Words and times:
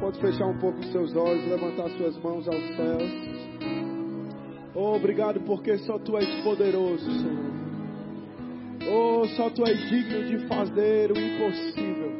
pode 0.00 0.18
fechar 0.18 0.46
um 0.46 0.58
pouco 0.58 0.80
os 0.80 0.90
seus 0.90 1.14
olhos, 1.14 1.46
levantar 1.46 1.90
suas 1.90 2.16
mãos 2.22 2.48
aos 2.48 2.76
céus. 2.76 3.40
Oh, 4.74 4.96
obrigado 4.96 5.40
porque 5.40 5.76
só 5.78 5.98
tu 5.98 6.16
és 6.16 6.42
poderoso, 6.42 7.04
Senhor. 7.04 7.50
Oh, 8.90 9.26
só 9.36 9.50
tu 9.50 9.62
és 9.66 9.78
digno 9.90 10.24
de 10.24 10.46
fazer 10.46 11.12
o 11.12 11.18
impossível. 11.18 12.10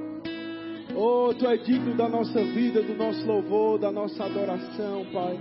Oh, 0.94 1.32
tu 1.32 1.46
és 1.46 1.64
digno 1.64 1.94
da 1.94 2.08
nossa 2.08 2.44
vida, 2.44 2.82
do 2.82 2.94
nosso 2.94 3.26
louvor, 3.26 3.78
da 3.78 3.90
nossa 3.90 4.24
adoração, 4.24 5.06
Pai. 5.12 5.38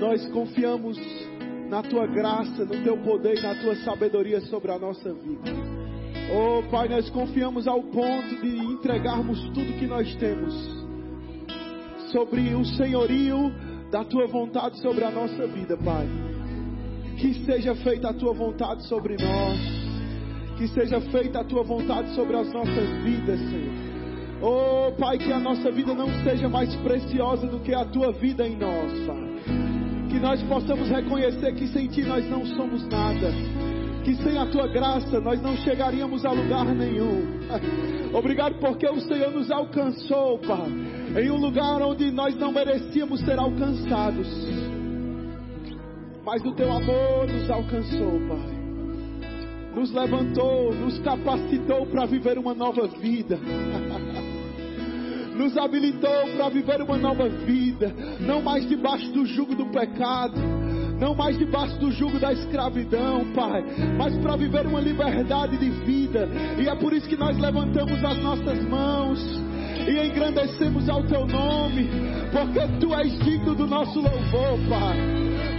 Nós 0.00 0.26
confiamos 0.30 0.98
na 1.68 1.82
tua 1.82 2.06
graça, 2.06 2.64
no 2.64 2.82
teu 2.82 2.96
poder 2.98 3.36
e 3.36 3.42
na 3.42 3.54
tua 3.56 3.76
sabedoria 3.84 4.40
sobre 4.42 4.72
a 4.72 4.78
nossa 4.78 5.12
vida. 5.12 5.50
Oh, 6.32 6.62
Pai, 6.70 6.88
nós 6.88 7.10
confiamos 7.10 7.68
ao 7.68 7.82
ponto 7.82 8.40
de 8.40 8.58
entregarmos 8.72 9.42
tudo 9.50 9.78
que 9.78 9.86
nós 9.86 10.14
temos 10.16 10.77
sobre 12.10 12.54
o 12.54 12.64
senhorio 12.64 13.52
da 13.90 14.04
tua 14.04 14.26
vontade 14.26 14.78
sobre 14.80 15.04
a 15.04 15.10
nossa 15.10 15.46
vida, 15.46 15.76
Pai. 15.76 16.06
Que 17.16 17.34
seja 17.44 17.74
feita 17.76 18.10
a 18.10 18.14
tua 18.14 18.32
vontade 18.32 18.86
sobre 18.86 19.16
nós. 19.16 19.58
Que 20.56 20.68
seja 20.68 21.00
feita 21.00 21.40
a 21.40 21.44
tua 21.44 21.62
vontade 21.62 22.14
sobre 22.14 22.36
as 22.36 22.52
nossas 22.52 22.88
vidas, 23.02 23.38
Senhor. 23.38 23.88
Oh, 24.40 24.92
Pai, 24.92 25.18
que 25.18 25.32
a 25.32 25.38
nossa 25.38 25.70
vida 25.70 25.94
não 25.94 26.08
seja 26.22 26.48
mais 26.48 26.74
preciosa 26.76 27.46
do 27.46 27.58
que 27.60 27.74
a 27.74 27.84
tua 27.86 28.12
vida 28.12 28.46
em 28.46 28.56
nós, 28.56 28.92
Pai. 29.06 29.28
Que 30.08 30.18
nós 30.18 30.42
possamos 30.44 30.88
reconhecer 30.88 31.54
que 31.54 31.66
sem 31.68 31.88
ti 31.88 32.02
nós 32.02 32.28
não 32.28 32.44
somos 32.46 32.86
nada. 32.88 33.32
Que 34.04 34.14
sem 34.16 34.38
a 34.38 34.46
tua 34.46 34.68
graça 34.68 35.20
nós 35.20 35.40
não 35.42 35.56
chegaríamos 35.58 36.24
a 36.24 36.30
lugar 36.30 36.66
nenhum. 36.66 37.26
Obrigado 38.14 38.54
porque 38.58 38.88
o 38.88 39.00
Senhor 39.00 39.32
nos 39.32 39.50
alcançou, 39.50 40.38
Pai, 40.38 40.70
em 41.16 41.30
um 41.30 41.36
lugar 41.36 41.80
onde 41.82 42.10
nós 42.10 42.36
não 42.36 42.52
merecíamos 42.52 43.20
ser 43.20 43.38
alcançados. 43.38 44.28
Mas 46.24 46.44
o 46.44 46.52
teu 46.52 46.70
amor 46.70 47.26
nos 47.26 47.50
alcançou, 47.50 48.20
Pai 48.28 48.58
nos 49.74 49.92
levantou, 49.92 50.74
nos 50.74 50.98
capacitou 51.00 51.86
para 51.86 52.04
viver 52.06 52.36
uma 52.36 52.52
nova 52.52 52.88
vida. 52.88 53.38
nos 55.38 55.56
habilitou 55.56 56.26
para 56.36 56.48
viver 56.48 56.82
uma 56.82 56.98
nova 56.98 57.28
vida, 57.28 57.94
não 58.18 58.42
mais 58.42 58.68
debaixo 58.68 59.12
do 59.12 59.24
jugo 59.24 59.54
do 59.54 59.66
pecado, 59.66 60.34
não 60.98 61.14
mais 61.14 61.38
debaixo 61.38 61.78
do 61.78 61.92
jugo 61.92 62.18
da 62.18 62.32
escravidão, 62.32 63.24
Pai, 63.32 63.62
mas 63.96 64.16
para 64.18 64.34
viver 64.34 64.66
uma 64.66 64.80
liberdade 64.80 65.56
de 65.56 65.70
vida. 65.70 66.28
E 66.60 66.68
é 66.68 66.74
por 66.74 66.92
isso 66.92 67.08
que 67.08 67.16
nós 67.16 67.38
levantamos 67.38 68.02
as 68.04 68.18
nossas 68.18 68.64
mãos 68.64 69.20
e 69.88 70.06
engrandecemos 70.06 70.88
ao 70.88 71.02
teu 71.04 71.26
nome, 71.26 71.88
porque 72.30 72.60
tu 72.78 72.94
és 72.94 73.18
digno 73.20 73.54
do 73.54 73.66
nosso 73.66 73.98
louvor, 74.00 74.58
Pai, 74.68 74.98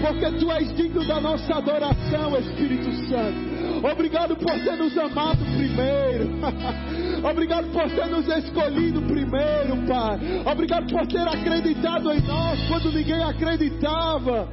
porque 0.02 0.32
tu 0.38 0.52
és 0.52 0.76
digno 0.76 1.04
da 1.06 1.20
nossa 1.20 1.56
adoração, 1.56 2.38
Espírito 2.38 2.94
Santo. 3.08 3.88
Obrigado 3.92 4.36
por 4.36 4.52
ter 4.52 4.78
nos 4.78 4.96
amado 4.98 5.40
primeiro. 5.46 6.30
Obrigado 7.28 7.68
por 7.72 7.90
ter 7.90 8.08
nos 8.08 8.28
escolhido 8.28 9.02
primeiro, 9.02 9.78
Pai. 9.88 10.20
Obrigado 10.46 10.88
por 10.92 11.08
ter 11.08 11.28
acreditado 11.28 12.12
em 12.12 12.22
nós 12.22 12.68
quando 12.68 12.92
ninguém 12.92 13.24
acreditava. 13.24 14.48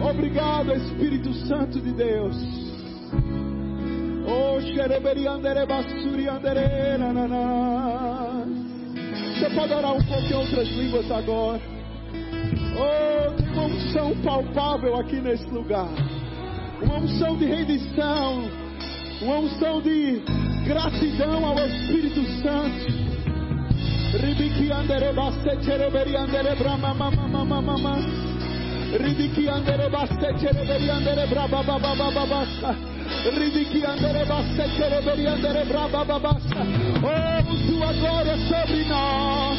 Obrigado, 0.00 0.72
Espírito 0.74 1.32
Santo 1.46 1.80
de 1.80 1.92
Deus. 1.92 2.36
Oh, 4.30 4.60
Você 9.38 9.50
pode 9.50 9.72
orar 9.72 9.92
um 9.92 10.02
pouco 10.02 10.24
em 10.24 10.34
outras 10.34 10.68
línguas 10.68 11.08
agora. 11.12 11.60
Oh, 12.76 13.30
tem 13.36 13.48
uma 13.50 13.66
unção 13.66 14.16
palpável 14.16 14.96
aqui 14.96 15.20
nesse 15.20 15.48
lugar. 15.50 15.86
Uma 16.82 16.96
unção 16.96 17.36
de 17.36 17.44
rendição. 17.44 18.50
Uma 19.22 19.38
unção 19.38 19.80
de 19.80 20.20
gratidão 20.66 21.46
ao 21.46 21.56
Espírito 21.68 22.24
Santo. 22.42 22.98
Ribiki 24.26 24.72
andere 24.72 25.12
cereberi 25.62 26.16
andere 26.16 26.56
brama 26.56 26.92
mama 26.94 27.28
mama 27.28 27.62
mama. 27.62 27.96
Ribiki 28.98 29.48
andere 29.48 29.88
cereberi 30.40 30.90
andere 30.90 31.26
baba 31.28 31.62
baba 31.62 32.10
baba. 32.10 32.97
Ribiki 33.38 33.84
andere 33.84 34.24
basse 34.24 34.68
cereberi 34.76 35.26
andere 35.26 35.64
braba 35.64 36.04
baba. 36.04 36.36
Oh, 37.02 37.42
tua 37.66 37.92
glória 37.92 38.36
sobre 38.48 38.84
nós. 38.84 39.58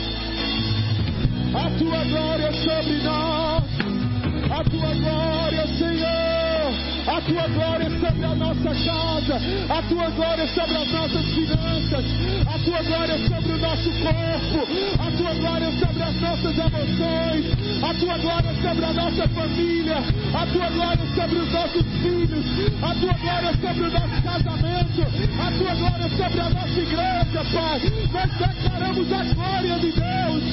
A 1.54 1.70
tua 1.78 2.04
glória 2.12 2.52
sobre 2.64 2.98
nós. 3.04 3.64
A 4.52 4.64
tua 4.64 4.94
glória, 4.94 5.68
Senhor 5.78 6.29
a 7.10 7.22
tua 7.22 7.48
glória 7.48 7.90
sobre 7.90 8.24
a 8.24 8.36
nossa 8.36 8.70
casa, 8.70 9.42
a 9.68 9.82
tua 9.82 10.10
glória 10.12 10.48
sobre 10.48 10.78
as 10.78 10.92
nossas 10.92 11.26
finanças, 11.34 12.06
a 12.46 12.60
tua 12.60 12.84
glória 12.84 13.18
sobre 13.28 13.52
o 13.52 13.58
nosso 13.58 13.90
corpo, 13.90 14.68
a 15.00 15.12
tua 15.18 15.34
glória 15.34 15.72
sobre 15.80 16.04
as 16.04 16.22
nossas 16.22 16.58
emoções, 16.58 17.84
a 17.84 17.94
tua 17.96 18.18
glória 18.20 18.54
sobre 18.62 18.86
a 18.86 18.94
nossa 18.94 19.28
família, 19.28 19.98
a 19.98 20.46
tua 20.46 20.70
glória 20.70 21.06
sobre 21.16 21.38
os 21.40 21.52
nossos 21.52 21.86
filhos, 22.00 22.46
a 22.84 22.96
tua 22.96 23.14
glória 23.14 23.54
sobre 23.60 23.84
o 23.84 23.92
nosso 23.92 24.22
casamento, 24.22 25.02
a 25.42 25.52
tua 25.58 25.76
glória 25.76 26.10
sobre 26.10 26.40
a 26.40 26.50
nossa 26.50 26.80
igreja, 26.80 27.46
Pai. 27.52 27.82
Nós 28.14 28.38
declaramos 28.38 29.12
a 29.12 29.24
glória 29.34 29.80
de 29.80 29.92
Deus 29.92 30.44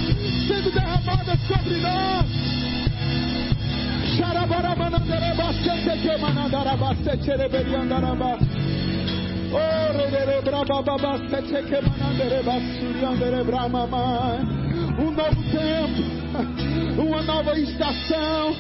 sendo 0.49 0.71
derramada 0.73 1.39
sobre 1.47 1.77
nós. 1.81 2.66
Um 14.99 15.11
novo 15.11 15.43
tempo, 15.51 17.01
uma 17.01 17.23
nova 17.23 17.59
estação. 17.59 18.57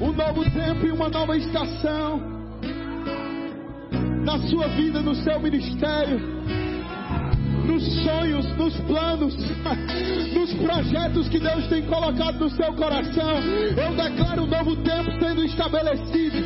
Um 0.00 0.12
novo 0.12 0.44
tempo 0.50 0.86
e 0.86 0.90
uma 0.92 1.08
nova 1.08 1.36
estação. 1.36 2.22
Na 4.24 4.38
sua 4.48 4.68
vida, 4.68 5.00
no 5.00 5.14
seu 5.14 5.40
ministério 5.40 6.38
nos 7.68 7.84
sonhos, 8.02 8.46
nos 8.56 8.74
planos, 8.80 9.36
nos 10.34 10.54
projetos 10.54 11.28
que 11.28 11.38
Deus 11.38 11.66
tem 11.68 11.82
colocado 11.82 12.38
no 12.38 12.50
seu 12.50 12.72
coração. 12.72 13.38
Eu 13.76 13.94
declaro 13.94 14.44
um 14.44 14.46
novo 14.46 14.76
tempo 14.76 15.10
sendo 15.20 15.44
estabelecido. 15.44 16.38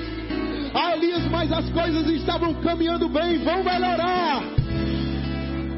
Ah, 0.75 0.97
Elias, 0.97 1.25
mas 1.31 1.53
as 1.53 1.71
coisas 1.71 2.07
estavam 2.09 2.55
caminhando 2.55 3.09
bem, 3.09 3.39
vão 3.39 3.63
melhorar. 3.63 4.43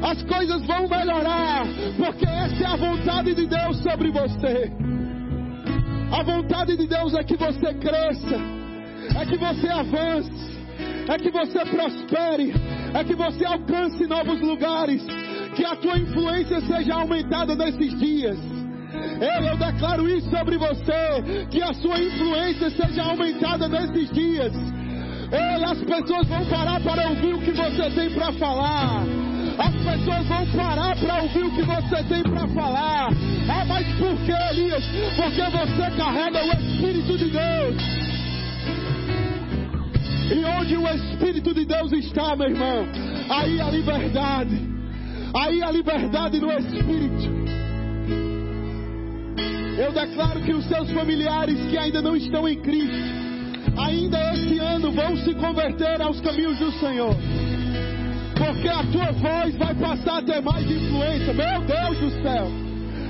As 0.01 0.23
coisas 0.23 0.65
vão 0.65 0.87
melhorar, 0.87 1.65
porque 1.97 2.25
essa 2.25 2.63
é 2.63 2.65
a 2.65 2.75
vontade 2.75 3.33
de 3.35 3.45
Deus 3.45 3.77
sobre 3.83 4.11
você. 4.11 4.71
A 6.11 6.23
vontade 6.23 6.75
de 6.77 6.87
Deus 6.87 7.13
é 7.13 7.23
que 7.23 7.35
você 7.35 7.73
cresça, 7.73 8.35
é 9.19 9.25
que 9.25 9.37
você 9.37 9.67
avance, 9.67 10.31
é 11.07 11.17
que 11.17 11.31
você 11.31 11.59
prospere, 11.65 12.53
é 12.93 13.03
que 13.03 13.15
você 13.15 13.45
alcance 13.45 14.05
novos 14.05 14.39
lugares, 14.41 15.03
que 15.55 15.65
a 15.65 15.75
tua 15.75 15.97
influência 15.97 16.59
seja 16.61 16.95
aumentada 16.95 17.55
nesses 17.55 17.97
dias. 17.97 18.37
Eu, 19.19 19.47
eu 19.47 19.57
declaro 19.57 20.07
isso 20.09 20.29
sobre 20.29 20.57
você, 20.57 21.47
que 21.49 21.61
a 21.61 21.73
sua 21.73 21.99
influência 21.99 22.69
seja 22.69 23.03
aumentada 23.03 23.67
nesses 23.67 24.11
dias. 24.11 24.53
As 25.65 25.79
pessoas 25.79 26.27
vão 26.27 26.45
parar 26.45 26.79
para 26.81 27.09
ouvir 27.09 27.33
o 27.33 27.39
que 27.39 27.51
você 27.51 27.89
tem 27.91 28.09
para 28.11 28.31
falar. 28.33 29.03
As 29.57 29.73
pessoas 29.73 30.27
vão 30.27 30.45
parar 30.47 30.95
para 30.97 31.23
ouvir 31.23 31.43
o 31.45 31.51
que 31.51 31.63
você 31.63 32.03
tem 32.03 32.23
para 32.23 32.47
falar. 32.49 33.09
Ah, 33.49 33.65
mas 33.65 33.87
por 33.97 34.15
que, 34.17 34.31
Elias? 34.31 34.83
Porque 35.15 35.41
você 35.41 35.97
carrega 35.97 36.43
o 36.43 36.51
Espírito 36.51 37.17
de 37.17 37.29
Deus. 37.31 38.05
E 40.31 40.45
onde 40.59 40.77
o 40.77 40.87
Espírito 40.87 41.53
de 41.53 41.65
Deus 41.65 41.91
está, 41.93 42.35
meu 42.35 42.49
irmão, 42.49 42.87
aí 43.29 43.61
a 43.61 43.69
liberdade. 43.69 44.74
Aí 45.35 45.61
a 45.61 45.69
liberdade 45.69 46.39
no 46.39 46.49
Espírito. 46.51 47.45
Eu 49.77 49.91
declaro 49.91 50.41
que 50.41 50.53
os 50.53 50.65
seus 50.65 50.89
familiares 50.91 51.59
que 51.69 51.77
ainda 51.77 52.01
não 52.01 52.15
estão 52.15 52.47
em 52.47 52.55
Cristo, 52.55 52.95
ainda 53.77 54.33
esse 54.33 54.57
ano 54.59 54.91
vão 54.93 55.17
se 55.17 55.33
converter 55.35 56.01
aos 56.01 56.21
caminhos 56.21 56.57
do 56.57 56.71
Senhor. 56.79 57.13
Porque 58.37 58.69
a 58.69 58.83
tua 58.83 59.11
voz 59.11 59.55
vai 59.57 59.75
passar 59.75 60.19
a 60.19 60.21
ter 60.21 60.41
mais 60.41 60.65
influência. 60.69 61.33
Meu 61.33 61.61
Deus 61.61 61.99
do 61.99 62.21
céu. 62.21 62.64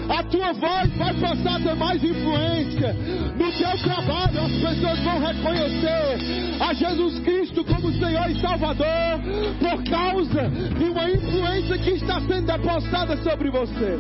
A 0.09 0.23
tua 0.23 0.53
voz 0.53 0.95
vai 0.97 1.13
passar 1.15 1.55
a 1.55 1.59
ter 1.59 1.75
mais 1.75 2.03
influência. 2.03 2.93
No 3.35 3.51
teu 3.51 3.77
trabalho, 3.83 4.41
as 4.41 4.51
pessoas 4.51 4.99
vão 4.99 5.19
reconhecer 5.19 6.61
a 6.61 6.73
Jesus 6.73 7.19
Cristo 7.19 7.63
como 7.65 7.91
Senhor 7.91 8.29
e 8.29 8.39
Salvador 8.39 9.19
por 9.59 9.83
causa 9.89 10.49
de 10.77 10.83
uma 10.85 11.09
influência 11.09 11.77
que 11.79 11.91
está 11.91 12.21
sendo 12.21 12.45
depositada 12.45 13.17
sobre 13.17 13.49
você. 13.49 13.99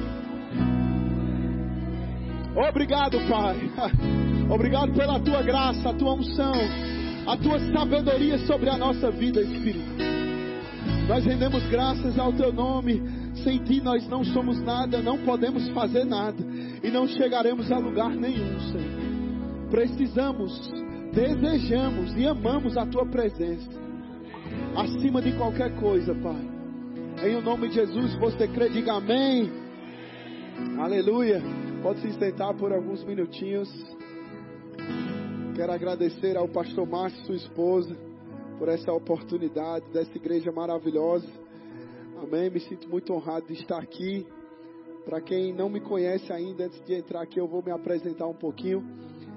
Obrigado, 2.55 3.19
Pai. 3.27 3.57
Obrigado 4.49 4.93
pela 4.93 5.19
tua 5.19 5.41
graça, 5.41 5.89
a 5.89 5.93
tua 5.93 6.13
unção, 6.13 6.53
a 7.27 7.35
tua 7.35 7.59
sabedoria 7.73 8.37
sobre 8.39 8.69
a 8.69 8.77
nossa 8.77 9.09
vida, 9.09 9.41
Espírito. 9.41 10.15
Nós 11.07 11.25
rendemos 11.25 11.63
graças 11.67 12.17
ao 12.17 12.31
teu 12.31 12.53
nome. 12.53 13.24
Sem 13.45 13.59
ti 13.59 13.79
nós 13.79 14.07
não 14.07 14.23
somos 14.23 14.59
nada, 14.59 15.03
não 15.03 15.19
podemos 15.19 15.69
fazer 15.69 16.03
nada 16.03 16.43
e 16.83 16.89
não 16.89 17.07
chegaremos 17.07 17.71
a 17.71 17.77
lugar 17.77 18.09
nenhum, 18.09 18.59
Senhor. 18.71 19.69
Precisamos, 19.69 20.71
desejamos 21.13 22.17
e 22.17 22.25
amamos 22.25 22.75
a 22.75 22.87
tua 22.87 23.05
presença 23.05 23.69
acima 24.75 25.21
de 25.21 25.31
qualquer 25.33 25.75
coisa, 25.75 26.15
Pai. 26.15 27.29
Em 27.29 27.35
o 27.35 27.41
nome 27.41 27.69
de 27.69 27.75
Jesus, 27.75 28.15
você 28.15 28.47
crê, 28.47 28.67
diga 28.67 28.93
amém. 28.93 29.51
Aleluia. 30.79 31.39
Pode 31.83 31.99
se 32.01 32.13
sentar 32.13 32.55
por 32.55 32.73
alguns 32.73 33.03
minutinhos. 33.03 33.69
Quero 35.55 35.71
agradecer 35.71 36.35
ao 36.35 36.47
pastor 36.47 36.87
Márcio, 36.87 37.23
sua 37.27 37.35
esposa, 37.35 37.95
por 38.57 38.69
essa 38.69 38.91
oportunidade 38.91 39.85
dessa 39.93 40.17
igreja 40.17 40.51
maravilhosa. 40.51 41.44
Amém. 42.21 42.49
Me 42.49 42.59
sinto 42.61 42.87
muito 42.89 43.13
honrado 43.13 43.45
de 43.47 43.53
estar 43.53 43.77
aqui. 43.77 44.25
Para 45.03 45.19
quem 45.19 45.53
não 45.53 45.69
me 45.69 45.81
conhece 45.81 46.31
ainda, 46.31 46.65
antes 46.65 46.83
de 46.85 46.93
entrar 46.93 47.21
aqui, 47.21 47.39
eu 47.39 47.47
vou 47.47 47.61
me 47.61 47.71
apresentar 47.71 48.25
um 48.25 48.33
pouquinho. 48.33 48.83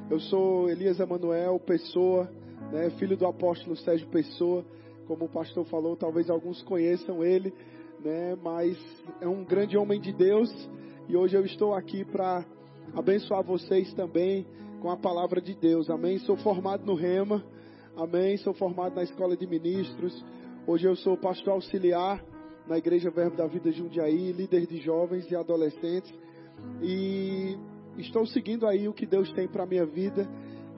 Eu 0.09 0.21
sou 0.21 0.71
Elias 0.71 1.01
Emanuel 1.01 1.59
Pessoa, 1.59 2.31
né, 2.73 2.89
filho 2.91 3.17
do 3.17 3.27
apóstolo 3.27 3.77
Sérgio 3.77 4.07
Pessoa. 4.09 4.65
Como 5.07 5.25
o 5.25 5.29
pastor 5.29 5.65
falou, 5.67 5.97
talvez 5.97 6.31
alguns 6.31 6.63
conheçam 6.63 7.25
ele, 7.25 7.53
né, 8.01 8.37
mas 8.43 8.79
é 9.21 9.27
um 9.27 9.45
grande 9.45 9.77
homem 9.77 10.01
de 10.01 10.13
Deus. 10.13 10.51
E 11.09 11.17
hoje 11.17 11.37
eu 11.37 11.45
estou 11.45 11.75
aqui 11.75 12.05
para 12.05 12.47
abençoar 12.95 13.43
vocês 13.43 13.93
também 13.95 14.47
com 14.81 14.89
a 14.91 14.97
palavra 14.97 15.41
de 15.41 15.55
Deus. 15.55 15.91
Amém. 15.91 16.19
Sou 16.21 16.37
formado 16.37 16.87
no 16.87 16.95
Rema. 16.95 17.45
Amém. 17.97 18.37
Sou 18.37 18.55
formado 18.55 18.95
na 18.95 19.03
Escola 19.03 19.37
de 19.37 19.47
Ministros. 19.47 20.25
Hoje 20.67 20.87
eu 20.87 20.95
sou 20.95 21.17
pastor 21.17 21.55
auxiliar 21.55 22.23
na 22.69 22.77
Igreja 22.77 23.11
Verbo 23.11 23.35
da 23.35 23.47
Vida 23.47 23.73
Jundiaí, 23.73 24.31
líder 24.31 24.67
de 24.67 24.77
jovens 24.79 25.29
e 25.31 25.35
adolescentes. 25.35 26.13
E 26.83 27.57
estou 27.97 28.27
seguindo 28.27 28.67
aí 28.67 28.87
o 28.87 28.93
que 28.93 29.07
Deus 29.07 29.33
tem 29.33 29.49
para 29.49 29.65
minha 29.65 29.87
vida. 29.87 30.29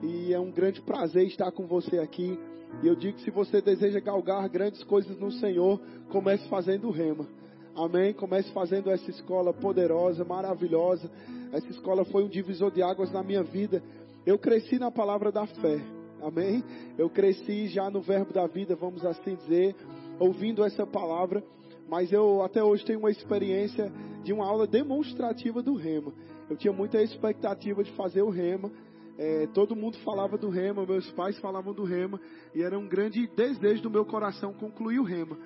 E 0.01 0.33
é 0.33 0.39
um 0.39 0.49
grande 0.49 0.81
prazer 0.81 1.27
estar 1.27 1.51
com 1.51 1.67
você 1.67 1.99
aqui. 1.99 2.39
E 2.81 2.87
eu 2.87 2.95
digo 2.95 3.17
que 3.17 3.23
se 3.23 3.29
você 3.29 3.61
deseja 3.61 3.99
galgar 3.99 4.47
grandes 4.47 4.81
coisas 4.83 5.19
no 5.19 5.31
Senhor, 5.31 5.79
comece 6.09 6.47
fazendo 6.47 6.89
rema. 6.89 7.27
Amém? 7.75 8.13
Comece 8.13 8.51
fazendo 8.53 8.89
essa 8.89 9.09
escola 9.09 9.53
poderosa, 9.53 10.23
maravilhosa. 10.23 11.11
Essa 11.51 11.67
escola 11.69 12.05
foi 12.05 12.23
um 12.23 12.29
divisor 12.29 12.71
de 12.71 12.81
águas 12.81 13.11
na 13.11 13.21
minha 13.21 13.43
vida. 13.43 13.83
Eu 14.25 14.39
cresci 14.39 14.79
na 14.79 14.89
palavra 14.89 15.29
da 15.29 15.45
fé. 15.45 15.81
Amém? 16.21 16.63
Eu 16.97 17.09
cresci 17.09 17.67
já 17.67 17.89
no 17.89 17.99
verbo 17.99 18.31
da 18.31 18.47
vida, 18.47 18.75
vamos 18.75 19.03
assim 19.05 19.35
dizer, 19.35 19.75
ouvindo 20.19 20.63
essa 20.63 20.85
palavra. 20.85 21.43
Mas 21.91 22.09
eu 22.09 22.41
até 22.41 22.63
hoje 22.63 22.85
tenho 22.85 22.99
uma 22.99 23.11
experiência 23.11 23.91
de 24.23 24.31
uma 24.31 24.45
aula 24.45 24.65
demonstrativa 24.65 25.61
do 25.61 25.75
rema. 25.75 26.13
Eu 26.49 26.55
tinha 26.55 26.71
muita 26.71 27.01
expectativa 27.01 27.83
de 27.83 27.91
fazer 27.97 28.21
o 28.21 28.29
rema. 28.29 28.71
É, 29.17 29.45
todo 29.47 29.75
mundo 29.75 29.97
falava 29.97 30.37
do 30.37 30.47
rema, 30.47 30.85
meus 30.85 31.11
pais 31.11 31.37
falavam 31.39 31.73
do 31.73 31.83
rema, 31.83 32.17
e 32.55 32.63
era 32.63 32.79
um 32.79 32.87
grande 32.87 33.27
desejo 33.35 33.83
do 33.83 33.89
meu 33.89 34.05
coração 34.05 34.53
concluir 34.53 34.99
o 34.99 35.03
rema. 35.03 35.37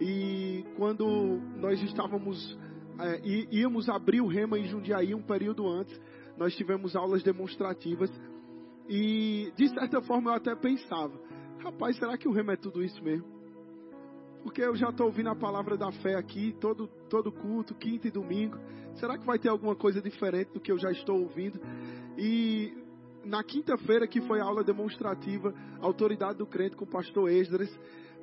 E 0.00 0.64
quando 0.76 1.04
nós 1.56 1.82
estávamos, 1.82 2.56
é, 3.00 3.20
íamos 3.50 3.88
abrir 3.88 4.20
o 4.20 4.28
Rema 4.28 4.56
em 4.56 4.66
Jundiaí 4.66 5.16
um 5.16 5.22
período 5.22 5.66
antes, 5.66 6.00
nós 6.36 6.54
tivemos 6.54 6.94
aulas 6.94 7.24
demonstrativas. 7.24 8.08
E 8.88 9.52
de 9.56 9.68
certa 9.70 10.00
forma 10.02 10.30
eu 10.30 10.34
até 10.36 10.54
pensava, 10.54 11.20
rapaz, 11.58 11.98
será 11.98 12.16
que 12.16 12.28
o 12.28 12.32
Rema 12.32 12.52
é 12.52 12.56
tudo 12.56 12.84
isso 12.84 13.02
mesmo? 13.02 13.37
Porque 14.42 14.62
eu 14.62 14.76
já 14.76 14.90
estou 14.90 15.06
ouvindo 15.06 15.28
a 15.28 15.34
palavra 15.34 15.76
da 15.76 15.90
fé 15.90 16.14
aqui, 16.14 16.54
todo, 16.60 16.88
todo 17.08 17.32
culto, 17.32 17.74
quinta 17.74 18.08
e 18.08 18.10
domingo. 18.10 18.58
Será 18.94 19.18
que 19.18 19.26
vai 19.26 19.38
ter 19.38 19.48
alguma 19.48 19.76
coisa 19.76 20.00
diferente 20.00 20.52
do 20.52 20.60
que 20.60 20.72
eu 20.72 20.78
já 20.78 20.90
estou 20.90 21.20
ouvindo? 21.20 21.60
E 22.16 22.72
na 23.24 23.44
quinta-feira, 23.44 24.06
que 24.06 24.20
foi 24.22 24.40
a 24.40 24.44
aula 24.44 24.64
demonstrativa, 24.64 25.54
Autoridade 25.80 26.38
do 26.38 26.46
Crente 26.46 26.76
com 26.76 26.84
o 26.84 26.88
pastor 26.88 27.30
Esdras, 27.30 27.70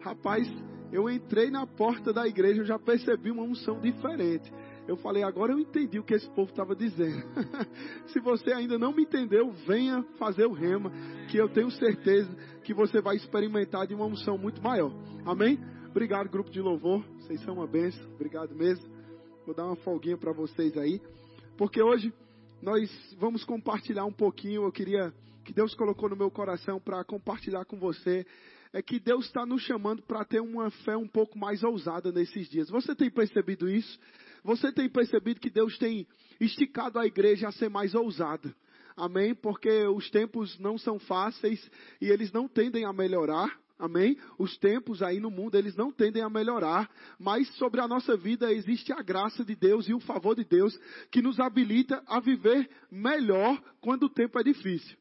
rapaz, 0.02 0.52
eu 0.92 1.10
entrei 1.10 1.50
na 1.50 1.66
porta 1.66 2.12
da 2.12 2.28
igreja, 2.28 2.62
eu 2.62 2.66
já 2.66 2.80
percebi 2.80 3.32
uma 3.32 3.44
unção 3.44 3.80
diferente. 3.80 4.52
Eu 4.88 4.98
falei, 4.98 5.24
agora 5.24 5.52
eu 5.52 5.60
entendi 5.60 5.98
o 5.98 6.04
que 6.04 6.14
esse 6.14 6.30
povo 6.30 6.52
estava 6.52 6.76
dizendo. 6.76 7.24
Se 8.08 8.20
você 8.20 8.52
ainda 8.52 8.78
não 8.78 8.94
me 8.94 9.04
entendeu, 9.04 9.52
venha 9.66 10.04
fazer 10.20 10.46
o 10.46 10.54
rema, 10.54 10.92
que 11.30 11.38
eu 11.38 11.50
tenho 11.50 11.72
certeza 11.72 12.30
que 12.64 12.74
você 12.74 13.02
vai 13.02 13.16
experimentar 13.16 13.88
de 13.88 13.96
uma 13.96 14.06
unção 14.06 14.38
muito 14.38 14.62
maior. 14.62 14.92
Amém? 15.26 15.60
Obrigado, 15.96 16.28
grupo 16.28 16.50
de 16.50 16.60
louvor. 16.60 17.02
Vocês 17.22 17.42
são 17.44 17.54
uma 17.54 17.66
benção. 17.66 18.06
Obrigado 18.16 18.54
mesmo. 18.54 18.86
Vou 19.46 19.56
dar 19.56 19.66
uma 19.66 19.78
folguinha 19.78 20.18
para 20.18 20.34
vocês 20.34 20.78
aí. 20.78 21.02
Porque 21.56 21.82
hoje 21.82 22.14
nós 22.62 22.92
vamos 23.18 23.46
compartilhar 23.46 24.04
um 24.04 24.12
pouquinho. 24.12 24.64
Eu 24.64 24.74
queria 24.74 25.14
que 25.46 25.54
Deus 25.54 25.74
colocou 25.74 26.10
no 26.10 26.18
meu 26.18 26.30
coração 26.30 26.82
para 26.82 27.02
compartilhar 27.06 27.64
com 27.64 27.80
você 27.80 28.26
é 28.74 28.82
que 28.82 29.00
Deus 29.00 29.28
está 29.28 29.46
nos 29.46 29.62
chamando 29.62 30.02
para 30.02 30.26
ter 30.26 30.42
uma 30.42 30.70
fé 30.70 30.98
um 30.98 31.08
pouco 31.08 31.40
mais 31.40 31.64
ousada 31.64 32.12
nesses 32.12 32.50
dias. 32.50 32.70
Você 32.70 32.94
tem 32.94 33.10
percebido 33.10 33.70
isso? 33.70 33.98
Você 34.44 34.74
tem 34.74 34.90
percebido 34.90 35.40
que 35.40 35.50
Deus 35.50 35.78
tem 35.78 36.06
esticado 36.42 37.00
a 37.00 37.06
igreja 37.06 37.48
a 37.48 37.54
ser 37.54 37.70
mais 37.70 37.96
ousada? 37.96 38.54
Amém? 38.98 39.34
Porque 39.34 39.88
os 39.88 40.10
tempos 40.10 40.60
não 40.60 40.78
são 40.78 41.00
fáceis 41.00 41.72
e 42.02 42.10
eles 42.10 42.34
não 42.34 42.50
tendem 42.50 42.84
a 42.84 42.92
melhorar. 42.92 43.64
Amém? 43.78 44.18
Os 44.38 44.58
tempos 44.58 45.02
aí 45.04 45.20
no 45.20 45.30
mundo, 45.30 45.56
eles 45.56 45.76
não 45.76 45.92
tendem 45.92 46.22
a 46.22 46.30
melhorar, 46.30 46.90
mas 47.20 47.48
sobre 47.56 47.82
a 47.82 47.88
nossa 47.88 48.16
vida 48.16 48.52
existe 48.52 48.94
a 48.94 49.02
graça 49.02 49.44
de 49.44 49.54
Deus 49.54 49.88
e 49.90 49.94
o 49.94 50.00
favor 50.00 50.36
de 50.36 50.46
Deus 50.46 50.78
que 51.12 51.22
nos 51.22 51.40
habilita 51.40 52.02
a 52.08 52.20
viver 52.20 52.70
melhor 52.90 53.62
quando 53.82 54.04
o 54.04 54.10
tempo 54.10 54.40
é 54.40 54.44
difícil. 54.44 54.98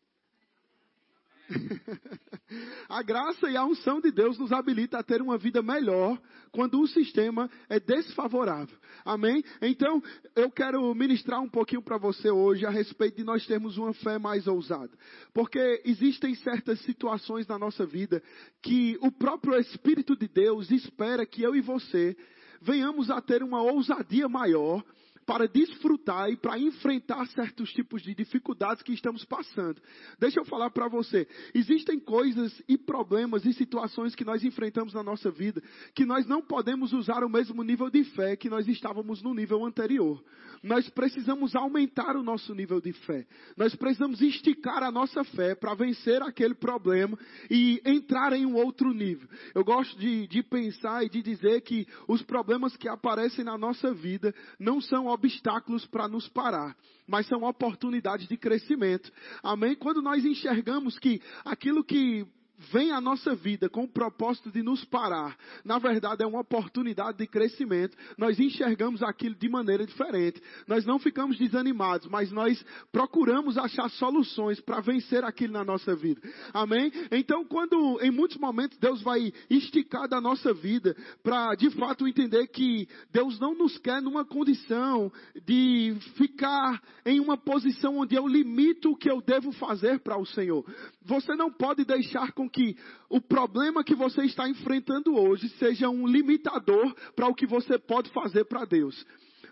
a 2.89 3.03
graça 3.03 3.49
e 3.51 3.57
a 3.57 3.65
unção 3.65 4.01
de 4.01 4.11
Deus 4.11 4.39
nos 4.39 4.53
habilita 4.53 4.99
a 4.99 5.03
ter 5.03 5.21
uma 5.21 5.37
vida 5.37 5.63
melhor 5.63 6.21
quando 6.53 6.81
o 6.81 6.87
sistema 6.87 7.51
é 7.69 7.81
desfavorável. 7.81 8.77
Amém? 9.05 9.43
Então, 9.61 10.03
eu 10.35 10.51
quero 10.51 10.95
ministrar 10.95 11.41
um 11.41 11.49
pouquinho 11.49 11.83
para 11.83 11.99
você 11.99 12.31
hoje 12.31 12.65
a 12.65 12.71
respeito 12.71 13.17
de 13.17 13.25
nós 13.25 13.47
termos 13.47 13.77
uma 13.77 13.93
fé 13.95 14.19
mais 14.19 14.47
ousada. 14.47 14.91
Porque 15.33 15.83
existem 15.85 16.35
certas 16.37 16.81
situações 16.81 17.47
na 17.47 17.59
nossa 17.59 17.85
vida 17.85 18.23
que 18.63 18.97
o 19.01 19.11
próprio 19.11 19.59
Espírito 19.59 20.17
de 20.17 20.29
Deus 20.29 20.71
espera 20.71 21.27
que 21.27 21.43
eu 21.43 21.55
e 21.55 21.61
você 21.61 22.17
venhamos 22.63 23.11
a 23.11 23.21
ter 23.21 23.43
uma 23.43 23.63
ousadia 23.63 24.29
maior 24.29 24.83
para 25.27 25.49
desfrutar 25.49 26.31
e 26.31 26.37
para 26.37 26.59
enfrentar 26.59 27.27
certos 27.29 27.73
tipos 27.73 28.03
de 28.03 28.15
dificuldades 28.15 28.83
que 28.83 28.93
estamos 28.93 29.25
passando. 29.25 29.81
Deixa 30.19 30.41
eu 30.41 30.45
falar 30.45 30.71
para 30.71 30.89
você, 30.89 31.27
existem 31.55 31.99
coisas 31.99 32.63
e 32.69 32.77
problemas 32.77 33.45
e 33.45 33.53
situações 33.53 34.15
que 34.15 34.25
nós 34.25 34.45
enfrentamos 34.45 34.95
na 34.95 35.03
nossa 35.03 35.31
vida 35.31 35.63
que 35.95 36.05
nós 36.05 36.27
não 36.27 36.43
podemos 36.43 36.93
usar 36.93 37.25
o 37.25 37.29
mesmo 37.29 37.63
nível 37.63 37.91
de 37.91 38.05
fé 38.05 38.37
que 38.37 38.51
nós 38.51 38.67
estávamos 38.69 39.23
no 39.23 39.35
nível 39.35 39.65
anterior. 39.65 40.23
Nós 40.63 40.89
precisamos 40.89 41.55
aumentar 41.55 42.17
o 42.17 42.23
nosso 42.23 42.55
nível 42.55 42.81
de 42.81 42.93
fé. 42.93 43.27
Nós 43.57 43.75
precisamos 43.75 44.21
esticar 44.23 44.83
a 44.83 44.91
nossa 44.91 45.23
fé 45.25 45.55
para 45.55 45.75
vencer 45.75 46.23
aquele 46.23 46.55
problema 46.55 47.19
e 47.51 47.83
entrar 47.85 48.33
em 48.33 48.47
um 48.47 48.55
outro 48.55 48.93
nível. 48.93 49.29
Eu 49.55 49.65
gosto 49.65 49.99
de, 49.99 50.27
de 50.27 50.43
pensar 50.43 51.05
e 51.05 51.09
de 51.09 51.23
dizer 51.23 51.61
que 51.63 51.87
os 52.09 52.23
problemas 52.23 52.77
que 52.77 52.89
aparecem 52.89 53.45
na 53.45 53.59
nossa 53.59 53.93
vida 53.93 54.35
não 54.59 54.81
são 54.81 55.09
obstáculos 55.15 55.87
para 55.87 56.09
nos 56.09 56.29
parar, 56.29 56.77
mas 57.07 57.27
são 57.27 57.43
oportunidades 57.43 58.29
de 58.29 58.37
crescimento. 58.37 59.11
Amém? 59.43 59.75
Quando 59.75 60.03
nós 60.03 60.25
enxergamos 60.25 60.99
que 60.99 61.21
aquilo 61.45 61.85
que 61.85 62.27
vem 62.73 62.93
à 62.93 63.01
nossa 63.01 63.35
vida 63.35 63.69
com 63.69 63.85
o 63.85 63.89
propósito 63.89 64.51
de 64.51 64.63
nos 64.63 64.85
parar, 64.85 65.37
na 65.65 65.79
verdade 65.79 66.23
é 66.23 66.27
uma 66.27 66.41
oportunidade 66.41 67.19
de 67.19 67.27
crescimento. 67.27 67.97
Nós 68.17 68.39
enxergamos 68.39 69.03
aquilo 69.03 69.35
de 69.35 69.49
maneira 69.49 69.87
diferente. 69.87 70.43
Nós 70.67 70.85
não 70.85 70.99
ficamos 70.99 71.39
desanimados, 71.39 72.09
mas 72.09 72.31
nós 72.31 72.65
procuramos 72.93 73.59
achar 73.59 73.89
soluções 73.91 74.61
para 74.61 74.81
vencer 74.81 75.25
aquilo 75.25 75.53
na 75.53 75.65
nossa 75.65 75.95
vida. 75.95 76.21
Amém? 76.53 76.93
Então, 77.11 77.45
quando 77.45 78.01
em 78.01 78.11
muitos 78.11 78.37
momentos 78.39 78.79
Deus 78.79 79.03
vai 79.03 79.33
esticar 79.49 80.09
da 80.09 80.21
nossa 80.21 80.53
vida 80.53 80.97
para 81.23 81.55
de 81.55 81.71
fato 81.71 82.07
entender 82.07 82.47
que 82.49 82.89
Deus 83.13 83.39
não 83.39 83.55
nos 83.55 83.79
quer 83.79 84.01
numa 84.01 84.25
condição 84.25 85.13
de 85.45 85.97
ficar 86.17 86.83
em 87.05 87.21
uma 87.21 87.37
posição 87.37 87.99
onde 87.99 88.15
eu 88.15 88.27
limito 88.27 88.91
o 88.91 88.97
que 88.97 89.11
eu 89.11 89.21
devo 89.21 89.53
fazer 89.53 90.01
para 90.01 90.19
o 90.19 90.27
Senhor. 90.27 90.65
Você 91.03 91.35
não 91.35 91.51
pode 91.51 91.85
deixar 91.85 92.33
com 92.33 92.49
que 92.55 92.77
o 93.11 93.21
problema 93.21 93.83
que 93.83 93.97
você 93.97 94.23
está 94.23 94.49
enfrentando 94.49 95.17
hoje 95.19 95.49
seja 95.59 95.89
um 95.89 96.07
limitador 96.07 96.95
para 97.17 97.27
o 97.27 97.35
que 97.35 97.47
você 97.47 97.77
pode 97.79 98.09
fazer 98.11 98.45
para 98.45 98.65
Deus. 98.65 99.05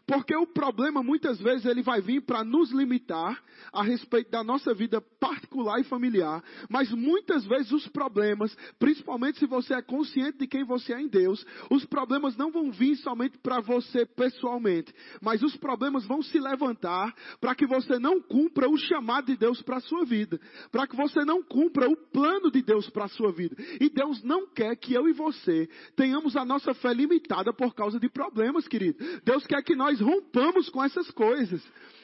Porque 0.06 0.35
o 0.35 0.47
problema 0.47 1.02
muitas 1.02 1.40
vezes 1.40 1.64
ele 1.64 1.82
vai 1.82 2.00
vir 2.00 2.23
para 2.23 2.44
nos 2.44 2.71
limitar 2.73 3.42
a 3.73 3.82
respeito 3.82 4.30
da 4.30 4.42
nossa 4.42 4.75
vida 4.75 5.00
particular 5.21 5.80
e 5.80 5.85
familiar, 5.85 6.42
mas 6.68 6.90
muitas 6.90 7.44
vezes 7.47 7.71
os 7.73 7.87
problemas, 7.88 8.54
principalmente 8.78 9.38
se 9.38 9.47
você 9.47 9.75
é 9.75 9.82
consciente 9.82 10.38
de 10.38 10.47
quem 10.47 10.64
você 10.64 10.92
é 10.92 11.00
em 11.00 11.09
Deus, 11.09 11.44
os 11.71 11.85
problemas 11.85 12.37
não 12.37 12.50
vão 12.50 12.71
vir 12.71 12.97
somente 12.97 13.38
para 13.38 13.61
você 13.61 14.04
pessoalmente, 14.04 14.92
mas 15.21 15.42
os 15.42 15.56
problemas 15.56 16.04
vão 16.06 16.23
se 16.23 16.38
levantar 16.38 17.14
para 17.40 17.54
que 17.54 17.66
você 17.66 17.99
não 17.99 18.21
cumpra 18.21 18.68
o 18.68 18.76
chamado 18.76 19.26
de 19.26 19.37
Deus 19.37 19.62
para 19.62 19.76
a 19.76 19.80
sua 19.80 20.04
vida, 20.04 20.40
para 20.71 20.87
que 20.87 20.97
você 20.97 21.25
não 21.25 21.42
cumpra 21.42 21.88
o 21.88 21.97
plano 21.97 22.50
de 22.50 22.62
Deus 22.62 22.88
para 22.90 23.04
a 23.04 23.09
sua 23.09 23.32
vida. 23.32 23.56
E 23.80 23.88
Deus 23.88 24.23
não 24.23 24.47
quer 24.49 24.76
que 24.76 24.94
eu 24.94 25.09
e 25.09 25.12
você 25.12 25.68
tenhamos 25.97 26.37
a 26.37 26.44
nossa 26.44 26.75
fé 26.75 26.92
limitada 26.92 27.52
por 27.52 27.75
causa 27.75 27.99
de 27.99 28.09
problemas, 28.09 28.66
querido. 28.66 28.99
Deus 29.25 29.47
quer 29.47 29.62
que 29.62 29.76
nós 29.76 29.91
nós 29.92 30.00
rompamos 30.00 30.68
com 30.70 30.82
essas 30.82 31.11
coisas. 31.11 31.62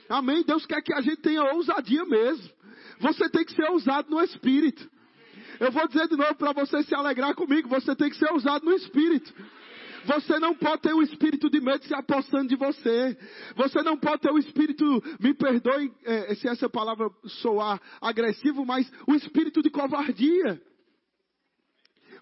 Amém? 0.09 0.43
Deus 0.45 0.67
quer 0.67 0.83
que 0.83 0.93
a 0.93 1.01
gente 1.01 1.19
tenha 1.19 1.43
ousadia 1.55 2.05
mesmo. 2.05 2.51
Você 3.01 3.29
tem 3.29 3.45
que 3.45 3.55
ser 3.55 3.71
ousado 3.71 4.11
no 4.11 4.23
espírito. 4.23 4.89
Eu 5.61 5.73
vou 5.73 5.89
dizer 5.89 6.09
de 6.09 6.17
novo 6.17 6.35
para 6.35 6.53
você 6.53 6.83
se 6.83 6.95
alegrar 6.95 7.35
comigo. 7.35 7.69
Você 7.69 7.95
tem 7.97 8.11
que 8.11 8.17
ser 8.17 8.31
ousado 8.33 8.65
no 8.65 8.73
espírito. 8.75 9.33
Você 10.05 10.39
não 10.39 10.55
pode 10.55 10.83
ter 10.83 10.95
o 10.95 11.03
espírito 11.03 11.51
de 11.51 11.61
medo 11.61 11.85
se 11.85 11.95
apossando 11.95 12.49
de 12.49 12.57
você. 12.57 13.17
Você 13.57 13.83
não 13.83 13.97
pode 13.97 14.23
ter 14.23 14.31
o 14.31 14.39
espírito, 14.39 14.85
me 15.21 15.35
perdoe 15.35 15.93
é, 16.05 16.35
se 16.37 16.49
essa 16.49 16.69
palavra 16.69 17.11
soar 17.43 17.81
agressivo, 18.01 18.65
mas 18.65 18.91
o 19.07 19.15
espírito 19.15 19.63
de 19.63 19.71
covardia. 19.71 20.61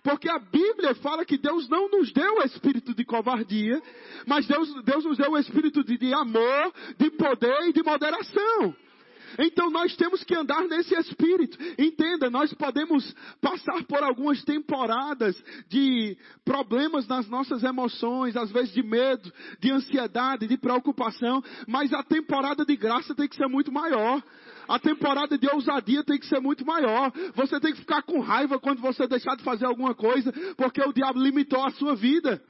Porque 0.06 0.30
a 0.30 0.38
Bíblia 0.38 0.94
fala 0.94 1.24
que 1.24 1.36
Deus 1.36 1.68
não 1.68 1.90
nos 1.90 2.12
deu 2.12 2.36
o 2.36 2.42
espírito 2.44 2.94
de 2.94 3.04
covardia, 3.04 3.82
mas 4.24 4.46
Deus, 4.46 4.72
Deus 4.84 5.04
nos 5.04 5.18
deu 5.18 5.32
o 5.32 5.38
espírito 5.38 5.82
de, 5.82 5.98
de 5.98 6.14
amor, 6.14 6.72
de 6.96 7.10
poder 7.10 7.68
e 7.68 7.72
de 7.72 7.82
moderação. 7.82 8.72
Então 9.38 9.70
nós 9.70 9.94
temos 9.96 10.22
que 10.24 10.34
andar 10.34 10.62
nesse 10.64 10.94
espírito. 10.94 11.58
Entenda, 11.78 12.30
nós 12.30 12.52
podemos 12.54 13.14
passar 13.40 13.82
por 13.84 14.02
algumas 14.02 14.42
temporadas 14.44 15.36
de 15.68 16.16
problemas 16.44 17.06
nas 17.06 17.28
nossas 17.28 17.62
emoções, 17.62 18.36
às 18.36 18.50
vezes 18.50 18.72
de 18.72 18.82
medo, 18.82 19.32
de 19.60 19.70
ansiedade, 19.70 20.46
de 20.46 20.56
preocupação, 20.56 21.42
mas 21.66 21.92
a 21.92 22.02
temporada 22.02 22.64
de 22.64 22.76
graça 22.76 23.14
tem 23.14 23.28
que 23.28 23.36
ser 23.36 23.48
muito 23.48 23.72
maior. 23.72 24.22
A 24.68 24.78
temporada 24.78 25.38
de 25.38 25.48
ousadia 25.48 26.02
tem 26.02 26.18
que 26.18 26.26
ser 26.26 26.40
muito 26.40 26.66
maior. 26.66 27.12
Você 27.34 27.60
tem 27.60 27.72
que 27.72 27.80
ficar 27.80 28.02
com 28.02 28.20
raiva 28.20 28.58
quando 28.58 28.80
você 28.80 29.06
deixar 29.06 29.36
de 29.36 29.44
fazer 29.44 29.64
alguma 29.64 29.94
coisa, 29.94 30.32
porque 30.56 30.82
o 30.82 30.92
diabo 30.92 31.20
limitou 31.20 31.64
a 31.64 31.70
sua 31.70 31.94
vida. 31.94 32.42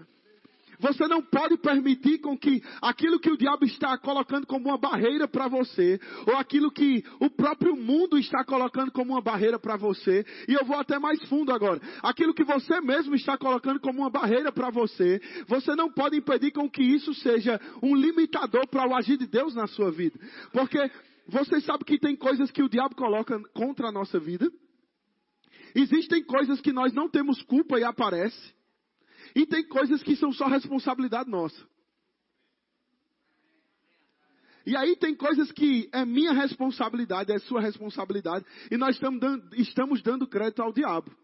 Você 0.78 1.06
não 1.08 1.22
pode 1.22 1.56
permitir 1.58 2.18
com 2.18 2.36
que 2.36 2.62
aquilo 2.82 3.18
que 3.18 3.30
o 3.30 3.36
diabo 3.36 3.64
está 3.64 3.96
colocando 3.98 4.46
como 4.46 4.68
uma 4.68 4.78
barreira 4.78 5.26
para 5.26 5.48
você, 5.48 5.98
ou 6.26 6.36
aquilo 6.36 6.70
que 6.70 7.04
o 7.20 7.30
próprio 7.30 7.76
mundo 7.76 8.18
está 8.18 8.44
colocando 8.44 8.90
como 8.92 9.12
uma 9.12 9.22
barreira 9.22 9.58
para 9.58 9.76
você, 9.76 10.24
e 10.48 10.54
eu 10.54 10.64
vou 10.64 10.76
até 10.76 10.98
mais 10.98 11.22
fundo 11.28 11.52
agora, 11.52 11.80
aquilo 12.02 12.34
que 12.34 12.44
você 12.44 12.80
mesmo 12.80 13.14
está 13.14 13.36
colocando 13.36 13.80
como 13.80 14.00
uma 14.00 14.10
barreira 14.10 14.52
para 14.52 14.70
você, 14.70 15.20
você 15.46 15.74
não 15.74 15.90
pode 15.90 16.16
impedir 16.16 16.52
com 16.52 16.68
que 16.68 16.82
isso 16.82 17.14
seja 17.14 17.60
um 17.82 17.94
limitador 17.94 18.66
para 18.68 18.88
o 18.88 18.94
agir 18.94 19.16
de 19.16 19.26
Deus 19.26 19.54
na 19.54 19.66
sua 19.66 19.90
vida. 19.90 20.18
Porque 20.52 20.78
você 21.28 21.60
sabe 21.60 21.84
que 21.84 21.98
tem 21.98 22.16
coisas 22.16 22.50
que 22.50 22.62
o 22.62 22.68
diabo 22.68 22.94
coloca 22.94 23.38
contra 23.52 23.88
a 23.88 23.92
nossa 23.92 24.18
vida? 24.18 24.50
Existem 25.74 26.24
coisas 26.24 26.60
que 26.60 26.72
nós 26.72 26.92
não 26.94 27.08
temos 27.08 27.42
culpa 27.42 27.78
e 27.78 27.84
aparece. 27.84 28.55
E 29.36 29.44
tem 29.44 29.68
coisas 29.68 30.02
que 30.02 30.16
são 30.16 30.32
só 30.32 30.46
responsabilidade 30.46 31.28
nossa. 31.28 31.62
E 34.64 34.74
aí 34.74 34.96
tem 34.96 35.14
coisas 35.14 35.52
que 35.52 35.90
é 35.92 36.06
minha 36.06 36.32
responsabilidade, 36.32 37.30
é 37.30 37.38
sua 37.40 37.60
responsabilidade, 37.60 38.46
e 38.70 38.78
nós 38.78 38.96
estamos 38.96 39.20
dando, 39.20 39.54
estamos 39.54 40.02
dando 40.02 40.26
crédito 40.26 40.62
ao 40.62 40.72
diabo. 40.72 41.14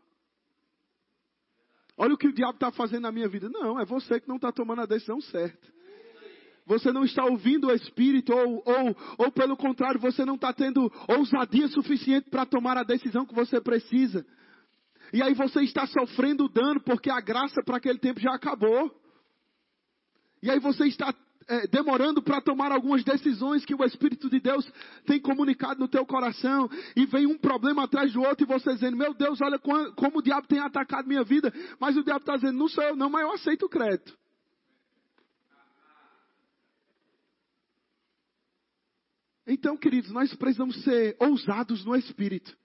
Olha 1.96 2.12
o 2.12 2.18
que 2.18 2.28
o 2.28 2.34
diabo 2.34 2.54
está 2.54 2.70
fazendo 2.70 3.04
na 3.04 3.12
minha 3.12 3.28
vida. 3.28 3.48
Não, 3.48 3.80
é 3.80 3.84
você 3.86 4.20
que 4.20 4.28
não 4.28 4.36
está 4.36 4.52
tomando 4.52 4.82
a 4.82 4.86
decisão 4.86 5.18
certa 5.22 5.72
você 6.64 6.92
não 6.92 7.04
está 7.04 7.24
ouvindo 7.24 7.66
o 7.66 7.72
Espírito, 7.72 8.32
ou, 8.32 8.62
ou, 8.64 8.96
ou 9.18 9.32
pelo 9.32 9.56
contrário, 9.56 10.00
você 10.00 10.24
não 10.24 10.36
está 10.36 10.52
tendo 10.52 10.90
ousadia 11.08 11.68
suficiente 11.68 12.30
para 12.30 12.46
tomar 12.46 12.76
a 12.76 12.84
decisão 12.84 13.26
que 13.26 13.34
você 13.34 13.60
precisa. 13.60 14.24
E 15.12 15.22
aí 15.22 15.34
você 15.34 15.60
está 15.62 15.86
sofrendo 15.86 16.48
dano 16.48 16.80
porque 16.80 17.10
a 17.10 17.20
graça 17.20 17.62
para 17.62 17.76
aquele 17.76 17.98
tempo 17.98 18.18
já 18.18 18.34
acabou. 18.34 18.90
E 20.42 20.50
aí 20.50 20.58
você 20.58 20.86
está 20.86 21.14
é, 21.48 21.66
demorando 21.66 22.22
para 22.22 22.40
tomar 22.40 22.72
algumas 22.72 23.04
decisões 23.04 23.64
que 23.64 23.74
o 23.74 23.84
Espírito 23.84 24.30
de 24.30 24.40
Deus 24.40 24.66
tem 25.04 25.20
comunicado 25.20 25.80
no 25.80 25.88
teu 25.88 26.06
coração, 26.06 26.68
e 26.96 27.06
vem 27.06 27.26
um 27.26 27.38
problema 27.38 27.84
atrás 27.84 28.12
do 28.12 28.22
outro, 28.22 28.44
e 28.44 28.46
você 28.46 28.72
dizendo, 28.74 28.96
meu 28.96 29.14
Deus, 29.14 29.40
olha 29.40 29.58
como, 29.58 29.92
como 29.92 30.18
o 30.18 30.22
diabo 30.22 30.46
tem 30.46 30.60
atacado 30.60 31.06
minha 31.06 31.24
vida, 31.24 31.52
mas 31.78 31.96
o 31.96 32.02
diabo 32.02 32.20
está 32.20 32.36
dizendo, 32.36 32.58
não 32.58 32.68
sou 32.68 32.82
eu 32.84 32.96
não, 32.96 33.10
mas 33.10 33.22
eu 33.22 33.32
aceito 33.32 33.66
o 33.66 33.68
crédito. 33.68 34.16
Então, 39.46 39.76
queridos, 39.76 40.10
nós 40.12 40.32
precisamos 40.34 40.82
ser 40.84 41.16
ousados 41.18 41.84
no 41.84 41.96
Espírito. 41.96 42.56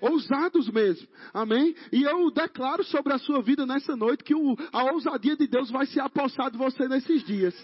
Ousados 0.00 0.68
mesmo. 0.70 1.08
Amém? 1.32 1.74
E 1.92 2.02
eu 2.02 2.30
declaro 2.30 2.84
sobre 2.84 3.12
a 3.12 3.18
sua 3.18 3.42
vida 3.42 3.66
nessa 3.66 3.96
noite 3.96 4.24
que 4.24 4.34
o, 4.34 4.56
a 4.72 4.92
ousadia 4.92 5.36
de 5.36 5.46
Deus 5.46 5.70
vai 5.70 5.86
se 5.86 6.00
apossar 6.00 6.50
de 6.50 6.58
você 6.58 6.88
nesses 6.88 7.24
dias. 7.24 7.54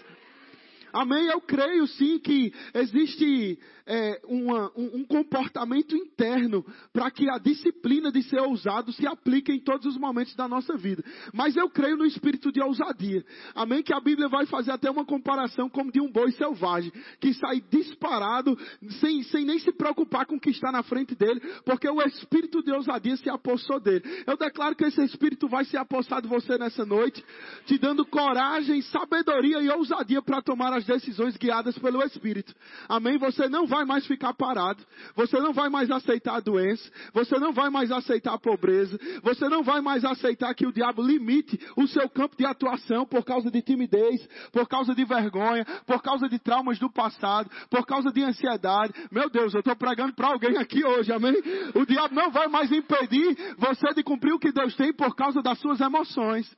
Amém? 0.95 1.27
Eu 1.27 1.41
creio 1.41 1.85
sim 1.87 2.17
que 2.19 2.53
existe 2.73 3.59
é, 3.85 4.21
uma, 4.29 4.71
um, 4.77 4.99
um, 4.99 5.03
comportamento 5.03 5.93
interno 5.93 6.65
para 6.93 7.11
que 7.11 7.29
a 7.29 7.37
disciplina 7.37 8.09
de 8.13 8.23
ser 8.23 8.39
ousado 8.39 8.93
se 8.93 9.05
aplique 9.05 9.51
em 9.51 9.59
todos 9.59 9.85
os 9.85 9.97
momentos 9.97 10.33
da 10.35 10.47
nossa 10.47 10.77
vida. 10.77 11.03
Mas 11.33 11.57
eu 11.57 11.69
creio 11.69 11.97
no 11.97 12.05
espírito 12.05 12.49
de 12.49 12.61
ousadia. 12.61 13.25
Amém? 13.53 13.83
Que 13.83 13.93
a 13.93 13.99
Bíblia 13.99 14.29
vai 14.29 14.45
fazer 14.45 14.71
até 14.71 14.89
uma 14.89 15.03
comparação 15.03 15.69
como 15.69 15.91
de 15.91 15.99
um 15.99 16.09
boi 16.09 16.31
selvagem, 16.31 16.93
que 17.19 17.33
sai 17.33 17.61
disparado, 17.69 18.57
sem, 19.01 19.21
sem 19.23 19.43
nem 19.43 19.59
se 19.59 19.73
preocupar 19.73 20.25
com 20.25 20.37
o 20.37 20.39
que 20.39 20.49
está 20.49 20.71
na 20.71 20.81
frente 20.81 21.13
dele, 21.13 21.41
porque 21.65 21.89
o 21.89 22.01
espírito 22.03 22.63
de 22.63 22.71
ousadia 22.71 23.17
se 23.17 23.29
apossou 23.29 23.81
dele. 23.81 24.03
Eu 24.25 24.37
declaro 24.37 24.77
que 24.77 24.85
esse 24.85 25.03
espírito 25.03 25.49
vai 25.49 25.65
se 25.65 25.75
apossar 25.75 26.21
de 26.21 26.27
você 26.29 26.57
nessa 26.57 26.85
noite, 26.85 27.21
te 27.65 27.77
dando 27.77 28.05
coragem, 28.05 28.81
sabedoria 28.81 29.61
e 29.61 29.69
ousadia 29.69 30.21
para 30.21 30.41
tomar 30.41 30.71
as 30.71 30.84
decisões 30.85 31.37
guiadas 31.37 31.77
pelo 31.77 32.03
Espírito. 32.03 32.53
Amém? 32.87 33.17
Você 33.17 33.47
não 33.47 33.65
vai 33.65 33.85
mais 33.85 34.05
ficar 34.05 34.33
parado, 34.33 34.83
você 35.15 35.39
não 35.39 35.53
vai 35.53 35.69
mais 35.69 35.89
aceitar 35.91 36.35
a 36.35 36.39
doença, 36.39 36.89
você 37.13 37.37
não 37.39 37.53
vai 37.53 37.69
mais 37.69 37.91
aceitar 37.91 38.33
a 38.33 38.39
pobreza, 38.39 38.97
você 39.21 39.47
não 39.49 39.63
vai 39.63 39.81
mais 39.81 40.03
aceitar 40.05 40.53
que 40.53 40.65
o 40.65 40.71
diabo 40.71 41.01
limite 41.01 41.59
o 41.75 41.87
seu 41.87 42.09
campo 42.09 42.35
de 42.37 42.45
atuação 42.45 43.05
por 43.05 43.23
causa 43.23 43.49
de 43.49 43.61
timidez, 43.61 44.27
por 44.51 44.67
causa 44.67 44.93
de 44.93 45.05
vergonha, 45.05 45.65
por 45.85 46.01
causa 46.01 46.27
de 46.27 46.39
traumas 46.39 46.79
do 46.79 46.91
passado, 46.91 47.49
por 47.69 47.85
causa 47.85 48.11
de 48.11 48.23
ansiedade. 48.23 48.93
Meu 49.11 49.29
Deus, 49.29 49.53
eu 49.53 49.59
estou 49.59 49.75
pregando 49.75 50.13
para 50.13 50.27
alguém 50.27 50.57
aqui 50.57 50.85
hoje, 50.85 51.11
amém? 51.11 51.35
O 51.73 51.85
diabo 51.85 52.13
não 52.13 52.31
vai 52.31 52.47
mais 52.47 52.71
impedir 52.71 53.55
você 53.57 53.93
de 53.93 54.03
cumprir 54.03 54.33
o 54.33 54.39
que 54.39 54.51
Deus 54.51 54.75
tem 54.75 54.93
por 54.93 55.15
causa 55.15 55.41
das 55.41 55.59
suas 55.59 55.79
emoções. 55.79 56.49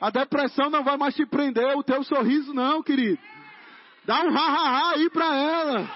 A 0.00 0.10
depressão 0.10 0.70
não 0.70 0.82
vai 0.82 0.96
mais 0.96 1.14
te 1.14 1.26
prender, 1.26 1.76
o 1.76 1.82
teu 1.82 2.02
sorriso 2.02 2.54
não, 2.54 2.82
querido. 2.82 3.18
Dá 4.04 4.22
um 4.24 4.34
ha-ha-ha 4.34 4.92
aí 4.94 5.10
para 5.10 5.36
ela. 5.36 5.90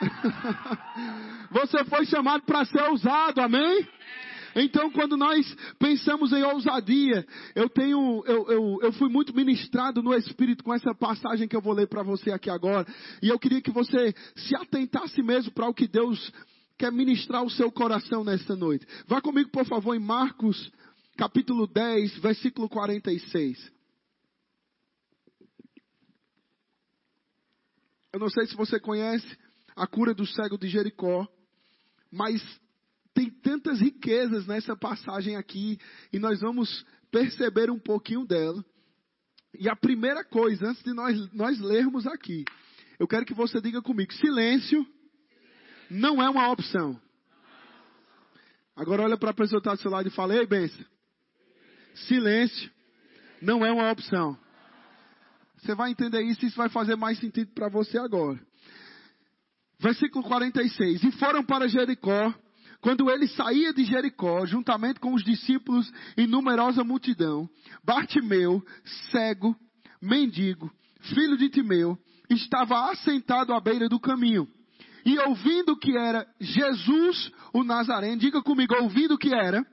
Você 1.50 1.84
foi 1.84 2.06
chamado 2.06 2.44
para 2.44 2.64
ser 2.64 2.82
ousado, 2.82 3.40
amém? 3.40 3.88
Então, 4.54 4.90
quando 4.90 5.16
nós 5.18 5.54
pensamos 5.78 6.32
em 6.32 6.42
ousadia, 6.42 7.26
eu 7.54 7.68
tenho, 7.68 8.22
eu, 8.26 8.50
eu, 8.50 8.78
eu 8.80 8.92
fui 8.92 9.10
muito 9.10 9.34
ministrado 9.36 10.02
no 10.02 10.14
Espírito 10.14 10.64
com 10.64 10.72
essa 10.72 10.94
passagem 10.94 11.46
que 11.46 11.54
eu 11.54 11.60
vou 11.60 11.74
ler 11.74 11.88
para 11.88 12.02
você 12.02 12.30
aqui 12.30 12.48
agora. 12.48 12.86
E 13.22 13.28
eu 13.28 13.38
queria 13.38 13.60
que 13.60 13.70
você 13.70 14.14
se 14.34 14.56
atentasse 14.56 15.22
mesmo 15.22 15.52
para 15.52 15.68
o 15.68 15.74
que 15.74 15.86
Deus 15.86 16.32
quer 16.78 16.90
ministrar 16.90 17.42
o 17.42 17.50
seu 17.50 17.70
coração 17.70 18.24
nesta 18.24 18.56
noite. 18.56 18.86
Vá 19.06 19.20
comigo, 19.20 19.50
por 19.50 19.66
favor, 19.66 19.94
em 19.94 20.00
Marcos, 20.00 20.70
capítulo 21.16 21.66
10, 21.66 22.18
versículo 22.18 22.68
46. 22.68 23.72
Eu 28.12 28.20
não 28.20 28.28
sei 28.28 28.46
se 28.46 28.54
você 28.54 28.78
conhece 28.78 29.26
a 29.74 29.86
cura 29.86 30.14
do 30.14 30.26
cego 30.26 30.56
de 30.56 30.68
Jericó, 30.68 31.26
mas 32.10 32.42
tem 33.12 33.30
tantas 33.30 33.80
riquezas 33.80 34.46
nessa 34.46 34.76
passagem 34.76 35.36
aqui 35.36 35.78
e 36.12 36.18
nós 36.18 36.40
vamos 36.40 36.84
perceber 37.10 37.70
um 37.70 37.78
pouquinho 37.78 38.26
dela. 38.26 38.64
E 39.58 39.68
a 39.68 39.76
primeira 39.76 40.22
coisa, 40.22 40.68
antes 40.68 40.82
de 40.82 40.92
nós, 40.92 41.32
nós 41.32 41.58
lermos 41.60 42.06
aqui, 42.06 42.44
eu 42.98 43.08
quero 43.08 43.24
que 43.24 43.34
você 43.34 43.60
diga 43.60 43.80
comigo: 43.80 44.12
silêncio 44.12 44.86
não 45.90 46.22
é 46.22 46.28
uma 46.28 46.50
opção. 46.50 47.00
Agora 48.74 49.02
olha 49.02 49.16
para 49.16 49.30
a 49.30 49.34
pessoa 49.34 49.60
que 49.60 49.68
está 49.68 49.74
do 49.74 49.80
seu 49.80 49.90
lado 49.90 50.08
e 50.08 50.12
fala: 50.12 50.36
Ei, 50.36 50.46
benção. 50.46 50.95
Silêncio 52.06 52.70
não 53.40 53.64
é 53.64 53.72
uma 53.72 53.90
opção. 53.90 54.38
Você 55.58 55.74
vai 55.74 55.90
entender 55.90 56.22
isso 56.22 56.44
e 56.44 56.48
isso 56.48 56.56
vai 56.56 56.68
fazer 56.68 56.96
mais 56.96 57.18
sentido 57.18 57.50
para 57.52 57.68
você 57.68 57.98
agora. 57.98 58.38
Versículo 59.78 60.24
46. 60.24 61.02
E 61.04 61.12
foram 61.12 61.44
para 61.44 61.68
Jericó. 61.68 62.34
Quando 62.80 63.10
ele 63.10 63.26
saía 63.28 63.72
de 63.72 63.84
Jericó, 63.84 64.46
juntamente 64.46 65.00
com 65.00 65.12
os 65.12 65.24
discípulos 65.24 65.90
e 66.16 66.26
numerosa 66.26 66.84
multidão, 66.84 67.48
Bartimeu, 67.82 68.62
cego, 69.10 69.56
mendigo, 70.00 70.70
filho 71.00 71.36
de 71.36 71.48
Timeu, 71.48 71.98
estava 72.30 72.90
assentado 72.90 73.52
à 73.52 73.60
beira 73.60 73.88
do 73.88 73.98
caminho. 73.98 74.46
E 75.04 75.18
ouvindo 75.20 75.76
que 75.76 75.96
era 75.96 76.26
Jesus 76.40 77.32
o 77.52 77.64
Nazareno, 77.64 78.18
diga 78.18 78.42
comigo, 78.42 78.74
ouvindo 78.74 79.18
que 79.18 79.34
era. 79.34 79.64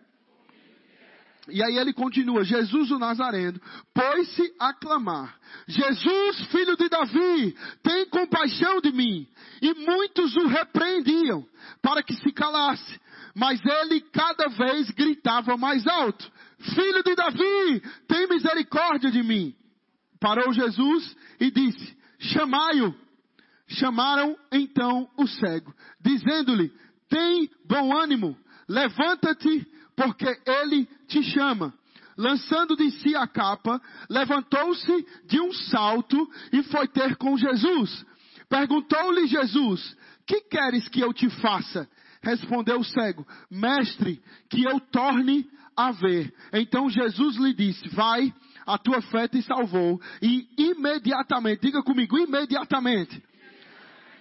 E 1.49 1.61
aí 1.61 1.77
ele 1.77 1.91
continua, 1.91 2.43
Jesus 2.43 2.89
o 2.91 2.97
Nazareno, 2.97 3.59
pôs-se 3.93 4.53
a 4.59 4.73
clamar, 4.73 5.37
Jesus, 5.67 6.45
filho 6.47 6.77
de 6.77 6.87
Davi, 6.87 7.55
tem 7.83 8.05
compaixão 8.07 8.79
de 8.79 8.91
mim. 8.91 9.27
E 9.61 9.73
muitos 9.73 10.35
o 10.37 10.47
repreendiam, 10.47 11.45
para 11.81 12.01
que 12.01 12.13
se 12.15 12.31
calasse. 12.31 12.99
Mas 13.35 13.59
ele 13.65 13.99
cada 13.99 14.47
vez 14.47 14.89
gritava 14.91 15.57
mais 15.57 15.85
alto, 15.87 16.31
Filho 16.63 17.03
de 17.03 17.13
Davi, 17.13 17.81
tem 18.07 18.27
misericórdia 18.27 19.11
de 19.11 19.21
mim. 19.21 19.53
Parou 20.19 20.53
Jesus 20.53 21.15
e 21.39 21.51
disse, 21.51 21.97
chamai-o. 22.19 22.95
Chamaram 23.67 24.37
então 24.51 25.09
o 25.17 25.25
cego, 25.25 25.73
dizendo-lhe: 25.99 26.71
Tem 27.09 27.49
bom 27.65 27.97
ânimo, 27.97 28.37
levanta-te, 28.67 29.65
porque 29.95 30.27
ele 30.45 30.87
te 31.13 31.23
chama. 31.23 31.73
Lançando 32.17 32.75
de 32.75 32.91
si 32.91 33.15
a 33.15 33.27
capa, 33.27 33.81
levantou-se 34.09 35.05
de 35.25 35.39
um 35.39 35.51
salto 35.51 36.29
e 36.51 36.61
foi 36.63 36.87
ter 36.87 37.15
com 37.15 37.37
Jesus. 37.37 38.05
Perguntou-lhe 38.49 39.27
Jesus: 39.27 39.97
Que 40.27 40.41
queres 40.41 40.87
que 40.89 40.99
eu 40.99 41.13
te 41.13 41.29
faça? 41.41 41.87
Respondeu 42.21 42.79
o 42.79 42.83
cego: 42.83 43.25
Mestre, 43.49 44.21
que 44.49 44.63
eu 44.63 44.79
torne 44.79 45.47
a 45.75 45.91
ver. 45.91 46.31
Então 46.51 46.89
Jesus 46.89 47.35
lhe 47.37 47.53
disse: 47.53 47.89
Vai, 47.89 48.31
a 48.65 48.77
tua 48.77 49.01
fé 49.01 49.27
te 49.27 49.41
salvou. 49.41 49.99
E 50.21 50.47
imediatamente, 50.55 51.61
diga 51.61 51.81
comigo, 51.81 52.17
imediatamente 52.17 53.21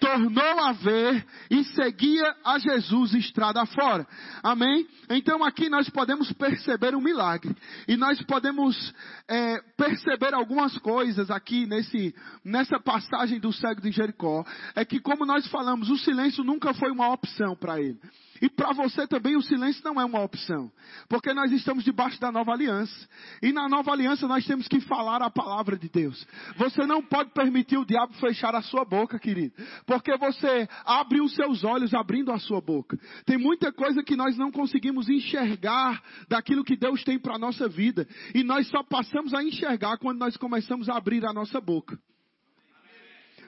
tornou 0.03 0.61
a 0.65 0.73
ver 0.73 1.25
e 1.49 1.63
seguia 1.63 2.35
a 2.45 2.59
Jesus 2.59 3.15
estrada 3.15 3.65
fora. 3.67 4.05
Amém? 4.43 4.85
Então 5.09 5.45
aqui 5.45 5.69
nós 5.69 5.89
podemos 5.89 6.33
perceber 6.33 6.97
um 6.97 7.01
milagre. 7.01 7.55
E 7.87 7.97
nós 7.97 8.21
podemos 8.23 8.93
é, 9.29 9.61
perceber 9.77 10.35
algumas 10.35 10.77
coisas 10.79 11.31
aqui 11.31 11.67
nesse, 11.67 12.13
nessa 12.45 12.81
passagem 12.81 13.39
do 13.39 13.53
cego 13.53 13.81
de 13.81 13.93
Jericó. 13.93 14.45
É 14.75 14.85
que 14.85 14.99
como 14.99 15.25
nós 15.25 15.47
falamos, 15.47 15.89
o 15.89 15.97
silêncio 15.97 16.43
nunca 16.43 16.75
foi 16.75 16.91
uma 16.91 17.13
opção 17.13 17.55
para 17.55 17.81
ele. 17.81 18.01
E 18.43 18.51
para 18.51 18.73
você 18.73 19.07
também 19.07 19.37
o 19.37 19.41
silêncio 19.41 19.81
não 19.85 20.01
é 20.01 20.05
uma 20.05 20.21
opção. 20.21 20.69
Porque 21.09 21.33
nós 21.33 21.53
estamos 21.53 21.85
debaixo 21.85 22.21
da 22.21 22.33
nova 22.33 22.51
aliança. 22.51 23.09
E 23.41 23.53
na 23.53 23.69
nova 23.69 23.93
aliança 23.93 24.27
nós 24.27 24.45
temos 24.45 24.67
que 24.67 24.81
falar 24.81 25.23
a 25.23 25.31
palavra 25.31 25.79
de 25.79 25.89
Deus. 25.89 26.27
Você 26.57 26.85
não 26.85 27.01
pode 27.01 27.31
permitir 27.31 27.79
o 27.79 27.87
diabo 27.87 28.13
fechar 28.15 28.53
a 28.57 28.61
sua 28.61 28.85
boca, 28.85 29.17
querido. 29.17 29.55
Porque 29.87 30.17
você 30.17 30.69
abre 30.85 31.21
os 31.21 31.33
seus 31.37 31.63
olhos 31.63 31.95
abrindo 31.95 32.33
a 32.33 32.39
sua 32.41 32.61
boca. 32.61 32.99
Tem 33.25 33.39
muita 33.39 33.73
coisa 33.73 34.03
que 34.03 34.17
nós 34.17 34.37
não 34.37 34.51
conseguimos 34.51 35.09
enxergar 35.09 36.03
daquilo 36.29 36.65
que 36.65 36.77
Deus 36.77 37.05
tem 37.05 37.21
para 37.21 37.37
a 37.37 37.39
nossa 37.39 37.69
vida. 37.69 38.09
E 38.35 38.43
nós 38.43 38.67
só 38.67 38.83
passamos 38.83 39.33
a 39.35 39.45
enxergar 39.45 39.99
quando 39.99 40.19
nós 40.19 40.37
começamos 40.37 40.89
a 40.89 40.97
abrir 40.97 41.25
a 41.25 41.33
nossa 41.33 41.61
boca. 41.61 41.97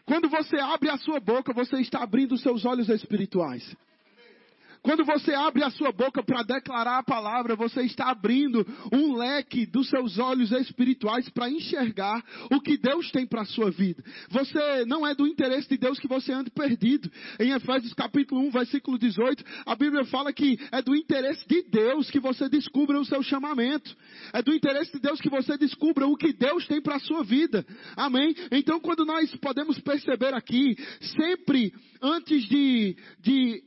Quando 0.04 0.28
você 0.28 0.56
abre 0.60 0.88
a 0.88 0.98
sua 0.98 1.19
boca, 1.19 1.52
você 1.52 1.80
está 1.80 2.00
abrindo 2.04 2.36
os 2.36 2.42
seus 2.42 2.64
olhos 2.64 2.88
espirituais. 2.88 3.75
Quando 4.84 5.02
você 5.02 5.32
abre 5.32 5.64
a 5.64 5.70
sua 5.70 5.90
boca 5.92 6.23
para 6.23 6.42
declarar 6.42 6.99
a 6.99 7.02
palavra, 7.02 7.56
você 7.56 7.80
está 7.84 8.10
abrindo 8.10 8.66
um 8.92 9.16
leque 9.16 9.64
dos 9.64 9.88
seus 9.88 10.18
olhos 10.18 10.52
espirituais 10.52 11.26
para 11.30 11.49
enxergar 11.49 12.23
o 12.50 12.60
que 12.60 12.76
Deus 12.76 13.10
tem 13.10 13.26
para 13.26 13.40
a 13.40 13.47
sua 13.47 13.70
vida. 13.70 14.04
Você 14.28 14.84
não 14.84 15.06
é 15.06 15.14
do 15.14 15.26
interesse 15.26 15.70
de 15.70 15.78
Deus 15.78 15.99
que 15.99 16.06
você 16.06 16.34
ande 16.34 16.50
perdido. 16.50 17.10
Em 17.40 17.52
Efésios 17.52 17.94
capítulo 17.94 18.42
1, 18.42 18.50
versículo 18.50 18.99
18, 18.99 19.42
a 19.64 19.75
Bíblia 19.75 20.04
fala 20.04 20.34
que 20.34 20.58
é 20.70 20.82
do 20.82 20.94
interesse 20.94 21.49
de 21.49 21.62
Deus 21.62 22.10
que 22.10 22.20
você 22.20 22.47
descubra 22.50 23.00
o 23.00 23.06
seu 23.06 23.23
chamamento. 23.23 23.97
É 24.34 24.42
do 24.42 24.52
interesse 24.52 24.92
de 24.92 25.00
Deus 25.00 25.18
que 25.18 25.30
você 25.30 25.56
descubra 25.56 26.06
o 26.06 26.14
que 26.14 26.34
Deus 26.34 26.66
tem 26.66 26.82
para 26.82 26.97
a 26.97 27.00
sua 27.00 27.25
vida. 27.25 27.64
Amém? 27.97 28.34
Então, 28.52 28.78
quando 28.78 29.06
nós 29.06 29.34
podemos 29.36 29.78
perceber 29.80 30.34
aqui, 30.34 30.76
sempre 31.16 31.73
antes 32.02 32.47
de, 32.50 32.99
de 33.23 33.62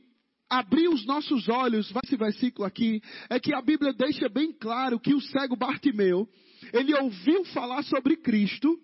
abrir 0.48 0.88
os 0.88 1.04
nossos 1.06 1.48
olhos, 1.48 1.92
esse 2.04 2.16
versículo 2.16 2.66
aqui, 2.66 3.02
é 3.28 3.38
que 3.38 3.54
a 3.54 3.60
Bíblia 3.60 3.92
deixa 3.92 4.28
bem 4.28 4.52
claro 4.52 4.98
que 4.98 5.14
o 5.14 5.20
cego 5.20 5.56
Bartimeu, 5.56 6.28
ele 6.72 6.94
ouviu 6.94 7.44
falar 7.46 7.82
sobre 7.84 8.16
Cristo, 8.16 8.78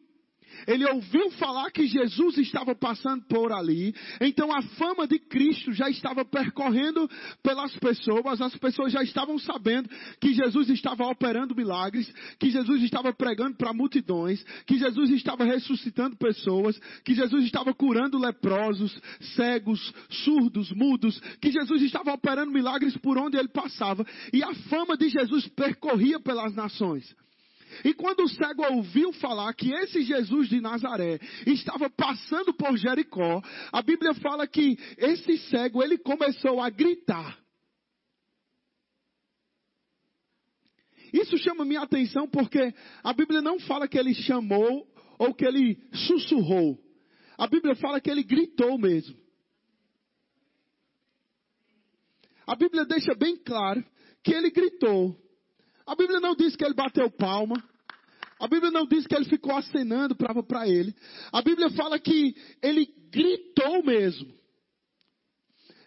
ele 0.66 0.84
ouviu 0.86 1.30
falar 1.32 1.70
que 1.70 1.86
Jesus 1.86 2.38
estava 2.38 2.74
passando 2.74 3.24
por 3.26 3.52
ali, 3.52 3.94
então 4.20 4.52
a 4.52 4.62
fama 4.62 5.06
de 5.06 5.18
Cristo 5.18 5.72
já 5.72 5.88
estava 5.88 6.24
percorrendo 6.24 7.08
pelas 7.42 7.74
pessoas, 7.76 8.40
as 8.40 8.56
pessoas 8.56 8.92
já 8.92 9.02
estavam 9.02 9.38
sabendo 9.38 9.88
que 10.20 10.32
Jesus 10.34 10.70
estava 10.70 11.06
operando 11.06 11.54
milagres, 11.54 12.12
que 12.38 12.50
Jesus 12.50 12.82
estava 12.82 13.12
pregando 13.12 13.56
para 13.56 13.72
multidões, 13.72 14.42
que 14.66 14.78
Jesus 14.78 15.10
estava 15.10 15.44
ressuscitando 15.44 16.16
pessoas, 16.16 16.78
que 17.04 17.14
Jesus 17.14 17.44
estava 17.44 17.74
curando 17.74 18.18
leprosos, 18.18 18.96
cegos, 19.36 19.92
surdos, 20.08 20.70
mudos, 20.72 21.20
que 21.40 21.50
Jesus 21.50 21.82
estava 21.82 22.12
operando 22.12 22.52
milagres 22.52 22.96
por 22.96 23.18
onde 23.18 23.36
ele 23.36 23.48
passava, 23.48 24.06
e 24.32 24.42
a 24.42 24.54
fama 24.54 24.96
de 24.96 25.08
Jesus 25.08 25.46
percorria 25.48 26.20
pelas 26.20 26.54
nações. 26.54 27.14
E 27.84 27.94
quando 27.94 28.24
o 28.24 28.28
cego 28.28 28.62
ouviu 28.72 29.12
falar 29.14 29.52
que 29.54 29.72
esse 29.72 30.02
Jesus 30.02 30.48
de 30.48 30.60
Nazaré 30.60 31.18
estava 31.46 31.88
passando 31.88 32.52
por 32.52 32.76
Jericó, 32.76 33.42
a 33.72 33.82
Bíblia 33.82 34.14
fala 34.14 34.46
que 34.46 34.76
esse 34.98 35.38
cego 35.48 35.82
ele 35.82 35.96
começou 35.98 36.60
a 36.60 36.68
gritar. 36.68 37.38
Isso 41.12 41.38
chama 41.38 41.64
minha 41.64 41.80
atenção 41.80 42.28
porque 42.28 42.74
a 43.02 43.12
Bíblia 43.12 43.40
não 43.40 43.58
fala 43.60 43.86
que 43.86 43.96
ele 43.96 44.12
chamou 44.14 44.86
ou 45.18 45.32
que 45.32 45.44
ele 45.44 45.80
sussurrou. 45.92 46.76
A 47.38 47.46
Bíblia 47.46 47.76
fala 47.76 48.00
que 48.00 48.10
ele 48.10 48.24
gritou 48.24 48.76
mesmo. 48.76 49.16
A 52.46 52.54
Bíblia 52.54 52.84
deixa 52.84 53.14
bem 53.14 53.36
claro 53.36 53.84
que 54.22 54.32
ele 54.32 54.50
gritou. 54.50 55.16
A 55.86 55.94
Bíblia 55.94 56.20
não 56.20 56.34
diz 56.34 56.56
que 56.56 56.64
ele 56.64 56.74
bateu 56.74 57.10
palma. 57.10 57.62
A 58.40 58.48
Bíblia 58.48 58.70
não 58.70 58.86
diz 58.86 59.06
que 59.06 59.14
ele 59.14 59.26
ficou 59.26 59.54
acenando 59.56 60.14
para 60.16 60.68
ele. 60.68 60.94
A 61.32 61.40
Bíblia 61.42 61.70
fala 61.70 61.98
que 61.98 62.34
ele 62.62 62.86
gritou 63.10 63.84
mesmo. 63.84 64.34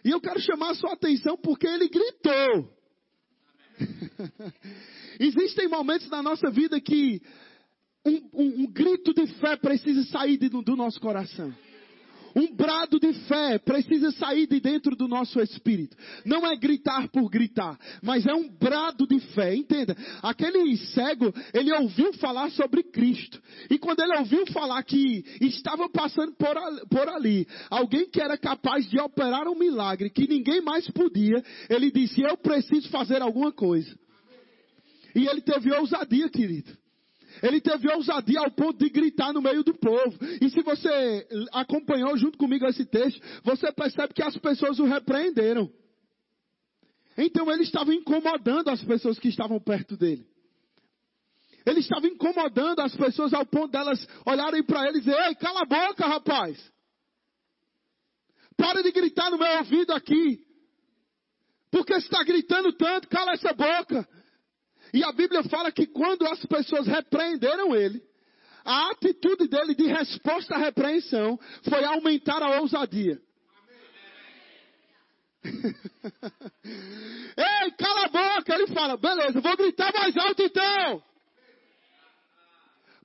E 0.04 0.10
eu 0.10 0.20
quero 0.20 0.40
chamar 0.40 0.70
a 0.70 0.74
sua 0.74 0.92
atenção 0.92 1.36
porque 1.36 1.66
ele 1.66 1.88
gritou. 1.88 2.78
Existem 5.20 5.68
momentos 5.68 6.08
na 6.08 6.22
nossa 6.22 6.50
vida 6.50 6.80
que 6.80 7.20
um, 8.04 8.30
um, 8.32 8.62
um, 8.62 8.66
grito 8.72 9.12
de 9.12 9.26
fé 9.34 9.56
precisa 9.56 10.02
sair 10.04 10.38
do 10.38 10.76
nosso 10.76 11.00
coração. 11.00 11.54
Um 12.38 12.54
brado 12.54 13.00
de 13.00 13.12
fé 13.24 13.58
precisa 13.58 14.12
sair 14.12 14.46
de 14.46 14.60
dentro 14.60 14.94
do 14.94 15.08
nosso 15.08 15.40
espírito. 15.40 15.96
Não 16.24 16.46
é 16.46 16.54
gritar 16.56 17.08
por 17.08 17.28
gritar, 17.28 17.76
mas 18.00 18.24
é 18.26 18.32
um 18.32 18.48
brado 18.48 19.08
de 19.08 19.18
fé. 19.34 19.56
Entenda? 19.56 19.96
Aquele 20.22 20.76
cego, 20.76 21.34
ele 21.52 21.72
ouviu 21.72 22.12
falar 22.12 22.48
sobre 22.52 22.84
Cristo. 22.84 23.42
E 23.68 23.76
quando 23.76 24.00
ele 24.00 24.16
ouviu 24.18 24.46
falar 24.52 24.80
que 24.84 25.24
estava 25.40 25.88
passando 25.88 26.32
por 26.36 26.56
ali, 26.56 26.80
por 26.88 27.08
ali, 27.08 27.48
alguém 27.68 28.08
que 28.08 28.20
era 28.20 28.38
capaz 28.38 28.88
de 28.88 29.00
operar 29.00 29.48
um 29.48 29.58
milagre 29.58 30.08
que 30.08 30.28
ninguém 30.28 30.60
mais 30.60 30.88
podia, 30.92 31.42
ele 31.68 31.90
disse: 31.90 32.22
Eu 32.22 32.36
preciso 32.36 32.88
fazer 32.88 33.20
alguma 33.20 33.50
coisa. 33.50 33.98
E 35.12 35.26
ele 35.26 35.40
teve 35.40 35.72
ousadia, 35.72 36.28
querido. 36.28 36.70
Ele 37.42 37.60
teve 37.60 37.92
ousadia 37.92 38.40
ao 38.40 38.50
ponto 38.50 38.78
de 38.78 38.90
gritar 38.90 39.32
no 39.32 39.42
meio 39.42 39.62
do 39.62 39.74
povo. 39.74 40.16
E 40.40 40.50
se 40.50 40.62
você 40.62 41.26
acompanhou 41.52 42.16
junto 42.16 42.38
comigo 42.38 42.66
esse 42.66 42.84
texto, 42.84 43.20
você 43.42 43.72
percebe 43.72 44.14
que 44.14 44.22
as 44.22 44.36
pessoas 44.36 44.78
o 44.78 44.84
repreenderam. 44.84 45.70
Então 47.16 47.50
ele 47.50 47.64
estava 47.64 47.94
incomodando 47.94 48.68
as 48.68 48.82
pessoas 48.82 49.18
que 49.18 49.28
estavam 49.28 49.60
perto 49.60 49.96
dele. 49.96 50.26
Ele 51.66 51.80
estava 51.80 52.06
incomodando 52.06 52.80
as 52.80 52.94
pessoas 52.96 53.34
ao 53.34 53.44
ponto 53.44 53.72
delas 53.72 54.06
olharem 54.24 54.62
para 54.62 54.88
ele 54.88 54.98
e 54.98 55.00
dizer: 55.00 55.16
Ei, 55.26 55.34
cala 55.34 55.62
a 55.62 55.66
boca, 55.66 56.06
rapaz. 56.06 56.72
Para 58.56 58.82
de 58.82 58.90
gritar 58.90 59.30
no 59.30 59.38
meu 59.38 59.58
ouvido 59.58 59.92
aqui. 59.92 60.40
Porque 61.70 61.92
você 61.92 62.06
está 62.06 62.22
gritando 62.24 62.72
tanto, 62.72 63.08
cala 63.08 63.32
essa 63.32 63.52
boca. 63.52 64.08
E 64.92 65.04
a 65.04 65.12
Bíblia 65.12 65.42
fala 65.44 65.70
que 65.70 65.86
quando 65.86 66.26
as 66.26 66.44
pessoas 66.46 66.86
repreenderam 66.86 67.74
ele, 67.74 68.02
a 68.64 68.90
atitude 68.90 69.48
dele 69.48 69.74
de 69.74 69.86
resposta 69.86 70.54
à 70.54 70.58
repreensão 70.58 71.38
foi 71.68 71.84
aumentar 71.84 72.42
a 72.42 72.60
ousadia. 72.60 73.20
Ei, 76.64 77.70
cala 77.78 78.04
a 78.04 78.08
boca! 78.08 78.54
Ele 78.54 78.66
fala, 78.68 78.96
beleza, 78.96 79.40
vou 79.40 79.56
gritar 79.56 79.92
mais 79.92 80.16
alto 80.16 80.42
então. 80.42 81.02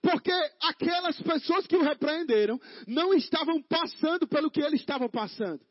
Porque 0.02 0.34
aquelas 0.62 1.18
pessoas 1.22 1.66
que 1.66 1.78
o 1.78 1.84
repreenderam 1.84 2.60
não 2.86 3.14
estavam 3.14 3.62
passando 3.62 4.28
pelo 4.28 4.52
que 4.52 4.60
ele 4.62 4.76
estava 4.76 5.08
passando. 5.08 5.62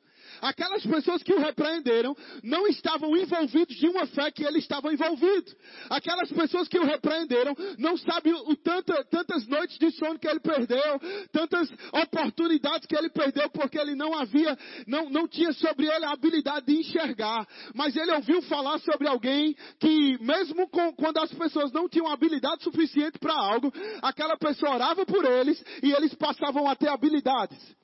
Aquelas 0.43 0.85
pessoas 0.85 1.23
que 1.23 1.33
o 1.33 1.39
repreenderam 1.39 2.17
não 2.43 2.67
estavam 2.67 3.17
envolvidos 3.17 3.77
de 3.77 3.87
uma 3.87 4.07
fé 4.09 4.29
que 4.33 4.45
ele 4.45 4.59
estava 4.59 4.93
envolvido. 4.93 5.53
Aquelas 5.89 6.33
pessoas 6.33 6.67
que 6.67 6.81
o 6.81 6.85
repreenderam 6.85 7.55
não 7.79 7.97
sabem 7.97 8.35
o 8.35 8.57
tanta, 8.57 9.05
tantas 9.05 9.47
noites 9.47 9.79
de 9.79 9.93
sono 9.93 10.19
que 10.19 10.27
ele 10.27 10.41
perdeu, 10.41 11.01
tantas 11.31 11.71
oportunidades 11.93 12.87
que 12.87 12.97
ele 12.97 13.09
perdeu 13.09 13.49
porque 13.51 13.79
ele 13.79 13.95
não 13.95 14.19
havia, 14.19 14.59
não, 14.85 15.09
não 15.09 15.29
tinha 15.29 15.53
sobre 15.53 15.87
ele 15.87 16.05
a 16.07 16.11
habilidade 16.11 16.67
de 16.67 16.77
enxergar. 16.77 17.47
Mas 17.73 17.95
ele 17.95 18.11
ouviu 18.11 18.43
falar 18.43 18.81
sobre 18.81 19.07
alguém 19.07 19.55
que 19.79 20.19
mesmo 20.21 20.69
com, 20.69 20.93
quando 20.95 21.19
as 21.19 21.33
pessoas 21.33 21.71
não 21.71 21.89
tinham 21.89 22.09
habilidade 22.09 22.65
suficiente 22.65 23.17
para 23.21 23.35
algo, 23.35 23.73
aquela 24.03 24.37
pessoa 24.37 24.75
orava 24.75 25.07
por 25.07 25.25
eles 25.25 25.63
e 25.85 25.93
eles 25.93 26.13
passavam 26.15 26.69
a 26.69 26.75
ter 26.75 26.89
habilidades. 26.89 27.81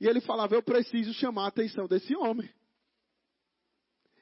E 0.00 0.06
ele 0.06 0.20
falava: 0.20 0.54
Eu 0.54 0.62
preciso 0.62 1.12
chamar 1.14 1.44
a 1.44 1.48
atenção 1.48 1.86
desse 1.86 2.16
homem. 2.16 2.48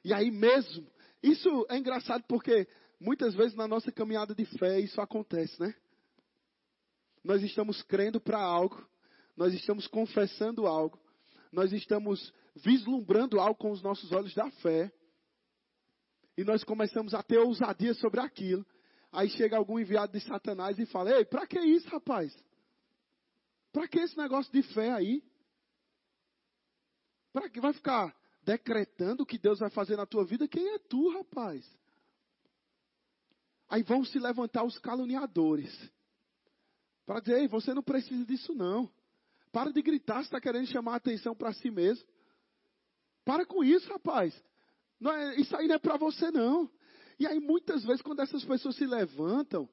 E 0.03 0.13
aí 0.13 0.29
mesmo, 0.29 0.87
isso 1.23 1.65
é 1.69 1.77
engraçado 1.77 2.23
porque 2.27 2.67
muitas 2.99 3.33
vezes 3.33 3.55
na 3.55 3.67
nossa 3.67 3.91
caminhada 3.91 4.35
de 4.35 4.45
fé 4.45 4.79
isso 4.79 4.99
acontece, 5.01 5.59
né? 5.59 5.73
Nós 7.23 7.41
estamos 7.43 7.81
crendo 7.83 8.19
para 8.19 8.39
algo, 8.39 8.85
nós 9.35 9.53
estamos 9.53 9.87
confessando 9.87 10.67
algo, 10.67 10.99
nós 11.51 11.71
estamos 11.73 12.33
vislumbrando 12.55 13.39
algo 13.39 13.55
com 13.55 13.71
os 13.71 13.81
nossos 13.81 14.11
olhos 14.11 14.33
da 14.33 14.49
fé, 14.51 14.91
e 16.37 16.43
nós 16.43 16.63
começamos 16.63 17.13
a 17.13 17.21
ter 17.21 17.37
ousadia 17.37 17.93
sobre 17.95 18.21
aquilo. 18.21 18.65
Aí 19.11 19.29
chega 19.29 19.57
algum 19.57 19.77
enviado 19.77 20.13
de 20.13 20.21
Satanás 20.21 20.79
e 20.79 20.85
fala: 20.85 21.11
Ei, 21.11 21.25
para 21.25 21.45
que 21.45 21.59
isso, 21.59 21.89
rapaz? 21.89 22.33
Para 23.73 23.87
que 23.87 23.99
esse 23.99 24.17
negócio 24.17 24.51
de 24.51 24.63
fé 24.73 24.91
aí? 24.91 25.21
Para 27.31 27.49
que 27.49 27.59
vai 27.59 27.73
ficar 27.73 28.15
decretando 28.43 29.23
o 29.23 29.25
que 29.25 29.37
Deus 29.37 29.59
vai 29.59 29.69
fazer 29.69 29.95
na 29.95 30.05
tua 30.05 30.25
vida? 30.25 30.47
Quem 30.47 30.67
é 30.69 30.79
tu, 30.79 31.09
rapaz? 31.09 31.65
Aí 33.69 33.83
vão 33.83 34.03
se 34.03 34.17
levantar 34.17 34.63
os 34.63 34.79
caluniadores. 34.79 35.71
Para 37.05 37.19
dizer, 37.19 37.39
ei, 37.39 37.47
você 37.47 37.73
não 37.73 37.83
precisa 37.83 38.25
disso 38.25 38.53
não. 38.53 38.91
Para 39.51 39.71
de 39.71 39.81
gritar, 39.81 40.21
está 40.21 40.39
querendo 40.39 40.67
chamar 40.67 40.93
a 40.93 40.97
atenção 40.97 41.35
para 41.35 41.53
si 41.53 41.69
mesmo. 41.69 42.07
Para 43.23 43.45
com 43.45 43.63
isso, 43.63 43.87
rapaz. 43.89 44.33
É, 45.01 45.39
isso 45.39 45.55
aí 45.55 45.67
não 45.67 45.75
é 45.75 45.79
para 45.79 45.97
você 45.97 46.31
não. 46.31 46.69
E 47.19 47.27
aí 47.27 47.39
muitas 47.39 47.83
vezes 47.83 48.01
quando 48.01 48.21
essas 48.21 48.43
pessoas 48.43 48.75
se 48.75 48.85
levantam, 48.85 49.69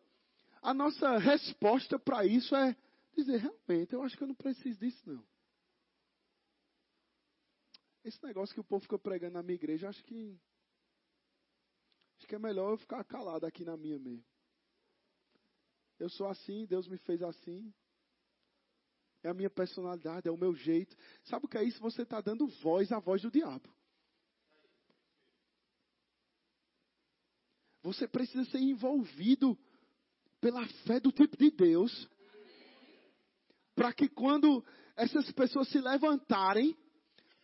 a 0.61 0.75
nossa 0.75 1.17
resposta 1.17 1.99
para 1.99 2.27
isso 2.27 2.55
é 2.55 2.77
dizer, 3.15 3.39
realmente, 3.39 3.93
eu 3.93 4.03
acho 4.03 4.17
que 4.17 4.23
eu 4.23 4.29
não 4.29 4.35
preciso 4.35 4.79
disso 4.79 5.03
não. 5.07 5.25
Esse 8.07 8.23
negócio 8.23 8.55
que 8.55 8.61
o 8.61 8.65
povo 8.65 8.83
fica 8.83 8.97
pregando 8.97 9.33
na 9.35 9.43
minha 9.43 9.57
igreja, 9.57 9.89
acho 9.89 10.05
que. 10.05 10.41
Acho 12.17 12.29
que 12.29 12.37
é 12.37 12.39
melhor 12.39 12.71
eu 12.71 12.79
ficar 12.79 13.03
calado 13.03 13.45
aqui 13.45 13.65
na 13.65 13.77
minha 13.77 13.99
mesmo. 13.99 14.25
Eu 15.99 16.09
sou 16.11 16.29
assim, 16.29 16.67
Deus 16.67 16.87
me 16.87 16.99
fez 16.99 17.21
assim. 17.21 17.75
É 19.25 19.29
a 19.29 19.35
minha 19.35 19.51
personalidade, 19.51 20.29
é 20.29 20.31
o 20.31 20.37
meu 20.37 20.55
jeito. 20.55 20.97
Sabe 21.25 21.47
o 21.47 21.49
que 21.49 21.59
é 21.59 21.65
isso? 21.65 21.81
Você 21.81 22.03
está 22.03 22.21
dando 22.21 22.47
voz 22.63 22.93
à 22.93 23.01
voz 23.01 23.23
do 23.23 23.31
diabo. 23.31 23.69
Você 27.83 28.07
precisa 28.07 28.45
ser 28.45 28.59
envolvido 28.59 29.59
pela 30.41 30.65
fé 30.85 31.01
do 31.01 31.11
tipo 31.11 31.37
de 31.37 31.51
Deus. 31.51 32.09
Para 33.75 33.93
que 33.93 34.09
quando 34.09 34.65
essas 34.95 35.33
pessoas 35.33 35.69
se 35.71 35.81
levantarem, 35.81 36.77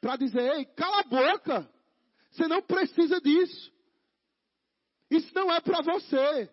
para 0.03 0.17
dizer: 0.17 0.57
ei, 0.57 0.65
cala 0.67 1.01
a 1.01 1.05
boca, 1.05 1.71
você 2.31 2.49
não 2.49 2.61
precisa 2.61 3.21
disso. 3.21 3.73
Isso 5.09 5.33
não 5.35 5.51
é 5.51 5.61
para 5.61 5.81
você. 5.81 6.51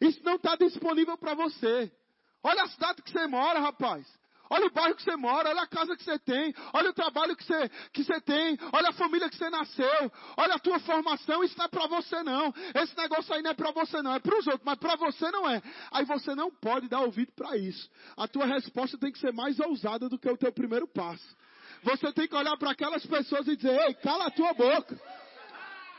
Isso 0.00 0.20
não 0.24 0.34
está 0.34 0.56
disponível 0.56 1.16
para 1.16 1.34
você. 1.34 1.90
Olha 2.42 2.64
a 2.64 2.68
cidade 2.68 3.02
que 3.02 3.10
você 3.10 3.26
mora, 3.26 3.60
rapaz. 3.60 4.06
Olha 4.48 4.66
o 4.66 4.70
bairro 4.70 4.94
que 4.94 5.02
você 5.02 5.16
mora, 5.16 5.48
olha 5.48 5.62
a 5.62 5.66
casa 5.66 5.96
que 5.96 6.04
você 6.04 6.18
tem, 6.20 6.54
olha 6.72 6.90
o 6.90 6.92
trabalho 6.92 7.34
que 7.34 7.44
você, 7.44 7.68
que 7.92 8.04
você 8.04 8.20
tem, 8.20 8.56
olha 8.72 8.90
a 8.90 8.92
família 8.92 9.28
que 9.28 9.36
você 9.36 9.50
nasceu, 9.50 10.12
olha 10.36 10.54
a 10.54 10.58
tua 10.58 10.78
formação, 10.78 11.42
isso 11.42 11.58
não 11.58 11.64
é 11.64 11.68
para 11.68 11.88
você 11.88 12.22
não. 12.22 12.54
Esse 12.74 12.96
negócio 12.96 13.34
aí 13.34 13.42
não 13.42 13.50
é 13.50 13.54
para 13.54 13.72
você 13.72 14.00
não, 14.02 14.14
é 14.14 14.20
para 14.20 14.38
os 14.38 14.46
outros, 14.46 14.64
mas 14.64 14.78
para 14.78 14.94
você 14.96 15.30
não 15.32 15.48
é. 15.48 15.60
Aí 15.90 16.04
você 16.04 16.34
não 16.34 16.50
pode 16.50 16.88
dar 16.88 17.00
ouvido 17.00 17.32
para 17.32 17.56
isso. 17.56 17.90
A 18.16 18.28
tua 18.28 18.46
resposta 18.46 18.96
tem 18.96 19.10
que 19.10 19.18
ser 19.18 19.32
mais 19.32 19.58
ousada 19.58 20.08
do 20.08 20.18
que 20.18 20.30
o 20.30 20.36
teu 20.36 20.52
primeiro 20.52 20.86
passo. 20.86 21.36
Você 21.86 22.12
tem 22.12 22.26
que 22.26 22.34
olhar 22.34 22.56
para 22.56 22.72
aquelas 22.72 23.06
pessoas 23.06 23.46
e 23.46 23.56
dizer: 23.56 23.78
Ei, 23.86 23.94
cala 23.94 24.26
a 24.26 24.30
tua 24.30 24.52
boca. 24.52 24.98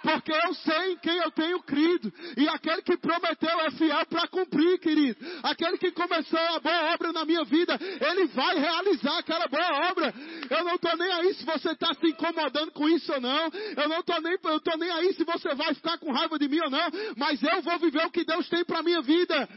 Porque 0.04 0.32
eu 0.32 0.54
sei 0.54 0.94
em 0.94 0.98
quem 0.98 1.18
eu 1.18 1.32
tenho 1.32 1.62
crido. 1.64 2.14
E 2.38 2.48
aquele 2.50 2.82
que 2.82 2.98
prometeu 2.98 3.60
é 3.62 3.72
fiel 3.72 4.06
para 4.06 4.28
cumprir, 4.28 4.80
querido. 4.80 5.18
Aquele 5.44 5.78
que 5.78 5.92
começou 5.92 6.40
a 6.40 6.60
boa 6.60 6.94
obra 6.94 7.12
na 7.12 7.26
minha 7.26 7.44
vida, 7.44 7.78
ele 7.82 8.28
vai 8.28 8.60
realizar 8.60 9.18
aquela 9.18 9.48
boa 9.48 9.90
obra. 9.90 10.14
Eu 10.50 10.64
não 10.64 10.76
estou 10.76 10.96
nem 10.98 11.12
aí 11.12 11.34
se 11.34 11.46
você 11.46 11.72
está 11.72 11.94
se 11.94 12.08
incomodando 12.08 12.72
com 12.72 12.88
isso 12.90 13.12
ou 13.12 13.22
não. 13.22 13.50
Eu 13.76 13.90
não 13.90 14.00
estou 14.00 14.22
nem, 14.22 14.34
eu 14.34 14.78
nem 14.78 14.92
aí 14.92 15.14
se 15.14 15.24
você 15.24 15.56
vai 15.56 15.74
ficar 15.74 15.98
com 15.98 16.12
raiva 16.12 16.38
de 16.38 16.48
mim 16.48 16.60
ou 16.60 16.70
não. 16.70 16.90
Mas 17.18 17.42
eu 17.42 17.62
vou 17.62 17.80
viver 17.80 18.06
o 18.06 18.12
que 18.12 18.24
Deus 18.24 18.48
tem 18.50 18.64
para 18.64 18.84
minha 18.84 19.02
vida. 19.02 19.50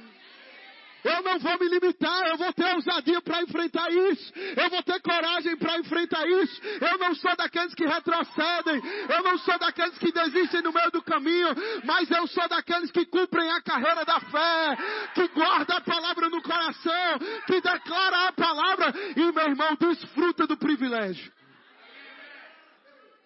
Eu 1.04 1.22
não 1.22 1.38
vou 1.38 1.58
me 1.58 1.68
limitar, 1.68 2.26
eu 2.28 2.36
vou 2.36 2.52
ter 2.52 2.74
ousadia 2.74 3.20
para 3.22 3.42
enfrentar 3.42 3.90
isso. 3.90 4.32
Eu 4.56 4.70
vou 4.70 4.82
ter 4.82 5.00
coragem 5.00 5.56
para 5.56 5.78
enfrentar 5.78 6.26
isso. 6.26 6.60
Eu 6.80 6.98
não 6.98 7.14
sou 7.14 7.34
daqueles 7.36 7.74
que 7.74 7.86
retrocedem. 7.86 8.82
Eu 9.08 9.22
não 9.22 9.38
sou 9.38 9.58
daqueles 9.58 9.96
que 9.98 10.12
desistem 10.12 10.62
no 10.62 10.72
meio 10.72 10.90
do 10.90 11.02
caminho. 11.02 11.48
Mas 11.84 12.10
eu 12.10 12.26
sou 12.26 12.48
daqueles 12.48 12.90
que 12.90 13.06
cumprem 13.06 13.50
a 13.50 13.62
carreira 13.62 14.04
da 14.04 14.20
fé. 14.20 14.76
Que 15.14 15.28
guarda 15.28 15.76
a 15.76 15.80
palavra 15.80 16.28
no 16.28 16.42
coração. 16.42 17.18
Que 17.46 17.60
declara 17.60 18.28
a 18.28 18.32
palavra. 18.32 18.92
E 19.16 19.32
meu 19.32 19.44
irmão, 19.44 19.76
desfruta 19.76 20.46
do 20.46 20.56
privilégio. 20.56 21.32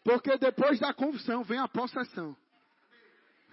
Porque 0.04 0.36
depois 0.36 0.78
da 0.78 0.92
confissão 0.92 1.42
vem 1.42 1.58
a 1.58 1.66
possessão. 1.66 2.36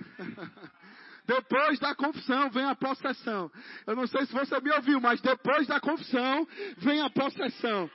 Depois 1.25 1.79
da 1.79 1.95
confissão 1.95 2.49
vem 2.49 2.65
a 2.65 2.75
possessão. 2.75 3.51
Eu 3.85 3.95
não 3.95 4.07
sei 4.07 4.25
se 4.25 4.33
você 4.33 4.59
me 4.59 4.71
ouviu, 4.71 4.99
mas 4.99 5.21
depois 5.21 5.67
da 5.67 5.79
confissão 5.79 6.47
vem 6.77 7.01
a 7.01 7.09
possessão. 7.09 7.89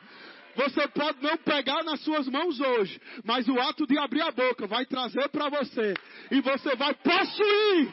Você 0.57 0.89
pode 0.89 1.23
não 1.23 1.37
pegar 1.37 1.83
nas 1.85 2.01
suas 2.01 2.27
mãos 2.29 2.59
hoje, 2.59 2.99
mas 3.25 3.47
o 3.47 3.61
ato 3.61 3.87
de 3.87 3.99
abrir 3.99 4.23
a 4.23 4.31
boca 4.31 4.67
vai 4.67 4.87
trazer 4.87 5.29
para 5.29 5.51
você. 5.51 5.93
E 6.31 6.41
você 6.41 6.75
vai 6.77 6.95
possuir 6.95 7.93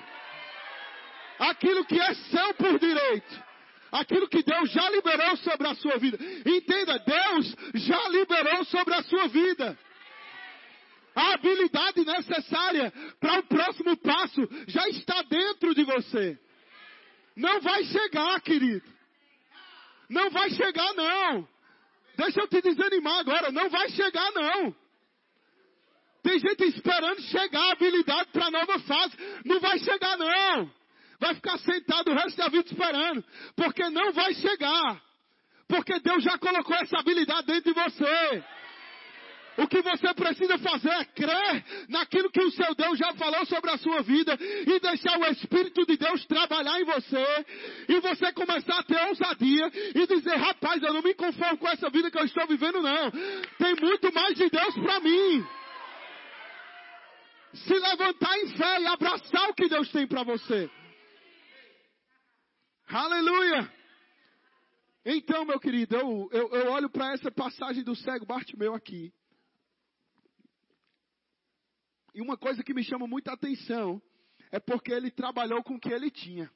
aquilo 1.40 1.84
que 1.86 2.00
é 2.00 2.14
seu 2.14 2.54
por 2.54 2.80
direito. 2.80 3.44
Aquilo 3.92 4.28
que 4.28 4.42
Deus 4.42 4.72
já 4.72 4.90
liberou 4.90 5.38
sobre 5.38 5.68
a 5.68 5.76
sua 5.76 5.98
vida. 5.98 6.18
Entenda, 6.46 6.98
Deus 6.98 7.56
já 7.76 8.10
liberou 8.10 8.66
sobre 8.66 8.94
a 8.96 9.04
sua 9.04 9.28
vida. 9.28 9.78
A 11.16 11.34
habilidade 11.34 12.04
necessária 12.04 12.92
para 13.20 13.40
o 13.40 13.44
próximo 13.44 13.96
passo 13.98 14.42
já 14.68 14.88
está 14.90 15.22
dentro 15.24 15.76
de 15.76 15.84
você. 15.84 16.40
Não 17.36 17.62
vai 17.62 17.84
chegar, 17.86 18.42
querido. 18.42 18.88
Não 20.10 20.30
vai 20.32 20.50
chegar, 20.52 20.94
não. 20.94 21.48
Deixa 22.18 22.42
eu 22.42 22.48
te 22.48 22.62
desanimar 22.62 23.20
agora. 23.20 23.52
Não 23.52 23.70
vai 23.70 23.90
chegar, 23.90 24.32
não. 24.32 24.76
Tem 26.24 26.40
gente 26.40 26.64
esperando 26.64 27.22
chegar 27.24 27.62
a 27.62 27.72
habilidade 27.74 28.30
para 28.32 28.46
a 28.46 28.52
nova 28.52 28.80
fase. 28.80 29.18
Não 29.46 29.60
vai 29.60 29.78
chegar, 29.80 30.18
não. 30.18 30.72
Vai 31.20 31.36
ficar 31.36 31.58
sentado 31.60 32.12
o 32.12 32.14
resto 32.14 32.38
da 32.38 32.48
vida 32.50 32.66
esperando. 32.66 33.24
Porque 33.56 33.90
não 33.90 34.14
vai 34.14 34.34
chegar. 34.36 35.02
Porque 35.68 36.00
Deus 36.00 36.24
já 36.24 36.38
colocou 36.38 36.76
essa 36.78 37.00
habilidade 37.00 37.48
dentro 37.48 37.74
de 37.74 37.80
você. 37.80 38.44
O 39.58 39.68
que 39.68 39.82
você 39.82 40.14
precisa 40.16 40.58
fazer 40.58 40.90
é 40.90 41.06
crer 41.06 41.66
naquilo 41.88 42.32
que 42.32 42.42
o 42.42 42.52
seu 42.52 42.74
Deus 42.74 42.98
já 42.98 43.14
falou 43.14 43.46
sobre 43.46 43.70
a 43.70 43.78
sua 43.78 44.02
vida 44.02 44.36
e 44.40 44.80
deixar 44.80 45.20
o 45.20 45.26
Espírito 45.26 45.86
de 45.86 45.96
Deus 45.96 46.26
trabalhar 46.26 46.80
em 46.82 46.86
você 46.86 47.46
e 47.88 48.00
você 48.00 48.34
começar 48.34 48.80
a 48.80 48.84
ter 48.84 49.00
ousadia 49.08 49.72
e 49.94 50.08
dizer, 50.08 50.36
rapaz, 50.38 50.82
eu 50.82 50.94
não 50.94 51.04
me 51.04 51.14
conformo 51.14 51.58
com 51.60 51.68
essa 51.68 51.90
vida 51.90 52.10
que 52.10 52.18
eu 52.18 52.26
estou 52.26 52.48
vivendo 52.48 52.82
não. 52.82 53.12
Tem 53.60 53.76
muito 53.80 54.12
mais 54.12 54.36
de 54.36 54.50
Deus 54.50 54.74
para 54.74 55.00
mim. 55.02 55.46
Se 57.54 57.74
levantar 57.74 58.36
em 58.40 58.48
fé 58.58 58.82
e 58.82 58.88
abraçar 58.88 59.50
o 59.50 59.54
que 59.54 59.70
Deus 59.70 59.92
tem 59.92 60.08
para 60.08 60.24
você. 60.24 60.70
Aleluia! 62.88 63.72
Então, 65.06 65.46
meu 65.46 65.60
querido, 65.60 65.96
eu, 65.96 66.30
eu, 66.32 66.48
eu 66.50 66.72
olho 66.72 66.90
para 66.90 67.14
essa 67.14 67.30
passagem 67.30 67.84
do 67.84 67.96
cego 67.96 68.26
Bartimeu 68.26 68.74
aqui. 68.74 69.14
E 72.14 72.22
uma 72.22 72.38
coisa 72.38 72.64
que 72.64 72.74
me 72.74 72.84
chama 72.84 73.08
muita 73.08 73.34
atenção 73.34 74.02
é 74.52 74.60
porque 74.60 74.92
ele 74.92 75.10
trabalhou 75.10 75.64
com 75.64 75.76
o 75.76 75.80
que 75.80 75.90
ele 75.90 76.12
tinha. 76.12 76.52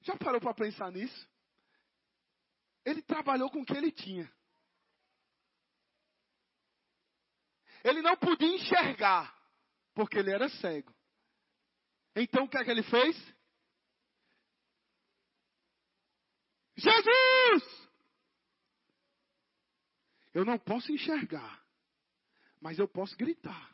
Já 0.00 0.16
parou 0.16 0.40
para 0.40 0.54
pensar 0.54 0.90
nisso? 0.90 1.28
Ele 2.84 3.02
trabalhou 3.02 3.50
com 3.50 3.60
o 3.60 3.64
que 3.64 3.76
ele 3.76 3.92
tinha. 3.92 4.32
Ele 7.84 8.00
não 8.00 8.16
podia 8.16 8.48
enxergar, 8.48 9.36
porque 9.94 10.18
ele 10.18 10.30
era 10.30 10.48
cego. 10.48 10.92
Então 12.16 12.44
o 12.44 12.48
que 12.48 12.56
é 12.56 12.64
que 12.64 12.70
ele 12.70 12.82
fez? 12.82 13.16
Jesus! 16.76 17.90
Eu 20.32 20.44
não 20.44 20.58
posso 20.58 20.90
enxergar 20.90 21.61
mas 22.62 22.78
eu 22.78 22.86
posso 22.88 23.16
gritar. 23.16 23.70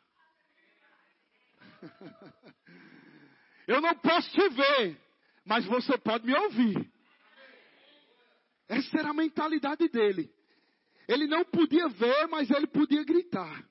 Eu 3.68 3.82
não 3.82 3.94
posso 3.96 4.30
te 4.30 4.48
ver, 4.48 4.98
mas 5.44 5.66
você 5.66 5.98
pode 5.98 6.24
me 6.24 6.34
ouvir. 6.34 6.90
Essa 8.66 9.00
era 9.00 9.10
a 9.10 9.14
mentalidade 9.14 9.86
dele. 9.90 10.32
Ele 11.06 11.26
não 11.26 11.44
podia 11.44 11.86
ver, 11.88 12.26
mas 12.28 12.50
ele 12.50 12.66
podia 12.66 13.04
gritar. 13.04 13.62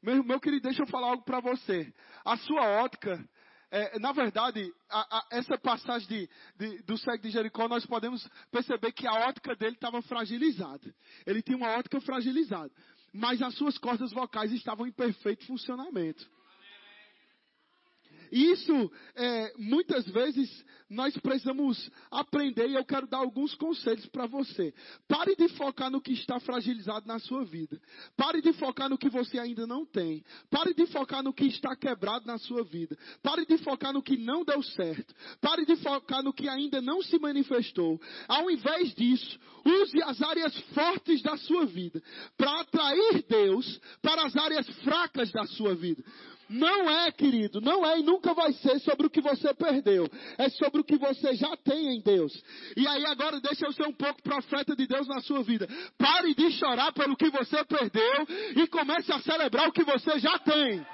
Meu, 0.00 0.22
meu 0.22 0.38
querido, 0.38 0.68
deixa 0.68 0.82
eu 0.82 0.86
falar 0.86 1.08
algo 1.08 1.24
para 1.24 1.40
você. 1.40 1.92
A 2.24 2.36
sua 2.36 2.62
ótica, 2.84 3.28
é, 3.72 3.98
na 3.98 4.12
verdade, 4.12 4.72
a, 4.88 5.18
a, 5.18 5.26
essa 5.32 5.58
passagem 5.58 6.06
de, 6.06 6.30
de, 6.54 6.82
do 6.84 6.96
cego 6.96 7.24
de 7.24 7.30
Jericó, 7.30 7.66
nós 7.66 7.84
podemos 7.84 8.24
perceber 8.52 8.92
que 8.92 9.08
a 9.08 9.28
ótica 9.28 9.56
dele 9.56 9.74
estava 9.74 10.00
fragilizada. 10.02 10.94
Ele 11.26 11.42
tinha 11.42 11.56
uma 11.56 11.76
ótica 11.76 12.00
fragilizada 12.00 12.72
mas 13.16 13.40
as 13.42 13.54
suas 13.54 13.78
cordas 13.78 14.12
vocais 14.12 14.52
estavam 14.52 14.86
em 14.86 14.92
perfeito 14.92 15.46
funcionamento. 15.46 16.28
Isso, 18.30 18.90
é, 19.14 19.52
muitas 19.58 20.06
vezes, 20.06 20.64
nós 20.88 21.16
precisamos 21.16 21.90
aprender 22.10 22.68
e 22.68 22.74
eu 22.74 22.84
quero 22.84 23.06
dar 23.06 23.18
alguns 23.18 23.54
conselhos 23.54 24.06
para 24.06 24.26
você. 24.26 24.72
Pare 25.08 25.34
de 25.34 25.48
focar 25.48 25.90
no 25.90 26.00
que 26.00 26.12
está 26.12 26.38
fragilizado 26.38 27.06
na 27.06 27.18
sua 27.18 27.44
vida. 27.44 27.80
Pare 28.16 28.40
de 28.40 28.52
focar 28.52 28.88
no 28.88 28.98
que 28.98 29.08
você 29.08 29.38
ainda 29.38 29.66
não 29.66 29.84
tem. 29.84 30.24
Pare 30.48 30.74
de 30.74 30.86
focar 30.86 31.22
no 31.22 31.32
que 31.32 31.46
está 31.46 31.74
quebrado 31.74 32.26
na 32.26 32.38
sua 32.38 32.62
vida. 32.62 32.96
Pare 33.22 33.44
de 33.44 33.58
focar 33.58 33.92
no 33.92 34.02
que 34.02 34.16
não 34.16 34.44
deu 34.44 34.62
certo. 34.62 35.14
Pare 35.40 35.66
de 35.66 35.76
focar 35.76 36.22
no 36.22 36.32
que 36.32 36.48
ainda 36.48 36.80
não 36.80 37.02
se 37.02 37.18
manifestou. 37.18 38.00
Ao 38.28 38.48
invés 38.50 38.94
disso, 38.94 39.38
use 39.64 40.02
as 40.04 40.22
áreas 40.22 40.56
fortes 40.72 41.20
da 41.22 41.36
sua 41.36 41.66
vida 41.66 42.00
para 42.36 42.60
atrair 42.60 43.24
Deus 43.28 43.80
para 44.00 44.24
as 44.24 44.36
áreas 44.36 44.68
fracas 44.80 45.32
da 45.32 45.46
sua 45.46 45.74
vida. 45.74 46.02
Não 46.48 46.88
é, 46.88 47.10
querido, 47.10 47.60
não 47.60 47.84
é 47.84 47.98
e 47.98 48.02
nunca 48.02 48.32
vai 48.32 48.52
ser 48.52 48.78
sobre 48.80 49.06
o 49.06 49.10
que 49.10 49.20
você 49.20 49.52
perdeu. 49.54 50.08
É 50.38 50.48
sobre 50.50 50.80
o 50.80 50.84
que 50.84 50.96
você 50.96 51.34
já 51.34 51.56
tem 51.56 51.96
em 51.96 52.00
Deus. 52.00 52.32
E 52.76 52.86
aí 52.86 53.04
agora 53.06 53.40
deixa 53.40 53.66
eu 53.66 53.72
ser 53.72 53.86
um 53.86 53.92
pouco 53.92 54.22
profeta 54.22 54.76
de 54.76 54.86
Deus 54.86 55.08
na 55.08 55.20
sua 55.20 55.42
vida. 55.42 55.68
Pare 55.98 56.34
de 56.34 56.50
chorar 56.52 56.92
pelo 56.92 57.16
que 57.16 57.30
você 57.30 57.64
perdeu 57.64 58.26
e 58.56 58.66
comece 58.68 59.12
a 59.12 59.20
celebrar 59.20 59.68
o 59.68 59.72
que 59.72 59.84
você 59.84 60.18
já 60.18 60.38
tem. 60.38 60.86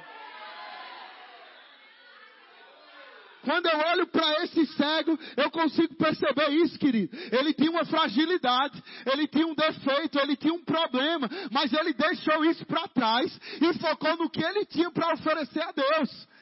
Quando 3.45 3.67
eu 3.67 3.79
olho 3.79 4.07
para 4.07 4.45
esse 4.45 4.67
cego, 4.75 5.19
eu 5.37 5.51
consigo 5.51 5.95
perceber 5.97 6.51
isso, 6.51 6.79
querido. 6.79 7.17
Ele 7.31 7.53
tinha 7.53 7.71
uma 7.71 7.85
fragilidade, 7.85 8.83
ele 9.07 9.27
tinha 9.27 9.47
um 9.47 9.55
defeito, 9.55 10.19
ele 10.19 10.37
tinha 10.37 10.55
um 10.55 10.65
problema, 10.65 11.29
mas 11.51 11.73
ele 11.73 11.93
deixou 11.93 12.45
isso 12.45 12.65
para 12.67 12.89
trás 12.89 13.39
e 13.61 13.79
focou 13.79 14.17
no 14.17 14.31
que 14.31 14.45
ele 14.45 14.65
tinha 14.67 14.91
para 14.91 15.15
oferecer 15.15 15.63
a 15.63 15.73
Deus. 15.73 16.33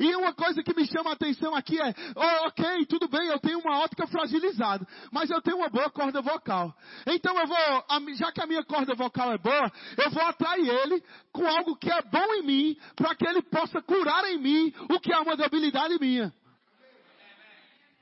E 0.00 0.16
uma 0.16 0.32
coisa 0.32 0.62
que 0.62 0.74
me 0.74 0.86
chama 0.86 1.10
a 1.10 1.12
atenção 1.12 1.54
aqui 1.54 1.78
é, 1.78 1.94
oh, 2.16 2.46
ok, 2.46 2.86
tudo 2.86 3.06
bem, 3.06 3.28
eu 3.28 3.38
tenho 3.38 3.58
uma 3.58 3.80
ótica 3.80 4.06
fragilizada, 4.06 4.86
mas 5.12 5.28
eu 5.28 5.42
tenho 5.42 5.58
uma 5.58 5.68
boa 5.68 5.90
corda 5.90 6.22
vocal. 6.22 6.74
Então 7.06 7.38
eu 7.38 7.46
vou, 7.46 8.14
já 8.14 8.32
que 8.32 8.40
a 8.40 8.46
minha 8.46 8.64
corda 8.64 8.94
vocal 8.94 9.30
é 9.30 9.36
boa, 9.36 9.70
eu 9.98 10.10
vou 10.10 10.22
atrair 10.22 10.66
ele 10.66 11.04
com 11.30 11.46
algo 11.46 11.76
que 11.76 11.92
é 11.92 12.00
bom 12.00 12.34
em 12.36 12.42
mim, 12.42 12.76
para 12.96 13.14
que 13.14 13.28
ele 13.28 13.42
possa 13.42 13.82
curar 13.82 14.24
em 14.24 14.38
mim 14.38 14.72
o 14.90 14.98
que 14.98 15.12
é 15.12 15.18
uma 15.18 15.36
debilidade 15.36 15.98
minha. 16.00 16.32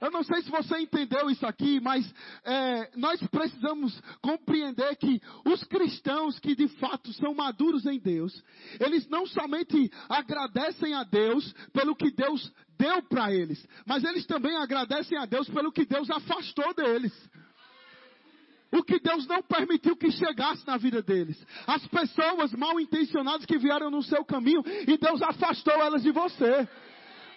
Eu 0.00 0.12
não 0.12 0.22
sei 0.22 0.42
se 0.42 0.50
você 0.50 0.78
entendeu 0.78 1.28
isso 1.28 1.44
aqui, 1.44 1.80
mas 1.80 2.08
é, 2.44 2.90
nós 2.96 3.20
precisamos 3.28 4.00
compreender 4.22 4.94
que 4.96 5.20
os 5.44 5.64
cristãos 5.64 6.38
que 6.38 6.54
de 6.54 6.68
fato 6.78 7.12
são 7.14 7.34
maduros 7.34 7.84
em 7.84 7.98
Deus, 7.98 8.32
eles 8.78 9.08
não 9.08 9.26
somente 9.26 9.90
agradecem 10.08 10.94
a 10.94 11.02
Deus 11.02 11.52
pelo 11.72 11.96
que 11.96 12.12
Deus 12.12 12.52
deu 12.78 13.02
para 13.02 13.34
eles, 13.34 13.66
mas 13.84 14.04
eles 14.04 14.24
também 14.24 14.56
agradecem 14.56 15.18
a 15.18 15.26
Deus 15.26 15.48
pelo 15.48 15.72
que 15.72 15.84
Deus 15.84 16.08
afastou 16.10 16.72
deles. 16.74 17.12
O 18.70 18.84
que 18.84 19.00
Deus 19.00 19.26
não 19.26 19.42
permitiu 19.42 19.96
que 19.96 20.10
chegasse 20.10 20.64
na 20.66 20.76
vida 20.76 21.02
deles. 21.02 21.42
As 21.66 21.86
pessoas 21.86 22.52
mal 22.52 22.78
intencionadas 22.78 23.46
que 23.46 23.56
vieram 23.56 23.90
no 23.90 24.02
seu 24.02 24.22
caminho 24.24 24.62
e 24.86 24.98
Deus 24.98 25.22
afastou 25.22 25.72
elas 25.72 26.02
de 26.02 26.12
você 26.12 26.68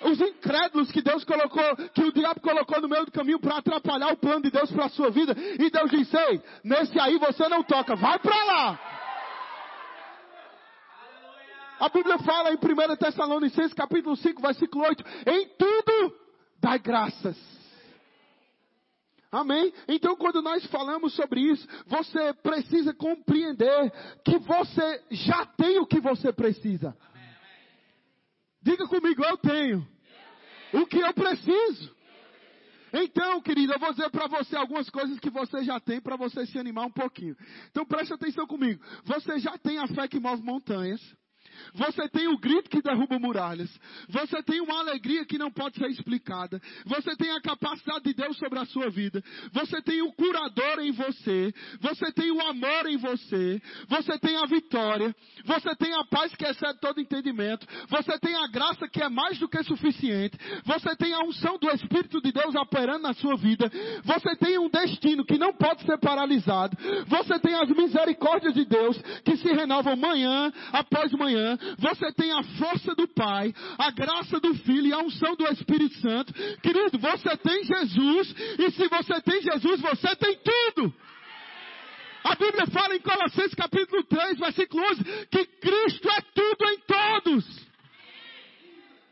os 0.04 0.20
incrédulos 0.20 0.92
que 0.92 1.02
Deus 1.02 1.24
colocou, 1.24 1.76
que 1.94 2.04
o 2.04 2.12
diabo 2.12 2.40
colocou 2.42 2.82
no 2.82 2.90
meio 2.90 3.06
do 3.06 3.12
caminho 3.12 3.40
para 3.40 3.58
atrapalhar 3.58 4.12
o 4.14 4.18
plano 4.18 4.42
de 4.44 4.52
Deus 4.52 4.72
para 4.72 4.86
a 4.86 4.90
sua 4.90 5.10
vida. 5.10 5.36
E 5.60 5.70
Deus 5.70 5.90
disse: 5.92 6.18
Ei, 6.18 6.42
nesse 6.64 7.00
aí 7.00 7.18
você 7.18 7.48
não 7.48 7.64
toca, 7.64 7.96
vai 7.96 8.20
para 8.20 8.44
lá. 8.44 8.80
A 11.80 11.90
Bíblia 11.90 12.20
fala 12.20 12.52
em 12.52 12.58
1 12.58 12.96
Tessalonicenses 12.98 13.74
capítulo 13.74 14.16
5, 14.16 14.42
versículo 14.42 14.86
8: 14.86 15.04
Em 15.28 15.48
tudo 15.58 16.16
dai 16.60 16.78
graças. 16.80 17.36
Amém? 19.32 19.74
Então, 19.88 20.16
quando 20.18 20.42
nós 20.42 20.66
falamos 20.66 21.14
sobre 21.16 21.40
isso, 21.40 21.66
você 21.88 22.34
precisa 22.34 22.94
compreender 22.94 23.92
que 24.26 24.38
você 24.40 25.04
já 25.10 25.46
tem 25.46 25.80
o 25.80 25.88
que 25.88 26.02
você 26.02 26.34
precisa. 26.34 26.96
Diga 28.62 28.88
comigo, 28.88 29.24
eu 29.24 29.38
tenho. 29.38 29.88
O 30.74 30.86
que 30.86 31.00
eu 31.00 31.14
preciso. 31.14 31.96
Então, 32.94 33.42
querido, 33.42 33.74
eu 33.74 33.80
vou 33.80 33.92
dizer 33.92 34.10
para 34.10 34.28
você 34.28 34.56
algumas 34.56 34.90
coisas 34.90 35.20
que 35.20 35.30
você 35.30 35.64
já 35.64 35.80
tem 35.80 36.02
para 36.02 36.18
você 36.18 36.46
se 36.46 36.60
animar 36.60 36.86
um 36.86 36.92
pouquinho. 36.92 37.36
Então 37.70 37.86
preste 37.86 38.14
atenção 38.14 38.46
comigo. 38.46 38.84
Você 39.06 39.40
já 39.40 39.58
tem 39.58 39.78
a 39.78 39.88
fé 39.88 40.08
que 40.08 40.20
move 40.20 40.44
montanhas. 40.44 41.02
Você 41.74 42.08
tem 42.10 42.28
o 42.28 42.38
grito 42.38 42.70
que 42.70 42.82
derruba 42.82 43.20
muralhas. 43.20 43.70
Você 44.10 44.42
tem 44.44 44.62
uma 44.62 44.80
alegria 44.80 45.26
que 45.26 45.38
não 45.38 45.52
pode 45.52 45.78
ser 45.78 45.90
explicada. 45.90 46.62
Você 46.86 47.16
tem 47.16 47.32
a 47.32 47.42
capacidade 47.42 48.04
de 48.04 48.14
Deus 48.14 48.38
sobre 48.38 48.60
a 48.60 48.66
sua 48.66 48.90
vida. 48.90 49.24
Você 49.52 49.82
tem 49.82 50.02
o 50.02 50.12
curador 50.14 50.80
em 50.80 50.92
você. 50.92 51.54
Você 51.80 52.12
tem 52.12 52.32
o 52.32 52.42
amor 52.42 52.88
em 52.88 52.98
você. 52.98 53.62
Você 53.88 54.18
tem 54.20 54.38
a 54.38 54.46
vitória. 54.46 55.16
Você 55.46 55.76
tem 55.76 55.94
a 55.94 56.04
paz 56.06 56.36
que 56.36 56.46
excede 56.46 56.80
todo 56.80 57.00
entendimento. 57.00 57.66
Você 57.90 58.18
tem 58.20 58.36
a 58.36 58.48
graça 58.48 58.88
que 58.88 59.02
é 59.02 59.10
mais 59.10 59.38
do 59.40 59.48
que 59.48 59.64
suficiente. 59.64 60.38
Você 60.66 60.96
tem 60.96 61.14
a 61.14 61.20
unção 61.20 61.58
do 61.58 61.70
Espírito 61.70 62.22
de 62.22 62.32
Deus 62.32 62.56
operando 62.56 63.04
na 63.04 63.14
sua 63.14 63.36
vida. 63.36 63.72
Você 64.04 64.36
tem 64.36 64.58
um 64.58 64.70
destino 64.70 65.26
que 65.26 65.38
não 65.38 65.54
pode 65.54 65.84
ser 65.84 65.98
paralisado. 66.00 66.78
Você 67.08 67.40
tem 67.40 67.54
as 67.56 67.70
misericórdias 67.70 68.54
de 68.54 68.66
Deus 68.66 68.98
que 69.24 69.38
se 69.38 69.52
renovam 69.52 69.96
manhã 69.96 70.52
após 70.72 71.12
manhã 71.14 71.51
você 71.78 72.12
tem 72.14 72.32
a 72.32 72.44
força 72.58 72.96
do 72.96 73.08
Pai, 73.08 73.54
a 73.78 73.92
graça 73.92 74.40
do 74.40 74.54
Filho 74.56 74.88
e 74.88 74.94
a 74.94 75.00
unção 75.00 75.36
do 75.36 75.48
Espírito 75.48 75.96
Santo. 76.00 76.34
Querido, 76.62 76.98
você 76.98 77.38
tem 77.38 77.64
Jesus, 77.64 78.36
e 78.60 78.72
se 78.72 78.88
você 78.88 79.22
tem 79.22 79.42
Jesus, 79.42 79.82
você 79.82 80.16
tem 80.16 80.38
tudo. 80.38 80.94
A 82.24 82.36
Bíblia 82.36 82.68
fala 82.68 82.96
em 82.96 83.02
Colossenses 83.02 83.56
capítulo 83.56 84.04
3, 84.04 84.38
versículo 84.38 84.84
11, 84.92 85.04
que 85.28 85.46
Cristo 85.46 86.10
é 86.10 86.22
tudo 86.22 86.70
em 86.70 86.80
todos. 86.80 87.72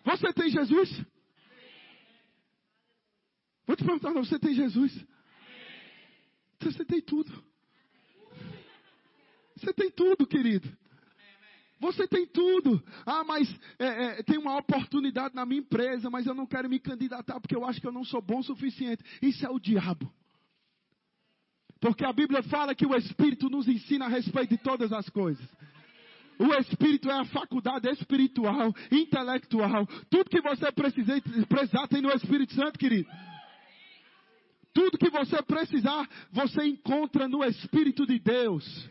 Você 0.05 0.33
tem 0.33 0.49
Jesus? 0.49 1.05
Vou 3.65 3.75
te 3.75 3.83
perguntar, 3.83 4.11
você 4.13 4.39
tem 4.39 4.53
Jesus? 4.53 5.05
Você 6.59 6.85
tem 6.85 7.01
tudo. 7.01 7.43
Você 9.55 9.73
tem 9.73 9.91
tudo, 9.91 10.25
querido. 10.25 10.69
Você 11.79 12.07
tem 12.07 12.27
tudo. 12.27 12.83
Ah, 13.05 13.23
mas 13.23 13.49
é, 13.77 13.87
é, 14.19 14.23
tem 14.23 14.37
uma 14.37 14.57
oportunidade 14.57 15.33
na 15.33 15.45
minha 15.45 15.61
empresa, 15.61 16.09
mas 16.09 16.27
eu 16.27 16.33
não 16.33 16.45
quero 16.45 16.69
me 16.69 16.79
candidatar 16.79 17.39
porque 17.39 17.55
eu 17.55 17.65
acho 17.65 17.79
que 17.79 17.87
eu 17.87 17.91
não 17.91 18.03
sou 18.03 18.21
bom 18.21 18.39
o 18.39 18.43
suficiente. 18.43 19.03
Isso 19.21 19.45
é 19.45 19.49
o 19.49 19.59
diabo. 19.59 20.11
Porque 21.79 22.03
a 22.03 22.11
Bíblia 22.11 22.43
fala 22.43 22.75
que 22.75 22.85
o 22.85 22.95
Espírito 22.95 23.49
nos 23.49 23.67
ensina 23.67 24.05
a 24.05 24.09
respeito 24.09 24.49
de 24.49 24.57
todas 24.57 24.91
as 24.91 25.07
coisas. 25.09 25.47
O 26.37 26.53
Espírito 26.53 27.09
é 27.09 27.19
a 27.19 27.25
faculdade 27.25 27.89
espiritual, 27.89 28.73
intelectual. 28.91 29.85
Tudo 30.09 30.29
que 30.29 30.41
você 30.41 30.71
precisa, 30.71 31.13
precisar 31.47 31.87
tem 31.87 32.01
no 32.01 32.11
Espírito 32.11 32.53
Santo, 32.53 32.77
querido. 32.77 33.09
Tudo 34.73 34.97
que 34.97 35.09
você 35.09 35.41
precisar, 35.41 36.07
você 36.31 36.65
encontra 36.65 37.27
no 37.27 37.43
Espírito 37.43 38.05
de 38.05 38.19
Deus. 38.19 38.89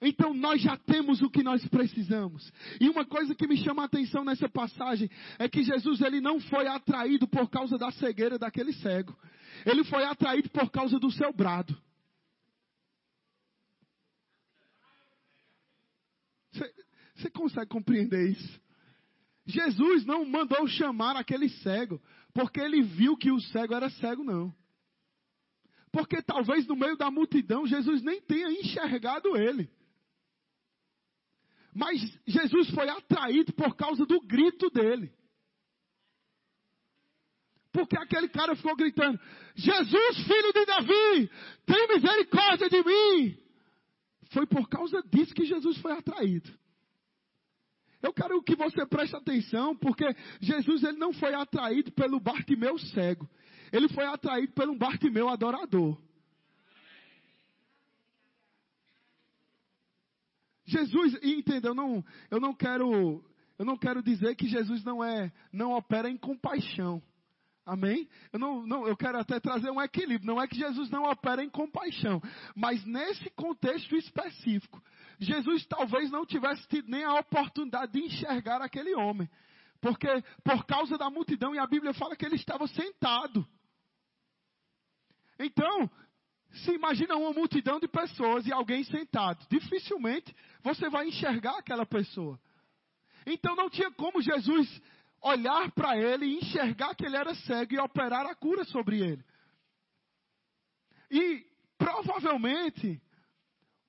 Então 0.00 0.34
nós 0.34 0.60
já 0.60 0.76
temos 0.76 1.22
o 1.22 1.30
que 1.30 1.42
nós 1.42 1.66
precisamos. 1.68 2.52
E 2.80 2.88
uma 2.88 3.04
coisa 3.04 3.34
que 3.34 3.46
me 3.46 3.56
chama 3.56 3.82
a 3.82 3.86
atenção 3.86 4.24
nessa 4.24 4.48
passagem 4.48 5.08
é 5.38 5.48
que 5.48 5.62
Jesus 5.62 6.00
ele 6.02 6.20
não 6.20 6.38
foi 6.38 6.66
atraído 6.66 7.26
por 7.26 7.48
causa 7.48 7.78
da 7.78 7.90
cegueira 7.92 8.38
daquele 8.38 8.72
cego. 8.74 9.16
Ele 9.64 9.84
foi 9.84 10.04
atraído 10.04 10.50
por 10.50 10.70
causa 10.70 10.98
do 10.98 11.10
seu 11.10 11.32
brado. 11.32 11.76
Você 17.14 17.30
consegue 17.30 17.70
compreender 17.70 18.30
isso? 18.30 18.60
Jesus 19.46 20.04
não 20.04 20.26
mandou 20.26 20.66
chamar 20.66 21.16
aquele 21.16 21.48
cego, 21.48 22.02
porque 22.34 22.60
ele 22.60 22.82
viu 22.82 23.16
que 23.16 23.30
o 23.30 23.40
cego 23.40 23.74
era 23.74 23.88
cego, 23.88 24.22
não. 24.22 24.54
Porque 25.90 26.20
talvez 26.20 26.66
no 26.66 26.76
meio 26.76 26.96
da 26.96 27.10
multidão 27.10 27.66
Jesus 27.66 28.02
nem 28.02 28.20
tenha 28.20 28.50
enxergado 28.50 29.34
ele. 29.36 29.70
Mas 31.76 32.00
Jesus 32.26 32.70
foi 32.70 32.88
atraído 32.88 33.52
por 33.52 33.76
causa 33.76 34.06
do 34.06 34.18
grito 34.22 34.70
dele. 34.70 35.12
Porque 37.70 37.98
aquele 37.98 38.30
cara 38.30 38.56
ficou 38.56 38.74
gritando: 38.74 39.20
Jesus, 39.54 40.16
filho 40.26 40.52
de 40.54 40.64
Davi, 40.64 41.30
tem 41.66 41.88
misericórdia 41.88 42.70
de 42.70 42.82
mim. 42.82 43.38
Foi 44.32 44.46
por 44.46 44.66
causa 44.70 45.02
disso 45.02 45.34
que 45.34 45.44
Jesus 45.44 45.76
foi 45.78 45.92
atraído. 45.92 46.50
Eu 48.02 48.14
quero 48.14 48.42
que 48.42 48.56
você 48.56 48.86
preste 48.86 49.14
atenção, 49.14 49.76
porque 49.76 50.06
Jesus 50.40 50.82
ele 50.82 50.96
não 50.96 51.12
foi 51.12 51.34
atraído 51.34 51.92
pelo 51.92 52.18
Bartimeu 52.18 52.78
cego. 52.78 53.28
Ele 53.70 53.88
foi 53.90 54.06
atraído 54.06 54.54
pelo 54.54 54.78
Bartimeu 54.78 55.28
adorador. 55.28 56.00
Jesus, 60.66 61.16
entenda, 61.22 61.68
eu 61.68 61.74
não, 61.74 62.04
eu 62.30 62.40
não 62.40 62.52
quero, 62.52 63.24
eu 63.58 63.64
não 63.64 63.76
quero 63.76 64.02
dizer 64.02 64.34
que 64.34 64.48
Jesus 64.48 64.84
não 64.84 65.02
é, 65.02 65.32
não 65.52 65.72
opera 65.72 66.10
em 66.10 66.16
compaixão. 66.16 67.02
Amém? 67.64 68.08
Eu, 68.32 68.38
não, 68.38 68.64
não, 68.64 68.86
eu 68.86 68.96
quero 68.96 69.18
até 69.18 69.40
trazer 69.40 69.70
um 69.70 69.82
equilíbrio. 69.82 70.26
Não 70.26 70.40
é 70.40 70.46
que 70.46 70.56
Jesus 70.56 70.88
não 70.88 71.02
opera 71.02 71.42
em 71.42 71.50
compaixão, 71.50 72.22
mas 72.54 72.84
nesse 72.84 73.28
contexto 73.30 73.96
específico, 73.96 74.80
Jesus 75.18 75.66
talvez 75.66 76.08
não 76.10 76.24
tivesse 76.24 76.66
tido 76.68 76.88
nem 76.88 77.02
a 77.02 77.14
oportunidade 77.14 77.92
de 77.92 78.06
enxergar 78.06 78.62
aquele 78.62 78.94
homem. 78.94 79.28
Porque 79.80 80.06
por 80.44 80.64
causa 80.64 80.96
da 80.96 81.10
multidão, 81.10 81.54
e 81.54 81.58
a 81.58 81.66
Bíblia 81.66 81.92
fala 81.94 82.14
que 82.14 82.24
ele 82.24 82.36
estava 82.36 82.68
sentado. 82.68 83.46
Então, 85.38 85.90
se 86.52 86.72
imagina 86.72 87.16
uma 87.16 87.32
multidão 87.32 87.78
de 87.78 87.88
pessoas 87.88 88.46
e 88.46 88.52
alguém 88.52 88.84
sentado. 88.84 89.44
Dificilmente 89.48 90.34
você 90.62 90.88
vai 90.88 91.08
enxergar 91.08 91.58
aquela 91.58 91.84
pessoa. 91.84 92.38
Então 93.26 93.54
não 93.56 93.68
tinha 93.68 93.90
como 93.90 94.22
Jesus 94.22 94.82
olhar 95.20 95.70
para 95.72 95.96
ele 95.98 96.26
e 96.26 96.38
enxergar 96.38 96.94
que 96.94 97.04
ele 97.04 97.16
era 97.16 97.34
cego 97.34 97.74
e 97.74 97.78
operar 97.78 98.26
a 98.26 98.34
cura 98.34 98.64
sobre 98.64 99.00
ele. 99.00 99.24
E 101.10 101.44
provavelmente 101.76 103.00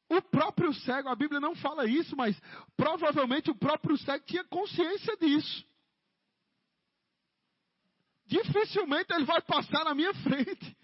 o 0.09 0.21
próprio 0.21 0.73
cego, 0.73 1.09
a 1.09 1.15
Bíblia 1.15 1.39
não 1.39 1.55
fala 1.55 1.85
isso, 1.85 2.15
mas 2.15 2.39
provavelmente 2.75 3.51
o 3.51 3.55
próprio 3.55 3.97
cego 3.97 4.25
tinha 4.25 4.43
consciência 4.45 5.15
disso. 5.17 5.65
Dificilmente 8.25 9.13
ele 9.13 9.25
vai 9.25 9.41
passar 9.41 9.85
na 9.85 9.95
minha 9.95 10.13
frente. 10.15 10.76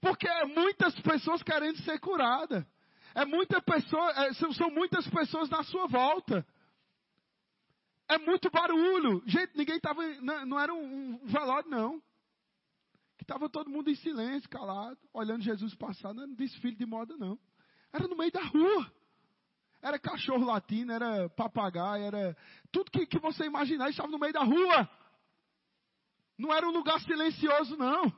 Porque 0.00 0.28
é 0.28 0.44
muitas 0.44 0.94
pessoas 1.00 1.42
querendo 1.42 1.78
ser 1.82 1.98
curadas. 1.98 2.64
É 3.14 3.24
muita 3.24 3.60
pessoa, 3.60 4.10
é, 4.12 4.32
são, 4.34 4.52
são 4.52 4.70
muitas 4.70 5.06
pessoas 5.08 5.48
na 5.48 5.62
sua 5.64 5.86
volta. 5.86 6.46
É 8.08 8.16
muito 8.16 8.50
barulho. 8.50 9.22
Gente, 9.26 9.56
ninguém 9.56 9.76
estava. 9.76 10.02
Não, 10.20 10.46
não, 10.46 10.60
era 10.60 10.72
um, 10.72 11.14
um 11.14 11.26
velório, 11.26 11.68
não. 11.68 12.00
Que 13.16 13.24
estava 13.24 13.48
todo 13.48 13.70
mundo 13.70 13.90
em 13.90 13.96
silêncio, 13.96 14.48
calado, 14.48 14.98
olhando 15.12 15.42
Jesus 15.42 15.74
passar. 15.74 16.14
Não 16.14 16.22
era 16.22 16.32
um 16.32 16.36
desfile 16.36 16.76
de 16.76 16.86
moda, 16.86 17.16
não. 17.16 17.38
Era 17.92 18.06
no 18.06 18.16
meio 18.16 18.32
da 18.32 18.42
rua. 18.42 18.92
Era 19.82 19.98
cachorro 19.98 20.44
latino, 20.44 20.92
era 20.92 21.28
papagaio, 21.30 22.04
era. 22.04 22.36
Tudo 22.70 22.90
que, 22.90 23.06
que 23.06 23.18
você 23.18 23.44
imaginar 23.44 23.90
estava 23.90 24.08
no 24.08 24.18
meio 24.18 24.32
da 24.32 24.42
rua. 24.42 24.88
Não 26.38 26.52
era 26.52 26.66
um 26.66 26.72
lugar 26.72 27.00
silencioso, 27.00 27.76
não. 27.76 28.12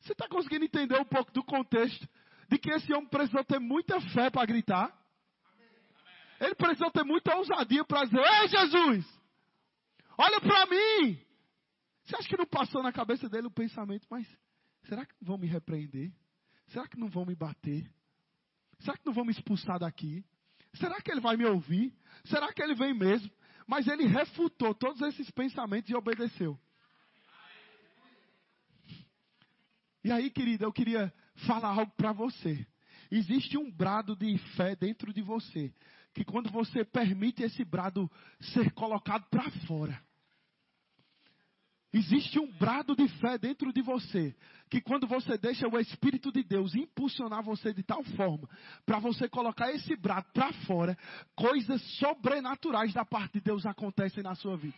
Você 0.00 0.12
está 0.12 0.28
conseguindo 0.28 0.64
entender 0.64 0.98
um 0.98 1.04
pouco 1.04 1.32
do 1.32 1.42
contexto 1.42 2.08
de 2.48 2.58
que 2.58 2.70
esse 2.70 2.92
homem 2.92 3.08
precisou 3.08 3.44
ter 3.44 3.58
muita 3.58 4.00
fé 4.12 4.30
para 4.30 4.46
gritar? 4.46 4.96
Ele 6.40 6.54
precisou 6.54 6.90
ter 6.90 7.04
muita 7.04 7.36
ousadia 7.36 7.84
para 7.84 8.04
dizer: 8.04 8.20
Ei, 8.20 8.48
Jesus, 8.48 9.20
olha 10.16 10.40
para 10.40 10.66
mim. 10.66 11.20
Você 12.04 12.16
acha 12.16 12.28
que 12.28 12.36
não 12.38 12.46
passou 12.46 12.82
na 12.82 12.92
cabeça 12.92 13.28
dele 13.28 13.48
o 13.48 13.50
pensamento, 13.50 14.06
mas 14.10 14.26
será 14.84 15.04
que 15.04 15.14
vão 15.20 15.36
me 15.36 15.46
repreender? 15.46 16.12
Será 16.68 16.86
que 16.86 16.98
não 16.98 17.08
vão 17.08 17.26
me 17.26 17.34
bater? 17.34 17.90
Será 18.80 18.96
que 18.96 19.04
não 19.04 19.12
vão 19.12 19.24
me 19.24 19.32
expulsar 19.32 19.78
daqui? 19.78 20.24
Será 20.74 21.00
que 21.00 21.10
ele 21.10 21.20
vai 21.20 21.36
me 21.36 21.44
ouvir? 21.44 21.92
Será 22.24 22.52
que 22.52 22.62
ele 22.62 22.74
vem 22.74 22.94
mesmo? 22.94 23.30
Mas 23.66 23.86
ele 23.86 24.06
refutou 24.06 24.74
todos 24.74 25.02
esses 25.02 25.30
pensamentos 25.30 25.90
e 25.90 25.94
obedeceu. 25.94 26.58
E 30.08 30.10
aí, 30.10 30.30
querida, 30.30 30.64
eu 30.64 30.72
queria 30.72 31.12
falar 31.46 31.68
algo 31.68 31.92
para 31.94 32.12
você. 32.12 32.66
Existe 33.10 33.58
um 33.58 33.70
brado 33.70 34.16
de 34.16 34.38
fé 34.56 34.74
dentro 34.74 35.12
de 35.12 35.20
você, 35.20 35.70
que 36.14 36.24
quando 36.24 36.50
você 36.50 36.82
permite 36.82 37.42
esse 37.42 37.62
brado 37.62 38.10
ser 38.40 38.72
colocado 38.72 39.26
para 39.28 39.50
fora, 39.66 40.02
Existe 41.90 42.38
um 42.38 42.50
brado 42.52 42.94
de 42.94 43.08
fé 43.18 43.38
dentro 43.38 43.72
de 43.72 43.80
você, 43.80 44.36
que 44.68 44.78
quando 44.78 45.06
você 45.06 45.38
deixa 45.38 45.66
o 45.66 45.78
Espírito 45.78 46.30
de 46.30 46.42
Deus 46.42 46.74
impulsionar 46.74 47.42
você 47.42 47.72
de 47.72 47.82
tal 47.82 48.04
forma, 48.04 48.46
para 48.84 48.98
você 48.98 49.26
colocar 49.26 49.72
esse 49.72 49.96
brado 49.96 50.26
para 50.34 50.52
fora, 50.66 50.96
coisas 51.34 51.80
sobrenaturais 51.98 52.92
da 52.92 53.06
parte 53.06 53.34
de 53.34 53.40
Deus 53.40 53.64
acontecem 53.64 54.22
na 54.22 54.34
sua 54.34 54.54
vida. 54.54 54.76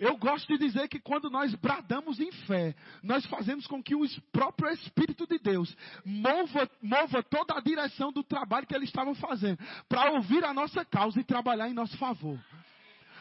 Eu 0.00 0.16
gosto 0.16 0.48
de 0.48 0.56
dizer 0.56 0.88
que 0.88 0.98
quando 0.98 1.28
nós 1.28 1.54
bradamos 1.56 2.18
em 2.18 2.32
fé, 2.46 2.74
nós 3.02 3.26
fazemos 3.26 3.66
com 3.66 3.82
que 3.82 3.94
o 3.94 4.02
próprio 4.32 4.70
Espírito 4.70 5.26
de 5.26 5.38
Deus 5.38 5.76
mova, 6.02 6.70
mova 6.80 7.22
toda 7.22 7.52
a 7.52 7.60
direção 7.60 8.10
do 8.10 8.24
trabalho 8.24 8.66
que 8.66 8.74
ele 8.74 8.86
estava 8.86 9.14
fazendo, 9.16 9.58
para 9.90 10.12
ouvir 10.12 10.42
a 10.42 10.54
nossa 10.54 10.86
causa 10.86 11.20
e 11.20 11.24
trabalhar 11.24 11.68
em 11.68 11.74
nosso 11.74 11.98
favor. 11.98 12.40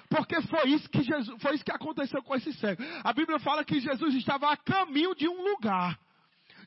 Porque 0.10 0.42
foi 0.44 0.70
isso 0.70 0.90
que 0.90 1.04
Jesus, 1.04 1.42
foi 1.42 1.56
isso 1.56 1.66
que 1.66 1.72
aconteceu 1.72 2.24
com 2.24 2.34
esse 2.34 2.54
cego. 2.54 2.82
A 3.04 3.12
Bíblia 3.12 3.40
fala 3.40 3.66
que 3.66 3.82
Jesus 3.82 4.16
estava 4.16 4.50
a 4.50 4.56
caminho 4.56 5.14
de 5.14 5.28
um 5.28 5.44
lugar. 5.52 6.00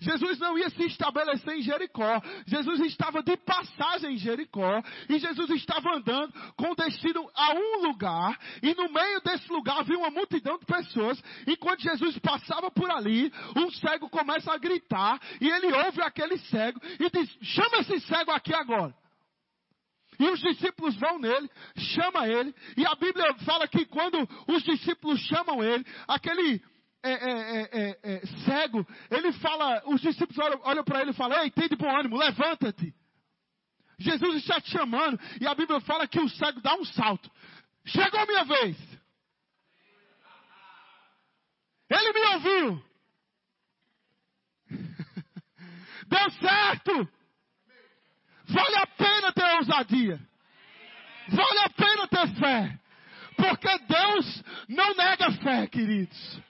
Jesus 0.03 0.39
não 0.41 0.59
ia 0.59 0.69
se 0.71 0.83
estabelecer 0.85 1.55
em 1.55 1.63
Jericó. 1.63 2.21
Jesus 2.47 2.81
estava 2.81 3.23
de 3.23 3.37
passagem 3.37 4.15
em 4.15 4.19
Jericó. 4.19 4.83
E 5.09 5.19
Jesus 5.19 5.51
estava 5.51 5.97
andando 5.97 6.33
com 6.57 6.75
destino 6.75 7.31
a 7.35 7.55
um 7.55 7.87
lugar. 7.87 8.37
E 8.63 8.75
no 8.75 8.93
meio 8.93 9.21
desse 9.21 9.51
lugar 9.51 9.79
havia 9.79 9.97
uma 9.97 10.11
multidão 10.11 10.59
de 10.59 10.67
pessoas. 10.67 11.23
Enquanto 11.47 11.83
Jesus 11.83 12.19
passava 12.19 12.71
por 12.71 12.91
ali, 12.91 13.33
um 13.57 13.71
cego 13.71 14.09
começa 14.09 14.53
a 14.53 14.59
gritar. 14.59 15.21
E 15.41 15.49
ele 15.49 15.73
ouve 15.73 16.03
aquele 16.03 16.37
cego 16.39 16.81
e 16.99 17.09
diz: 17.09 17.31
Chama 17.43 17.79
esse 17.79 18.01
cego 18.01 18.33
aqui 18.33 18.53
agora. 18.53 18.93
E 20.19 20.29
os 20.29 20.41
discípulos 20.41 20.95
vão 20.97 21.19
nele, 21.19 21.51
chama 21.77 22.29
ele, 22.29 22.55
e 22.77 22.87
a 22.87 22.95
Bíblia 22.95 23.35
fala 23.45 23.67
que 23.67 23.85
quando 23.87 24.19
os 24.47 24.63
discípulos 24.63 25.19
chamam 25.23 25.65
ele, 25.65 25.85
aquele 26.07 26.63
é, 27.03 27.13
é, 27.13 27.69
é, 27.73 27.99
é 28.03 28.27
cego, 28.45 28.87
ele 29.11 29.33
fala, 29.33 29.83
os 29.87 30.01
discípulos 30.01 30.39
olham, 30.39 30.61
olham 30.63 30.85
para 30.85 31.01
ele 31.01 31.11
e 31.11 31.15
falam, 31.15 31.43
ei, 31.43 31.51
tem 31.51 31.69
de 31.69 31.77
bom 31.77 31.91
ânimo, 31.91 32.17
levanta-te. 32.17 32.95
Jesus 33.99 34.37
está 34.37 34.61
te 34.61 34.71
chamando, 34.71 35.19
e 35.41 35.47
a 35.47 35.55
Bíblia 35.55 35.81
fala 35.81 36.07
que 36.07 36.21
o 36.21 36.29
cego 36.29 36.61
dá 36.61 36.75
um 36.75 36.85
salto. 36.85 37.31
Chegou 37.85 38.21
a 38.21 38.27
minha 38.27 38.45
vez. 38.45 38.77
Ele 41.91 42.13
me 42.13 42.21
ouviu. 42.35 42.85
Deu 46.07 46.31
certo. 46.31 47.09
Vale 48.45 48.77
a 48.77 48.87
pena 48.87 49.33
ter 49.33 49.57
ousadia. 49.57 50.21
Vale 51.29 51.61
a 51.61 51.71
pena 51.71 52.09
ter 52.09 52.35
fé. 52.37 52.79
Porque 53.37 53.79
Deus 53.79 54.43
não 54.69 54.95
nega 54.95 55.33
fé, 55.33 55.67
queridos. 55.67 56.41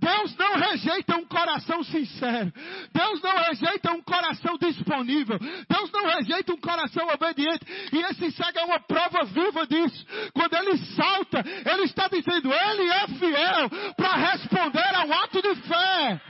Deus 0.00 0.34
não 0.36 0.54
rejeita 0.54 1.16
um 1.16 1.26
coração 1.26 1.84
sincero. 1.84 2.52
Deus 2.92 3.22
não 3.22 3.36
rejeita 3.36 3.92
um 3.92 4.02
coração 4.02 4.56
disponível. 4.56 5.38
Deus 5.38 5.90
não 5.92 6.06
rejeita 6.06 6.52
um 6.54 6.60
coração 6.60 7.06
obediente. 7.08 7.66
E 7.92 7.98
esse 8.10 8.30
cego 8.32 8.58
é 8.58 8.64
uma 8.64 8.80
prova 8.80 9.24
viva 9.24 9.66
disso. 9.66 10.06
Quando 10.32 10.54
ele 10.54 10.78
salta, 10.96 11.44
ele 11.70 11.82
está 11.84 12.08
dizendo: 12.08 12.50
Ele 12.52 12.90
é 12.90 13.08
fiel 13.08 13.94
para 13.94 14.16
responder 14.32 14.94
a 14.94 15.04
um 15.04 15.12
ato 15.12 15.42
de 15.42 15.54
fé. 15.56 16.20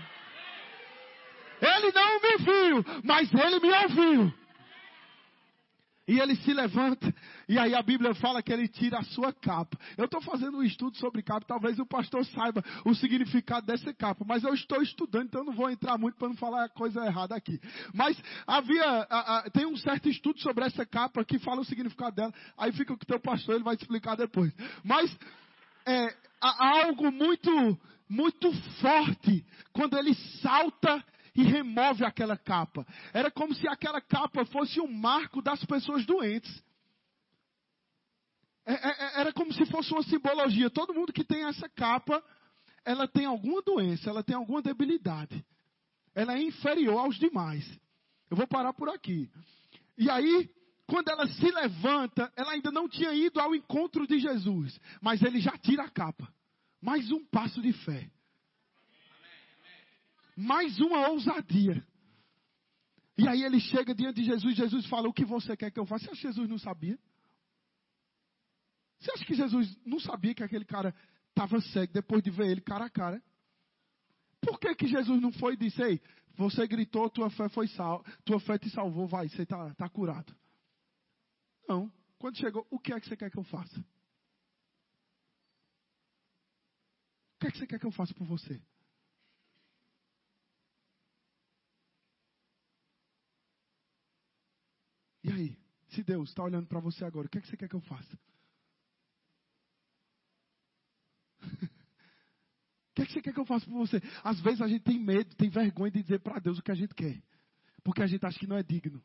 Ele 1.63 1.93
não 1.93 2.21
me 2.21 2.37
viu, 2.39 3.03
mas 3.05 3.33
ele 3.33 3.61
me 3.61 3.73
ouviu. 3.73 4.41
E 6.09 6.19
ele 6.19 6.35
se 6.35 6.53
levanta, 6.53 7.15
e 7.51 7.59
aí 7.59 7.75
a 7.75 7.83
Bíblia 7.83 8.15
fala 8.15 8.41
que 8.41 8.53
ele 8.53 8.69
tira 8.69 9.01
a 9.01 9.03
sua 9.03 9.33
capa. 9.33 9.77
Eu 9.99 10.05
estou 10.05 10.23
fazendo 10.23 10.59
um 10.59 10.63
estudo 10.63 10.97
sobre 10.99 11.21
capa, 11.21 11.45
talvez 11.45 11.81
o 11.81 11.85
pastor 11.85 12.25
saiba 12.27 12.63
o 12.85 12.95
significado 12.95 13.67
dessa 13.67 13.93
capa, 13.93 14.25
mas 14.25 14.45
eu 14.45 14.55
estou 14.55 14.81
estudando, 14.81 15.25
então 15.25 15.43
não 15.43 15.53
vou 15.53 15.69
entrar 15.69 15.99
muito 15.99 16.17
para 16.17 16.29
não 16.29 16.37
falar 16.37 16.69
coisa 16.69 17.05
errada 17.05 17.35
aqui. 17.35 17.61
Mas 17.93 18.17
havia, 18.47 18.85
a, 19.11 19.39
a, 19.39 19.51
tem 19.51 19.67
um 19.67 19.77
certo 19.77 20.09
estudo 20.09 20.39
sobre 20.39 20.65
essa 20.65 20.87
capa 20.87 21.25
que 21.25 21.41
fala 21.41 21.63
o 21.63 21.65
significado 21.65 22.15
dela, 22.15 22.33
aí 22.57 22.71
fica 22.71 22.93
o 22.93 22.97
teu 22.97 23.19
pastor, 23.19 23.57
ele 23.57 23.65
vai 23.65 23.77
te 23.77 23.83
explicar 23.83 24.17
depois. 24.17 24.55
Mas 24.85 25.11
é, 25.85 26.15
há 26.41 26.85
algo 26.85 27.11
muito, 27.11 27.51
muito 28.09 28.53
forte 28.81 29.45
quando 29.73 29.99
ele 29.99 30.15
salta 30.41 31.05
e 31.35 31.43
remove 31.43 32.05
aquela 32.05 32.37
capa. 32.37 32.87
Era 33.13 33.29
como 33.29 33.53
se 33.57 33.67
aquela 33.67 34.01
capa 34.01 34.45
fosse 34.45 34.81
um 34.81 34.87
marco 34.87 35.43
das 35.43 35.65
pessoas 35.65 36.07
doentes. 36.07 36.70
É, 38.67 38.73
é, 38.73 38.89
é, 38.89 39.21
era 39.21 39.33
como 39.33 39.53
se 39.53 39.65
fosse 39.67 39.93
uma 39.93 40.03
simbologia. 40.03 40.71
Todo 40.71 40.95
mundo 40.95 41.13
que 41.13 41.25
tem 41.25 41.45
essa 41.45 41.69
capa, 41.69 42.23
ela 42.85 43.09
tem 43.09 43.27
alguma 43.27 43.63
doença, 43.63 44.11
ela 44.11 44.23
tem 44.23 44.37
alguma 44.37 44.63
debilidade. 44.63 45.45
Ela 46.15 46.35
é 46.35 46.43
inferior 46.43 46.99
aos 46.99 47.19
demais. 47.19 47.65
Eu 48.31 48.37
vou 48.37 48.47
parar 48.47 48.73
por 48.73 48.89
aqui. 48.89 49.31
E 49.97 50.09
aí, 50.11 50.49
quando 50.87 51.09
ela 51.09 51.27
se 51.27 51.51
levanta, 51.51 52.33
ela 52.37 52.53
ainda 52.53 52.71
não 52.71 52.89
tinha 52.89 53.13
ido 53.13 53.41
ao 53.41 53.55
encontro 53.55 54.07
de 54.07 54.19
Jesus, 54.19 54.79
mas 55.01 55.23
ele 55.23 55.41
já 55.41 55.57
tira 55.59 55.85
a 55.85 55.91
capa. 55.91 56.33
Mais 56.81 57.11
um 57.11 57.25
passo 57.27 57.61
de 57.61 57.73
fé 57.73 58.11
mais 60.41 60.81
uma 60.81 61.09
ousadia. 61.09 61.85
E 63.19 63.29
aí 63.29 63.43
ele 63.43 63.61
chega 63.61 63.95
diante 63.95 64.23
de 64.23 64.25
Jesus, 64.25 64.57
Jesus 64.57 64.87
fala: 64.87 65.09
O 65.09 65.13
que 65.13 65.25
você 65.25 65.55
quer 65.57 65.71
que 65.71 65.79
eu 65.79 65.85
faça? 65.85 66.15
Jesus 66.15 66.49
não 66.49 66.59
sabia? 66.59 66.99
Você 69.01 69.13
acha 69.13 69.25
que 69.25 69.35
Jesus 69.35 69.77
não 69.85 69.99
sabia 69.99 70.35
que 70.35 70.43
aquele 70.43 70.65
cara 70.65 70.95
estava 71.31 71.61
cego 71.61 71.93
depois 71.93 72.23
de 72.23 72.31
ver 72.31 72.49
ele 72.49 72.61
cara 72.61 72.85
a 72.85 72.91
cara? 72.91 73.23
Por 74.43 74.61
que, 74.61 74.75
que 74.75 74.87
Jesus 74.87 75.21
não 75.21 75.33
foi 75.33 75.55
e 75.55 75.57
disse: 75.57 75.83
Ei, 75.83 76.01
você 76.37 76.67
gritou, 76.67 77.09
tua 77.09 77.31
fé 77.31 77.49
foi 77.49 77.67
sal, 77.69 78.05
tua 78.25 78.39
fé 78.41 78.59
te 78.59 78.69
salvou, 78.71 79.07
vai, 79.09 79.29
você 79.29 79.43
está 79.43 79.75
tá 79.75 79.89
curado? 79.89 80.37
Não. 81.67 81.91
Quando 82.19 82.37
chegou, 82.37 82.67
o 82.71 82.79
que 82.79 82.93
é 82.93 83.01
que 83.01 83.09
você 83.09 83.17
quer 83.17 83.31
que 83.31 83.39
eu 83.39 83.45
faça? 83.45 83.81
O 87.37 87.41
que 87.41 87.47
é 87.47 87.51
que 87.51 87.59
você 87.59 87.67
quer 87.67 87.79
que 87.79 87.87
eu 87.87 87.93
faça 87.93 88.13
por 88.13 88.27
você? 88.27 88.61
E 95.25 95.33
aí? 95.33 95.59
Se 95.89 96.03
Deus 96.03 96.29
está 96.29 96.43
olhando 96.45 96.67
para 96.67 96.81
você 96.81 97.05
agora, 97.05 97.27
o 97.27 97.31
que, 97.31 97.39
é 97.39 97.41
que 97.41 97.49
você 97.49 97.57
quer 97.57 97.69
que 97.69 97.75
eu 97.75 97.81
faça? 97.81 98.19
É 103.11 103.13
você 103.15 103.23
quer 103.23 103.33
que 103.33 103.41
eu 103.41 103.47
faça 103.47 103.67
por 103.67 103.79
você? 103.79 104.01
Às 104.23 104.41
vezes 104.41 104.61
a 104.61 104.69
gente 104.69 104.83
tem 104.83 104.99
medo, 104.99 105.35
tem 105.37 105.49
vergonha 105.49 105.91
de 105.91 106.03
dizer 106.03 106.21
para 106.21 106.39
Deus 106.39 106.59
o 106.59 106.63
que 106.63 106.71
a 106.71 106.75
gente 106.75 106.95
quer. 106.95 107.23
Porque 107.83 108.03
a 108.03 108.07
gente 108.07 108.25
acha 108.25 108.39
que 108.39 108.47
não 108.47 108.57
é 108.57 108.63
digno. 108.63 109.03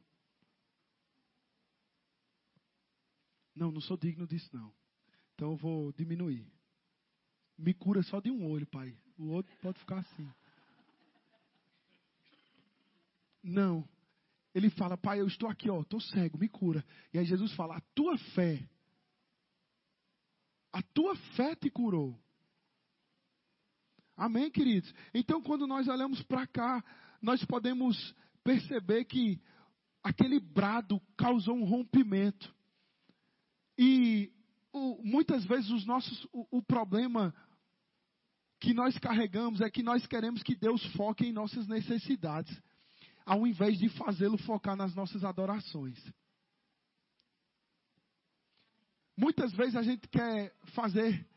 Não, 3.56 3.72
não 3.72 3.82
sou 3.82 3.97
digno 3.97 4.28
disso 4.28 4.49
não. 4.53 4.74
Então 5.34 5.51
eu 5.51 5.58
vou 5.58 5.91
diminuir. 5.93 6.45
Me 7.58 7.74
cura 7.74 8.03
só 8.03 8.20
de 8.20 8.30
um 8.30 8.45
olho, 8.45 8.68
pai. 8.68 8.97
O 9.18 9.28
outro 9.28 9.56
pode 9.62 9.80
ficar 9.80 9.99
assim. 9.99 10.30
Não, 13.41 13.88
ele 14.53 14.70
fala, 14.70 14.97
pai, 14.97 15.22
eu 15.22 15.28
estou 15.28 15.47
aqui, 15.49 15.70
ó, 15.70 15.82
estou 15.82 15.99
cego, 15.99 16.38
me 16.38 16.49
cura. 16.49 16.84
E 17.14 17.20
aí 17.20 17.26
Jesus 17.26 17.53
fala, 17.53 17.78
a 17.78 17.82
tua 17.93 18.18
fé, 18.34 18.68
a 20.72 20.82
tua 20.82 21.16
fé 21.36 21.56
te 21.56 21.70
curou. 21.70 22.18
Amém, 24.18 24.49
queridos? 24.49 24.93
Então, 25.13 25.41
quando 25.41 25.68
nós 25.68 25.88
olhamos 25.88 26.22
para 26.24 26.47
cá, 26.47 26.84
nós 27.22 27.43
podemos 27.45 28.16
perceber 28.43 29.05
que 29.05 29.41
aquele 30.03 30.39
brado 30.39 31.01
causou 31.18 31.55
um 31.55 31.66
rompimento. 31.66 32.53
E 33.78 34.32
o, 34.72 35.01
muitas 35.03 35.43
vezes 35.45 35.70
os 35.70 35.86
nossos, 35.86 36.26
o, 36.32 36.59
o 36.59 36.63
problema 36.63 37.36
que 38.59 38.74
nós 38.74 38.97
carregamos 38.97 39.59
é 39.61 39.70
que 39.70 39.84
nós 39.84 40.05
queremos 40.07 40.41
que 40.43 40.55
Deus 40.55 40.84
foque 40.93 41.26
em 41.26 41.34
nossas 41.34 41.68
necessidades 41.68 42.55
ao 43.26 43.45
invés 43.47 43.78
de 43.80 43.89
fazê-lo 43.89 44.38
focar 44.38 44.76
nas 44.76 44.93
nossas 44.93 45.24
adorações. 45.24 45.97
Muitas 49.18 49.51
vezes 49.53 49.76
a 49.76 49.82
gente 49.82 50.07
quer 50.07 50.55
fazer 50.76 51.28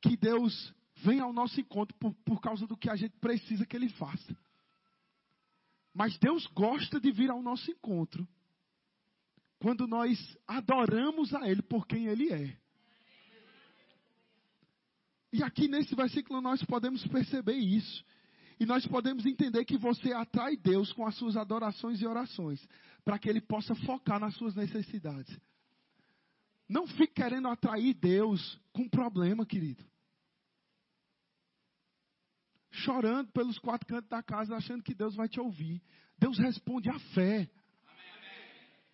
que 0.00 0.16
Deus 0.16 0.74
venha 1.02 1.24
ao 1.24 1.32
nosso 1.32 1.60
encontro 1.60 1.96
por, 1.98 2.14
por 2.24 2.40
causa 2.40 2.66
do 2.66 2.76
que 2.76 2.88
a 2.90 2.96
gente 2.96 3.16
precisa 3.18 3.66
que 3.66 3.76
Ele 3.76 3.88
faça. 3.90 4.36
Mas 5.94 6.16
Deus 6.18 6.46
gosta 6.48 7.00
de 7.00 7.10
vir 7.10 7.30
ao 7.30 7.42
nosso 7.42 7.70
encontro 7.70 8.26
quando 9.58 9.86
nós 9.86 10.18
adoramos 10.46 11.34
a 11.34 11.48
Ele 11.48 11.62
por 11.62 11.86
quem 11.86 12.06
Ele 12.06 12.32
é. 12.32 12.56
E 15.32 15.42
aqui 15.42 15.68
nesse 15.68 15.94
versículo 15.94 16.40
nós 16.40 16.62
podemos 16.64 17.06
perceber 17.06 17.56
isso. 17.56 18.04
E 18.58 18.66
nós 18.66 18.86
podemos 18.86 19.24
entender 19.24 19.64
que 19.64 19.78
você 19.78 20.12
atrai 20.12 20.56
Deus 20.56 20.92
com 20.92 21.06
as 21.06 21.14
suas 21.14 21.36
adorações 21.36 22.00
e 22.00 22.06
orações, 22.06 22.60
para 23.04 23.18
que 23.18 23.28
Ele 23.28 23.40
possa 23.40 23.74
focar 23.74 24.20
nas 24.20 24.34
suas 24.34 24.54
necessidades. 24.54 25.34
Não 26.68 26.86
fique 26.86 27.14
querendo 27.14 27.48
atrair 27.48 27.94
Deus 27.94 28.60
com 28.72 28.88
problema, 28.88 29.46
querido. 29.46 29.82
Chorando 32.80 33.30
pelos 33.32 33.58
quatro 33.58 33.86
cantos 33.86 34.08
da 34.08 34.22
casa, 34.22 34.56
achando 34.56 34.82
que 34.82 34.94
Deus 34.94 35.14
vai 35.14 35.28
te 35.28 35.40
ouvir. 35.40 35.82
Deus 36.18 36.38
responde 36.38 36.88
a 36.90 36.98
fé. 37.14 37.48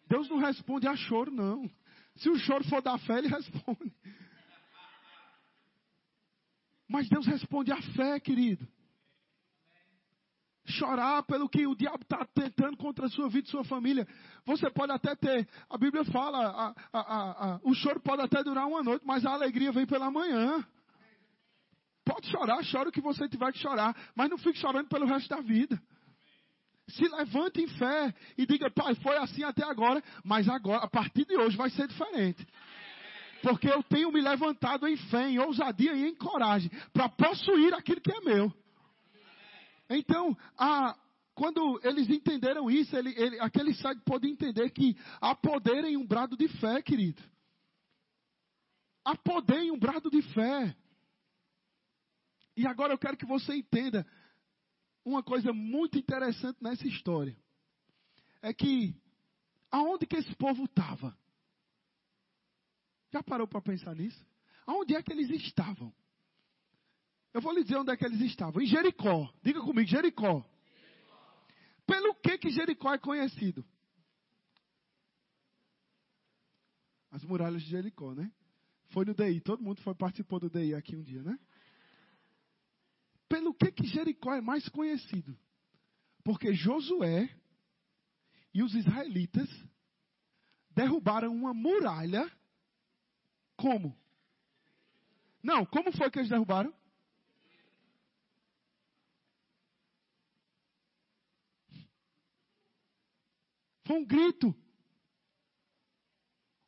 Deus 0.09 0.29
não 0.29 0.39
responde 0.39 0.87
a 0.87 0.97
choro, 0.97 1.31
não. 1.31 1.69
Se 2.17 2.31
o 2.31 2.39
choro 2.39 2.65
for 2.65 2.81
da 2.81 2.97
fé, 2.99 3.19
Ele 3.19 3.29
responde. 3.35 3.93
Mas 6.89 7.09
Deus 7.09 7.27
responde 7.27 7.73
a 7.73 7.83
fé, 7.83 8.21
querido 8.21 8.67
chorar 10.67 11.23
pelo 11.25 11.49
que 11.49 11.67
o 11.67 11.75
diabo 11.75 12.03
está 12.03 12.25
tentando 12.35 12.77
contra 12.77 13.07
a 13.07 13.09
sua 13.09 13.29
vida 13.29 13.47
e 13.47 13.51
sua 13.51 13.65
família. 13.65 14.07
Você 14.45 14.71
pode 14.71 14.93
até 14.93 15.15
ter, 15.15 15.49
a 15.71 15.79
Bíblia 15.79 16.05
fala, 16.07 16.75
a, 16.93 16.99
a, 16.99 17.55
a, 17.55 17.61
o 17.63 17.75
choro 17.75 18.01
pode 18.01 18.23
até 18.23 18.43
durar 18.43 18.67
uma 18.67 18.83
noite, 18.83 19.05
mas 19.07 19.25
a 19.25 19.33
alegria 19.33 19.73
vem 19.73 19.87
pela 19.87 20.11
manhã. 20.11 20.65
Pode 22.07 22.31
chorar, 22.31 22.63
chora 22.71 22.89
o 22.89 22.93
que 22.93 23.01
você 23.01 23.29
tiver 23.29 23.53
que 23.53 23.59
chorar, 23.59 23.93
mas 24.15 24.31
não 24.31 24.39
fique 24.39 24.61
chorando 24.61 24.89
pelo 24.89 25.07
resto 25.07 25.29
da 25.29 25.41
vida. 25.41 25.83
Se 26.89 27.03
levante 27.09 27.61
em 27.61 27.67
fé 27.67 28.15
e 28.39 28.47
diga, 28.47 28.71
pai, 28.71 28.95
foi 28.95 29.17
assim 29.17 29.43
até 29.43 29.65
agora, 29.65 30.01
mas 30.25 30.49
agora, 30.49 30.85
a 30.85 30.89
partir 30.89 31.25
de 31.27 31.37
hoje, 31.37 31.57
vai 31.57 31.69
ser 31.69 31.89
diferente. 31.89 32.47
Porque 33.43 33.69
eu 33.69 33.83
tenho 33.83 34.13
me 34.13 34.21
levantado 34.21 34.87
em 34.87 34.97
fé, 34.97 35.29
em 35.29 35.41
ousadia 35.41 35.95
e 35.95 36.07
em 36.07 36.15
coragem 36.15 36.71
para 36.93 37.09
possuir 37.09 37.75
aquilo 37.75 38.01
que 38.01 38.13
é 38.13 38.21
meu. 38.21 38.55
Então, 39.91 40.37
a, 40.57 40.97
quando 41.35 41.81
eles 41.83 42.09
entenderam 42.09 42.71
isso, 42.71 42.97
ele, 42.97 43.13
ele, 43.17 43.41
aquele 43.41 43.75
cego 43.75 44.01
pôde 44.05 44.29
entender 44.29 44.71
que 44.71 44.97
há 45.21 45.35
poder 45.35 45.85
em 45.85 45.97
um 45.97 46.07
brado 46.07 46.37
de 46.37 46.47
fé, 46.47 46.81
querido. 46.81 47.21
Há 49.05 49.17
poder 49.17 49.59
em 49.59 49.73
um 49.73 49.79
brado 49.79 50.09
de 50.09 50.23
fé. 50.23 50.77
E 52.57 52.67
agora 52.67 52.93
eu 52.93 52.99
quero 52.99 53.17
que 53.17 53.27
você 53.27 53.55
entenda 53.55 54.07
uma 55.05 55.23
coisa 55.23 55.53
muito 55.53 55.99
interessante 55.99 56.63
nessa 56.63 56.87
história. 56.87 57.37
É 58.41 58.53
que 58.53 58.95
aonde 59.71 60.07
que 60.07 60.17
esse 60.17 60.35
povo 60.37 60.65
estava? 60.65 61.17
Já 63.13 63.23
parou 63.23 63.47
para 63.47 63.61
pensar 63.61 63.95
nisso? 63.95 64.25
Aonde 64.67 64.97
é 64.97 65.03
que 65.03 65.13
eles 65.13 65.31
estavam? 65.31 65.95
Eu 67.33 67.41
vou 67.41 67.53
lhe 67.53 67.63
dizer 67.63 67.77
onde 67.77 67.93
é 67.93 67.97
que 67.97 68.05
eles 68.05 68.21
estavam. 68.23 68.63
Em 68.63 68.67
Jericó. 68.67 69.31
Diga 69.43 69.61
comigo, 69.61 69.89
Jericó. 69.89 70.45
Pelo 71.87 72.15
que 72.15 72.39
que 72.39 72.51
Jericó 72.51 72.93
é 72.95 72.99
conhecido? 72.99 73.65
As 77.11 77.23
muralhas 77.23 77.63
de 77.63 77.71
Jericó, 77.71 78.15
né? 78.15 78.33
Foi 78.89 79.05
no 79.05 79.15
DI, 79.15 79.41
todo 79.41 79.63
mundo 79.63 79.81
foi 79.83 79.95
participou 79.95 80.41
do 80.41 80.51
DI 80.51 80.75
aqui 80.75 80.97
um 80.97 81.03
dia, 81.03 81.23
né? 81.23 81.39
Pelo 83.29 83.55
que 83.55 83.73
que 83.73 83.87
Jericó 83.87 84.35
é 84.35 84.41
mais 84.41 84.69
conhecido? 84.69 85.37
Porque 86.23 86.55
Josué 86.55 87.29
e 88.53 88.63
os 88.63 88.75
israelitas 88.75 89.49
derrubaram 90.71 91.35
uma 91.35 91.55
muralha 91.55 92.31
como? 93.57 93.97
Não, 95.43 95.65
como 95.65 95.93
foi 95.93 96.11
que 96.11 96.19
eles 96.19 96.29
derrubaram? 96.29 96.75
Foi 103.87 103.97
um 103.97 104.05
grito. 104.05 104.55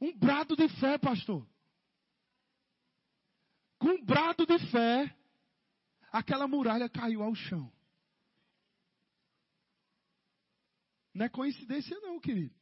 Um 0.00 0.16
brado 0.16 0.54
de 0.54 0.68
fé, 0.80 0.96
pastor. 0.96 1.46
Com 3.78 3.88
um 3.88 4.04
brado 4.04 4.46
de 4.46 4.58
fé, 4.70 4.87
aquela 6.10 6.48
muralha 6.48 6.88
caiu 6.88 7.22
ao 7.22 7.34
chão. 7.34 7.72
Não 11.14 11.26
é 11.26 11.28
coincidência, 11.28 11.98
não, 12.00 12.20
querido. 12.20 12.54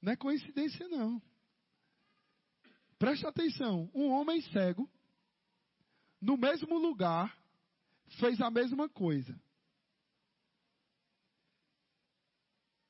Não 0.00 0.12
é 0.12 0.16
coincidência, 0.16 0.88
não. 0.88 1.20
Preste 2.98 3.26
atenção: 3.26 3.90
um 3.94 4.10
homem 4.10 4.40
cego, 4.52 4.90
no 6.20 6.36
mesmo 6.36 6.78
lugar, 6.78 7.36
fez 8.18 8.40
a 8.40 8.50
mesma 8.50 8.88
coisa. 8.88 9.40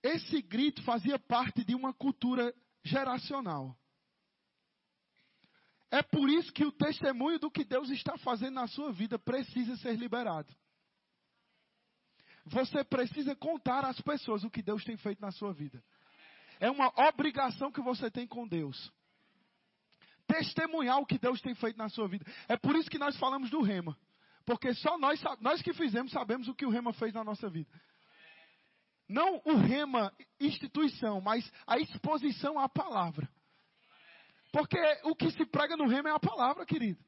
Esse 0.02 0.40
grito 0.40 0.82
fazia 0.82 1.18
parte 1.18 1.64
de 1.64 1.74
uma 1.74 1.92
cultura 1.92 2.54
geracional. 2.82 3.77
É 5.90 6.02
por 6.02 6.28
isso 6.28 6.52
que 6.52 6.64
o 6.64 6.72
testemunho 6.72 7.38
do 7.38 7.50
que 7.50 7.64
Deus 7.64 7.88
está 7.90 8.16
fazendo 8.18 8.54
na 8.54 8.66
sua 8.66 8.92
vida 8.92 9.18
precisa 9.18 9.76
ser 9.76 9.96
liberado. 9.96 10.54
Você 12.44 12.84
precisa 12.84 13.34
contar 13.34 13.84
às 13.84 14.00
pessoas 14.00 14.44
o 14.44 14.50
que 14.50 14.62
Deus 14.62 14.84
tem 14.84 14.96
feito 14.96 15.20
na 15.20 15.30
sua 15.30 15.52
vida. 15.52 15.82
É 16.60 16.70
uma 16.70 16.92
obrigação 17.08 17.70
que 17.70 17.80
você 17.80 18.10
tem 18.10 18.26
com 18.26 18.46
Deus. 18.46 18.92
Testemunhar 20.26 20.98
o 20.98 21.06
que 21.06 21.18
Deus 21.18 21.40
tem 21.40 21.54
feito 21.54 21.76
na 21.76 21.88
sua 21.88 22.08
vida. 22.08 22.24
É 22.48 22.56
por 22.56 22.76
isso 22.76 22.90
que 22.90 22.98
nós 22.98 23.16
falamos 23.18 23.48
do 23.50 23.62
rema. 23.62 23.96
Porque 24.44 24.74
só 24.74 24.98
nós, 24.98 25.22
nós 25.40 25.62
que 25.62 25.72
fizemos 25.72 26.12
sabemos 26.12 26.48
o 26.48 26.54
que 26.54 26.66
o 26.66 26.70
rema 26.70 26.92
fez 26.92 27.14
na 27.14 27.24
nossa 27.24 27.48
vida. 27.48 27.70
Não 29.08 29.40
o 29.44 29.56
rema 29.56 30.12
instituição, 30.38 31.20
mas 31.20 31.50
a 31.66 31.78
exposição 31.78 32.58
à 32.58 32.68
palavra. 32.68 33.28
Porque 34.52 34.78
o 35.04 35.14
que 35.14 35.30
se 35.30 35.44
prega 35.46 35.76
no 35.76 35.86
rema 35.86 36.08
é 36.08 36.12
a 36.12 36.20
palavra, 36.20 36.64
querido. 36.64 37.02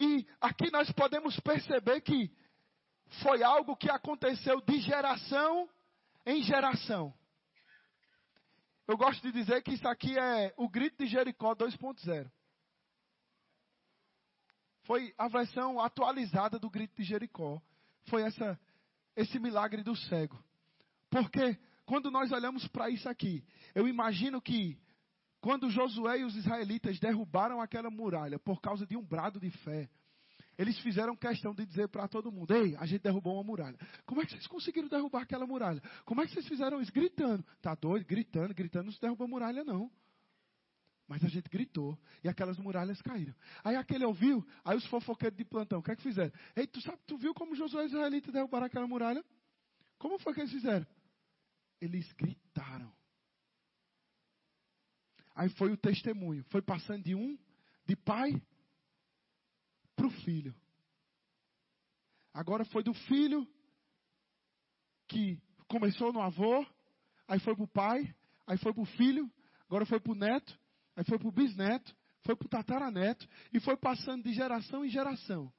E 0.00 0.26
aqui 0.40 0.70
nós 0.70 0.90
podemos 0.92 1.38
perceber 1.40 2.00
que 2.02 2.30
foi 3.22 3.42
algo 3.42 3.76
que 3.76 3.90
aconteceu 3.90 4.60
de 4.60 4.78
geração 4.80 5.68
em 6.24 6.42
geração. 6.42 7.12
Eu 8.86 8.96
gosto 8.96 9.20
de 9.22 9.32
dizer 9.32 9.62
que 9.62 9.72
isso 9.72 9.88
aqui 9.88 10.16
é 10.18 10.54
o 10.56 10.68
grito 10.68 11.04
de 11.04 11.10
Jericó 11.10 11.54
2.0. 11.54 12.30
Foi 14.84 15.12
a 15.18 15.28
versão 15.28 15.80
atualizada 15.80 16.58
do 16.58 16.70
grito 16.70 16.96
de 16.96 17.04
Jericó. 17.04 17.60
Foi 18.08 18.22
essa 18.22 18.58
esse 19.18 19.38
milagre 19.40 19.82
do 19.82 19.96
cego. 19.96 20.42
Porque 21.10 21.58
quando 21.88 22.10
nós 22.10 22.30
olhamos 22.30 22.68
para 22.68 22.90
isso 22.90 23.08
aqui, 23.08 23.42
eu 23.74 23.88
imagino 23.88 24.42
que 24.42 24.78
quando 25.40 25.70
Josué 25.70 26.18
e 26.18 26.24
os 26.24 26.36
israelitas 26.36 27.00
derrubaram 27.00 27.62
aquela 27.62 27.90
muralha 27.90 28.38
por 28.38 28.60
causa 28.60 28.86
de 28.86 28.94
um 28.94 29.02
brado 29.02 29.40
de 29.40 29.50
fé, 29.50 29.88
eles 30.58 30.78
fizeram 30.80 31.16
questão 31.16 31.54
de 31.54 31.64
dizer 31.64 31.88
para 31.88 32.06
todo 32.06 32.30
mundo: 32.30 32.54
Ei, 32.54 32.76
a 32.76 32.84
gente 32.84 33.00
derrubou 33.00 33.32
uma 33.36 33.42
muralha. 33.42 33.78
Como 34.04 34.20
é 34.20 34.26
que 34.26 34.32
vocês 34.32 34.46
conseguiram 34.46 34.86
derrubar 34.86 35.22
aquela 35.22 35.46
muralha? 35.46 35.80
Como 36.04 36.20
é 36.20 36.26
que 36.26 36.34
vocês 36.34 36.46
fizeram 36.46 36.78
isso? 36.82 36.92
Gritando. 36.92 37.42
Tá 37.62 37.74
doido? 37.74 38.04
Gritando, 38.04 38.52
gritando, 38.52 38.84
não 38.84 38.92
se 38.92 39.00
derrubou 39.00 39.24
a 39.24 39.30
muralha, 39.30 39.64
não. 39.64 39.90
Mas 41.06 41.24
a 41.24 41.28
gente 41.28 41.48
gritou 41.48 41.98
e 42.22 42.28
aquelas 42.28 42.58
muralhas 42.58 43.00
caíram. 43.00 43.34
Aí 43.64 43.76
aquele 43.76 44.04
ouviu, 44.04 44.46
aí 44.62 44.76
os 44.76 44.84
fofoqueiros 44.88 45.38
de 45.38 45.44
plantão, 45.46 45.78
o 45.78 45.82
que 45.82 45.92
é 45.92 45.96
que 45.96 46.02
fizeram? 46.02 46.32
Ei, 46.54 46.66
tu 46.66 46.82
sabe, 46.82 46.98
tu 47.06 47.16
viu 47.16 47.32
como 47.32 47.56
Josué 47.56 47.84
e 47.84 47.86
os 47.86 47.92
israelitas 47.92 48.30
derrubaram 48.30 48.66
aquela 48.66 48.86
muralha? 48.86 49.24
Como 49.96 50.18
foi 50.18 50.34
que 50.34 50.40
eles 50.40 50.52
fizeram? 50.52 50.86
Eles 51.80 52.10
gritaram. 52.12 52.92
Aí 55.34 55.48
foi 55.50 55.72
o 55.72 55.76
testemunho, 55.76 56.44
foi 56.50 56.60
passando 56.60 57.04
de 57.04 57.14
um, 57.14 57.38
de 57.86 57.94
pai, 57.94 58.42
para 59.94 60.06
o 60.06 60.10
filho. 60.10 60.54
Agora 62.34 62.64
foi 62.64 62.82
do 62.82 62.92
filho 62.92 63.46
que 65.06 65.40
começou 65.68 66.12
no 66.12 66.20
avô, 66.20 66.66
aí 67.26 67.38
foi 67.40 67.54
para 67.54 67.64
o 67.64 67.68
pai, 67.68 68.14
aí 68.46 68.58
foi 68.58 68.72
para 68.72 68.82
o 68.82 68.86
filho, 68.86 69.30
agora 69.66 69.86
foi 69.86 70.00
para 70.00 70.12
o 70.12 70.14
neto, 70.14 70.58
Aí 70.98 71.04
foi 71.04 71.16
para 71.16 71.28
o 71.28 71.32
bisneto, 71.32 71.94
foi 72.24 72.34
para 72.34 72.46
o 72.46 72.48
tataraneto 72.48 73.24
e 73.52 73.60
foi 73.60 73.76
passando 73.76 74.24
de 74.24 74.32
geração 74.32 74.84
em 74.84 74.88
geração. 74.88 75.52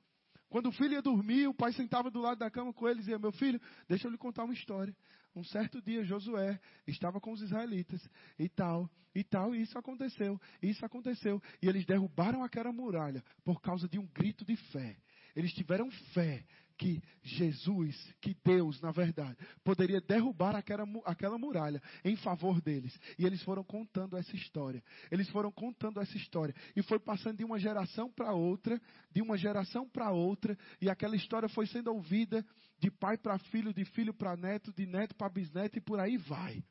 Quando 0.49 0.67
o 0.67 0.72
filho 0.74 0.95
ia 0.95 1.01
dormir, 1.01 1.47
o 1.47 1.53
pai 1.53 1.72
sentava 1.72 2.11
do 2.11 2.20
lado 2.20 2.39
da 2.39 2.51
cama 2.51 2.74
com 2.74 2.89
ele 2.89 2.97
e 2.97 3.03
dizia: 3.03 3.17
Meu 3.17 3.32
filho, 3.32 3.57
deixa 3.88 4.05
eu 4.05 4.11
lhe 4.11 4.17
contar 4.17 4.43
uma 4.43 4.53
história. 4.53 4.93
Um 5.40 5.44
certo 5.46 5.82
dia, 5.82 6.04
Josué 6.04 6.60
estava 6.86 7.22
com 7.22 7.32
os 7.32 7.42
israelitas 7.42 8.06
e 8.38 8.50
tal, 8.50 8.90
e 9.16 9.24
tal, 9.24 9.56
e 9.56 9.62
isso 9.62 9.78
aconteceu, 9.78 10.38
isso 10.62 10.86
aconteceu. 10.86 11.42
E 11.62 11.70
eles 11.70 11.86
derrubaram 11.86 12.44
aquela 12.44 12.74
muralha 12.74 13.24
por 13.46 13.62
causa 13.62 13.88
de 13.88 13.98
um 13.98 14.06
grito 14.06 14.44
de 14.44 14.58
fé. 14.58 14.98
Eles 15.34 15.54
tiveram 15.54 15.90
fé 16.14 16.44
que 16.78 17.02
Jesus, 17.24 17.96
que 18.20 18.36
Deus, 18.44 18.82
na 18.82 18.92
verdade, 18.92 19.38
poderia 19.64 20.02
derrubar 20.02 20.58
aquela, 20.58 20.86
aquela 21.06 21.38
muralha 21.38 21.82
em 22.04 22.18
favor 22.18 22.60
deles. 22.60 22.98
E 23.18 23.26
eles 23.26 23.42
foram 23.44 23.64
contando 23.64 24.18
essa 24.18 24.36
história. 24.36 24.84
Eles 25.10 25.30
foram 25.30 25.54
contando 25.54 26.02
essa 26.02 26.18
história. 26.18 26.54
E 26.76 26.84
foi 26.84 27.00
passando 27.00 27.38
de 27.38 27.46
uma 27.46 27.60
geração 27.60 28.12
para 28.12 28.34
outra, 28.34 28.82
de 29.10 29.22
uma 29.22 29.38
geração 29.38 29.88
para 29.88 30.12
outra, 30.12 30.58
e 30.82 30.90
aquela 30.90 31.16
história 31.16 31.48
foi 31.48 31.66
sendo 31.66 31.94
ouvida 31.94 32.46
de 32.80 32.90
pai 32.90 33.18
para 33.18 33.38
filho, 33.38 33.74
de 33.74 33.84
filho 33.86 34.14
para 34.14 34.38
neto, 34.38 34.72
de 34.72 34.86
neto 34.86 35.14
para 35.16 35.30
bisneto, 35.30 35.78
e 35.78 35.82
por 35.82 36.00
aí 36.00 36.18
vai. 36.18 36.64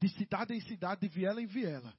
De 0.00 0.08
cidade 0.10 0.54
em 0.54 0.60
cidade, 0.60 1.00
de 1.00 1.08
viela 1.08 1.42
em 1.42 1.46
viela. 1.46 1.92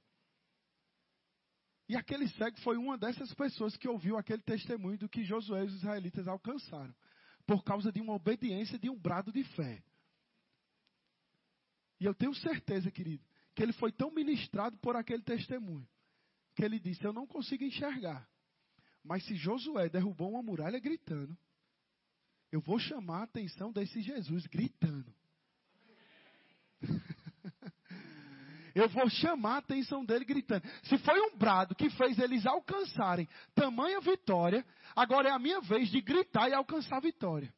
E 1.89 1.95
aquele 1.95 2.28
cego 2.30 2.60
foi 2.62 2.78
uma 2.78 2.98
dessas 2.98 3.34
pessoas 3.34 3.76
que 3.78 3.88
ouviu 3.88 4.18
aquele 4.18 4.41
testemunho 4.41 4.98
do 4.98 5.10
que 5.10 5.24
Josué 5.24 5.64
e 5.64 5.68
os 5.68 5.74
israelitas 5.76 6.28
alcançaram, 6.28 6.93
por 7.45 7.64
causa 7.64 7.91
de 7.91 8.02
uma 8.02 8.14
obediência, 8.14 8.78
de 8.78 8.89
um 8.89 8.98
brado 8.98 9.32
de 9.32 9.43
fé. 9.43 9.82
E 12.00 12.06
eu 12.06 12.14
tenho 12.14 12.34
certeza, 12.36 12.91
querido, 12.91 13.24
que 13.56 13.64
ele 13.64 13.74
foi 13.74 13.91
tão 13.91 14.12
ministrado 14.12 14.78
por 14.78 14.95
aquele 14.95 15.24
testemunho, 15.24 15.88
que 16.56 16.64
ele 16.64 16.80
disse: 16.80 17.04
Eu 17.04 17.14
não 17.14 17.26
consigo 17.26 17.64
enxergar, 17.64 18.28
mas 19.04 19.26
se 19.26 19.36
Josué 19.36 19.89
derrubou 19.89 20.32
uma 20.32 20.43
muralha 20.43 20.80
gritando, 20.80 21.38
eu 22.52 22.62
vou 22.62 22.80
chamar 22.80 23.20
a 23.20 23.24
atenção 23.24 23.72
desse 23.72 24.02
Jesus 24.02 24.45
gritando. 24.48 25.14
eu 28.74 28.88
vou 28.89 29.10
chamar 29.10 29.56
a 29.56 29.58
atenção 29.58 30.06
dele 30.06 30.24
gritando. 30.24 30.66
Se 30.84 30.98
foi 31.00 31.20
um 31.20 31.36
brado 31.38 31.76
que 31.76 31.89
fez 31.91 32.18
eles 32.20 32.45
alcançarem 32.45 33.28
tamanha 33.54 34.00
vitória, 34.00 34.66
agora 34.95 35.30
é 35.30 35.32
a 35.32 35.39
minha 35.39 35.62
vez 35.62 35.89
de 35.89 36.00
gritar 36.02 36.50
e 36.50 36.54
alcançar 36.54 36.98
a 36.98 37.02
vitória. 37.02 37.54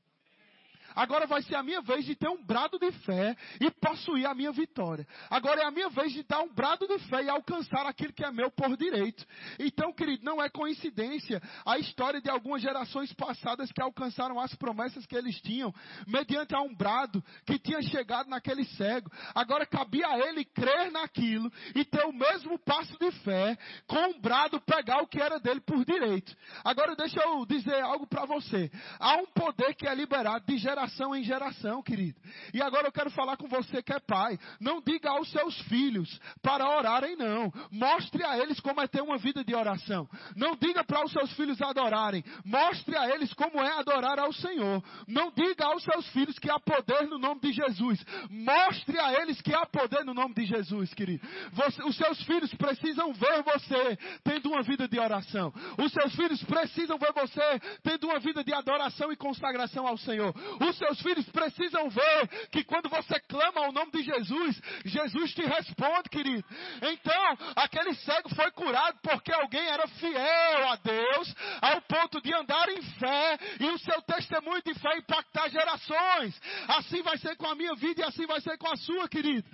Agora 0.99 1.25
vai 1.25 1.41
ser 1.41 1.55
a 1.55 1.63
minha 1.63 1.79
vez 1.79 2.03
de 2.03 2.13
ter 2.13 2.27
um 2.27 2.43
brado 2.43 2.77
de 2.77 2.91
fé 2.91 3.33
e 3.61 3.71
possuir 3.71 4.25
a 4.25 4.35
minha 4.35 4.51
vitória. 4.51 5.07
Agora 5.29 5.61
é 5.61 5.65
a 5.65 5.71
minha 5.71 5.87
vez 5.87 6.11
de 6.11 6.23
dar 6.23 6.41
um 6.41 6.53
brado 6.53 6.85
de 6.85 6.99
fé 7.07 7.23
e 7.23 7.29
alcançar 7.29 7.85
aquilo 7.85 8.11
que 8.11 8.21
é 8.21 8.29
meu 8.29 8.51
por 8.51 8.75
direito. 8.75 9.25
Então, 9.57 9.93
querido, 9.93 10.25
não 10.25 10.43
é 10.43 10.49
coincidência 10.49 11.41
a 11.65 11.77
história 11.77 12.19
de 12.19 12.29
algumas 12.29 12.61
gerações 12.61 13.13
passadas 13.13 13.71
que 13.71 13.81
alcançaram 13.81 14.41
as 14.41 14.53
promessas 14.55 15.05
que 15.05 15.15
eles 15.15 15.39
tinham, 15.39 15.73
mediante 16.05 16.53
a 16.53 16.59
um 16.59 16.75
brado 16.75 17.23
que 17.45 17.57
tinha 17.57 17.81
chegado 17.81 18.29
naquele 18.29 18.65
cego. 18.65 19.09
Agora 19.33 19.65
cabia 19.65 20.05
a 20.05 20.19
ele 20.19 20.43
crer 20.43 20.91
naquilo 20.91 21.49
e 21.75 21.85
ter 21.85 22.03
o 22.03 22.11
mesmo 22.11 22.59
passo 22.59 22.99
de 22.99 23.09
fé, 23.23 23.57
com 23.87 23.95
um 23.95 24.19
brado 24.19 24.59
pegar 24.59 25.01
o 25.01 25.07
que 25.07 25.21
era 25.21 25.39
dele 25.39 25.61
por 25.61 25.85
direito. 25.85 26.35
Agora 26.61 26.93
deixa 26.93 27.21
eu 27.21 27.45
dizer 27.45 27.79
algo 27.79 28.05
para 28.05 28.25
você. 28.25 28.69
Há 28.99 29.15
um 29.15 29.27
poder 29.27 29.73
que 29.75 29.87
é 29.87 29.95
liberado 29.95 30.45
de 30.45 30.57
geração 30.57 30.88
em 31.15 31.23
geração, 31.23 31.81
querido. 31.81 32.19
E 32.53 32.61
agora 32.61 32.87
eu 32.87 32.91
quero 32.91 33.09
falar 33.11 33.37
com 33.37 33.47
você 33.47 33.81
que 33.81 33.93
é 33.93 33.99
pai. 33.99 34.37
Não 34.59 34.81
diga 34.81 35.09
aos 35.09 35.31
seus 35.31 35.59
filhos 35.63 36.19
para 36.41 36.67
orarem, 36.67 37.15
não. 37.15 37.51
Mostre 37.71 38.23
a 38.23 38.37
eles 38.37 38.59
como 38.59 38.81
é 38.81 38.87
ter 38.87 39.01
uma 39.01 39.17
vida 39.17 39.43
de 39.43 39.55
oração. 39.55 40.07
Não 40.35 40.55
diga 40.55 40.83
para 40.83 41.05
os 41.05 41.11
seus 41.11 41.31
filhos 41.33 41.61
adorarem. 41.61 42.23
Mostre 42.43 42.95
a 42.97 43.09
eles 43.09 43.33
como 43.33 43.59
é 43.59 43.79
adorar 43.79 44.19
ao 44.19 44.33
Senhor. 44.33 44.83
Não 45.07 45.31
diga 45.31 45.65
aos 45.65 45.83
seus 45.83 46.07
filhos 46.09 46.37
que 46.39 46.49
há 46.49 46.59
poder 46.59 47.07
no 47.07 47.17
nome 47.17 47.41
de 47.41 47.53
Jesus. 47.53 48.03
Mostre 48.29 48.99
a 48.99 49.21
eles 49.21 49.41
que 49.41 49.53
há 49.53 49.65
poder 49.65 50.03
no 50.03 50.13
nome 50.13 50.33
de 50.33 50.45
Jesus, 50.45 50.93
querido. 50.93 51.25
Você, 51.53 51.83
os 51.83 51.95
seus 51.95 52.21
filhos 52.23 52.53
precisam 52.55 53.13
ver 53.13 53.43
você 53.43 53.97
tendo 54.23 54.49
uma 54.49 54.63
vida 54.63 54.87
de 54.87 54.99
oração. 54.99 55.53
Os 55.77 55.91
seus 55.91 56.15
filhos 56.15 56.43
precisam 56.43 56.97
ver 56.97 57.13
você 57.13 57.59
tendo 57.83 58.07
uma 58.07 58.19
vida 58.19 58.43
de 58.43 58.53
adoração 58.53 59.11
e 59.11 59.15
consagração 59.15 59.87
ao 59.87 59.97
Senhor. 59.97 60.33
Os 60.59 60.77
seus 60.79 61.01
filhos 61.01 61.29
precisam 61.29 61.89
ver 61.89 62.27
que 62.51 62.63
quando 62.63 62.89
você 62.89 63.19
clama 63.21 63.65
ao 63.65 63.71
nome 63.71 63.91
de 63.91 64.03
Jesus, 64.03 64.61
Jesus 64.85 65.33
te 65.33 65.43
responde, 65.45 66.09
querido. 66.09 66.43
Então, 66.81 67.37
aquele 67.55 67.93
cego 67.95 68.33
foi 68.33 68.49
curado 68.51 68.97
porque 69.03 69.31
alguém 69.31 69.65
era 69.67 69.87
fiel 69.87 70.69
a 70.69 70.75
Deus, 70.77 71.35
ao 71.61 71.81
ponto 71.81 72.21
de 72.21 72.33
andar 72.33 72.69
em 72.69 72.81
fé 72.81 73.37
e 73.59 73.65
o 73.65 73.79
seu 73.79 74.01
testemunho 74.01 74.61
de 74.63 74.73
fé 74.75 74.97
impactar 74.97 75.49
gerações. 75.49 76.39
Assim 76.67 77.01
vai 77.03 77.17
ser 77.17 77.35
com 77.35 77.47
a 77.47 77.55
minha 77.55 77.75
vida 77.75 78.01
e 78.01 78.05
assim 78.05 78.25
vai 78.25 78.41
ser 78.41 78.57
com 78.57 78.71
a 78.71 78.77
sua, 78.77 79.07
querido 79.07 79.47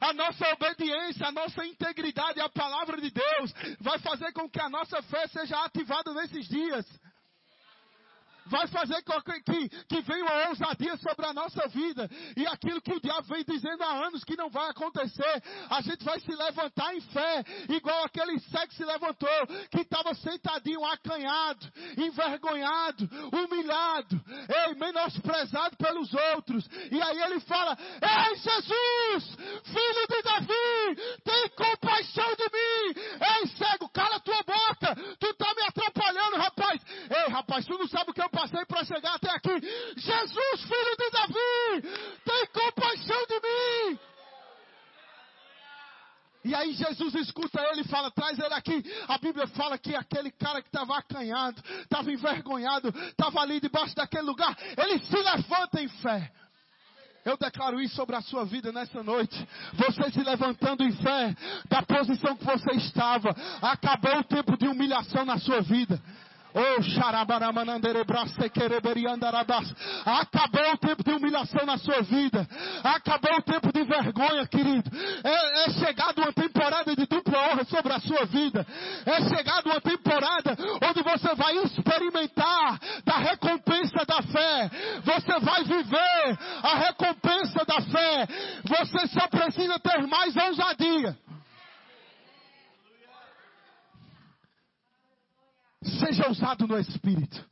a 0.00 0.12
nossa 0.12 0.48
obediência, 0.52 1.26
a 1.26 1.32
nossa 1.32 1.66
integridade 1.66 2.40
à 2.40 2.48
palavra 2.48 3.00
de 3.00 3.10
Deus 3.10 3.52
vai 3.80 3.98
fazer 3.98 4.32
com 4.32 4.48
que 4.48 4.60
a 4.60 4.68
nossa 4.68 5.02
fé 5.02 5.26
seja 5.26 5.56
ativada 5.64 6.12
nesses 6.14 6.46
dias 6.48 6.86
vai 8.48 8.66
fazer 8.68 9.02
que, 9.02 9.68
que 9.86 10.00
venha 10.02 10.24
uma 10.24 10.48
ousadia 10.48 10.96
sobre 10.96 11.26
a 11.26 11.32
nossa 11.32 11.66
vida. 11.68 12.08
E 12.36 12.46
aquilo 12.46 12.80
que 12.80 12.92
o 12.92 13.00
diabo 13.00 13.26
vem 13.28 13.44
dizendo 13.44 13.82
há 13.82 14.06
anos 14.06 14.24
que 14.24 14.36
não 14.36 14.48
vai 14.50 14.70
acontecer, 14.70 15.42
a 15.70 15.80
gente 15.80 16.04
vai 16.04 16.18
se 16.20 16.30
levantar 16.30 16.94
em 16.94 17.00
fé, 17.00 17.44
igual 17.68 18.04
aquele 18.04 18.38
cego 18.40 18.72
se 18.72 18.84
levantou, 18.84 19.46
que 19.70 19.80
estava 19.80 20.14
sentadinho, 20.14 20.84
acanhado, 20.84 21.66
envergonhado, 21.96 23.08
humilhado, 23.32 24.20
ei, 24.66 24.74
menosprezado 24.74 25.76
pelos 25.76 26.12
outros. 26.34 26.66
E 26.90 27.00
aí 27.00 27.22
ele 27.22 27.40
fala: 27.40 27.76
Ei, 27.78 28.36
Jesus, 28.36 29.36
filho 29.64 30.06
de 30.08 30.22
Davi, 30.22 31.20
tem 31.24 31.48
compaixão 31.50 32.34
de 32.34 32.44
mim. 32.44 33.00
Ei, 33.20 33.46
cego, 33.48 33.88
cala 33.90 34.20
tua 34.20 34.42
boca, 34.42 34.94
tu 35.18 35.26
está 35.28 35.54
me 35.54 35.62
atrapalhando, 35.62 35.97
rapaz, 37.38 37.64
tu 37.64 37.76
não 37.78 37.88
sabe 37.88 38.10
o 38.10 38.14
que 38.14 38.22
eu 38.22 38.30
passei 38.30 38.64
para 38.66 38.84
chegar 38.84 39.14
até 39.14 39.30
aqui. 39.30 39.60
Jesus, 39.96 40.62
filho 40.62 40.96
de 40.98 41.10
Davi, 41.10 41.88
tem 42.24 42.46
compaixão 42.46 43.26
de 43.26 43.34
mim. 43.34 43.98
E 46.44 46.54
aí 46.54 46.72
Jesus 46.72 47.14
escuta 47.14 47.60
ele 47.72 47.82
e 47.82 47.88
fala: 47.88 48.10
traz 48.10 48.38
ele 48.38 48.54
aqui. 48.54 48.82
A 49.08 49.18
Bíblia 49.18 49.46
fala 49.48 49.76
que 49.76 49.94
aquele 49.94 50.30
cara 50.30 50.62
que 50.62 50.68
estava 50.68 50.96
acanhado, 50.96 51.62
estava 51.82 52.10
envergonhado, 52.10 52.88
estava 52.88 53.40
ali 53.40 53.60
debaixo 53.60 53.94
daquele 53.94 54.24
lugar, 54.24 54.56
ele 54.76 54.98
se 55.00 55.16
levanta 55.16 55.80
em 55.80 55.88
fé. 55.88 56.32
Eu 57.24 57.36
declaro 57.36 57.80
isso 57.80 57.94
sobre 57.94 58.16
a 58.16 58.22
sua 58.22 58.44
vida 58.46 58.72
nessa 58.72 59.02
noite. 59.02 59.36
Você 59.74 60.10
se 60.12 60.22
levantando 60.22 60.82
em 60.82 60.92
fé 60.92 61.34
da 61.68 61.82
posição 61.82 62.34
que 62.36 62.44
você 62.44 62.70
estava. 62.76 63.34
Acabou 63.60 64.20
o 64.20 64.24
tempo 64.24 64.56
de 64.56 64.66
humilhação 64.66 65.26
na 65.26 65.36
sua 65.38 65.60
vida. 65.60 66.00
Oh, 66.60 66.82
Acabou 70.04 70.72
o 70.72 70.78
tempo 70.78 71.04
de 71.04 71.12
humilhação 71.12 71.64
na 71.64 71.78
sua 71.78 72.02
vida. 72.02 72.44
Acabou 72.82 73.38
o 73.38 73.42
tempo 73.42 73.72
de 73.72 73.84
vergonha, 73.84 74.44
querido. 74.48 74.90
É, 75.22 75.64
é 75.66 75.70
chegado 75.70 76.18
uma 76.20 76.32
temporada 76.32 76.96
de 76.96 77.06
dupla 77.06 77.38
honra 77.38 77.64
sobre 77.64 77.92
a 77.92 78.00
sua 78.00 78.24
vida. 78.26 78.66
É 79.06 79.22
chegado 79.28 79.66
uma 79.66 79.80
temporada 79.80 80.56
onde 80.82 81.02
você 81.02 81.34
vai 81.36 81.56
experimentar 81.58 82.80
da 83.04 83.18
recompensa 83.18 84.04
da 84.04 84.20
fé. 84.22 84.70
Você 85.04 85.38
vai 85.40 85.62
viver 85.62 86.38
a 86.64 86.74
recompensa 86.74 87.64
da 87.64 87.80
fé. 87.82 88.26
Você 88.64 89.06
só 89.08 89.28
precisa 89.28 89.78
ter 89.78 90.04
mais 90.08 90.34
ousadia. 90.36 90.77
Seja 96.08 96.30
usado 96.30 96.66
no 96.66 96.78
Espírito. 96.78 97.44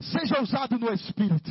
Seja 0.00 0.42
usado 0.42 0.76
no 0.78 0.92
Espírito. 0.92 1.50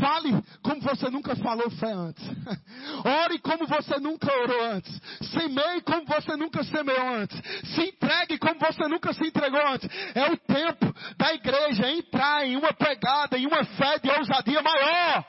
Fale 0.00 0.42
como 0.62 0.80
você 0.80 1.08
nunca 1.08 1.36
falou 1.36 1.70
fé 1.70 1.92
antes. 1.92 2.24
Ore 3.24 3.38
como 3.38 3.64
você 3.68 4.00
nunca 4.00 4.26
orou 4.32 4.64
antes. 4.72 5.00
Semeie 5.30 5.80
como 5.82 6.04
você 6.06 6.36
nunca 6.36 6.64
semeou 6.64 7.14
antes. 7.14 7.40
Se 7.72 7.82
entregue 7.84 8.36
como 8.38 8.58
você 8.58 8.88
nunca 8.88 9.12
se 9.12 9.24
entregou 9.28 9.64
antes. 9.68 9.88
É 10.12 10.32
o 10.32 10.36
tempo 10.36 10.92
da 11.16 11.32
igreja 11.32 11.88
entrar 11.92 12.44
em 12.44 12.56
uma 12.56 12.72
pegada, 12.72 13.38
em 13.38 13.46
uma 13.46 13.64
fé 13.64 14.00
de 14.00 14.10
ousadia 14.10 14.60
maior. 14.60 15.24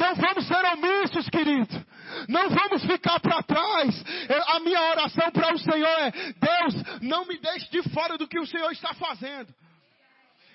Não 0.00 0.14
vamos 0.14 0.46
ser 0.48 0.64
omissos, 0.64 1.28
querido. 1.28 1.86
Não 2.26 2.48
vamos 2.48 2.82
ficar 2.86 3.20
para 3.20 3.42
trás. 3.42 4.02
A 4.48 4.60
minha 4.60 4.80
oração 4.80 5.30
para 5.30 5.52
o 5.52 5.58
Senhor 5.58 5.86
é: 5.86 6.10
Deus, 6.10 7.00
não 7.02 7.26
me 7.26 7.38
deixe 7.38 7.70
de 7.70 7.82
fora 7.90 8.16
do 8.16 8.26
que 8.26 8.38
o 8.38 8.46
Senhor 8.46 8.72
está 8.72 8.94
fazendo. 8.94 9.54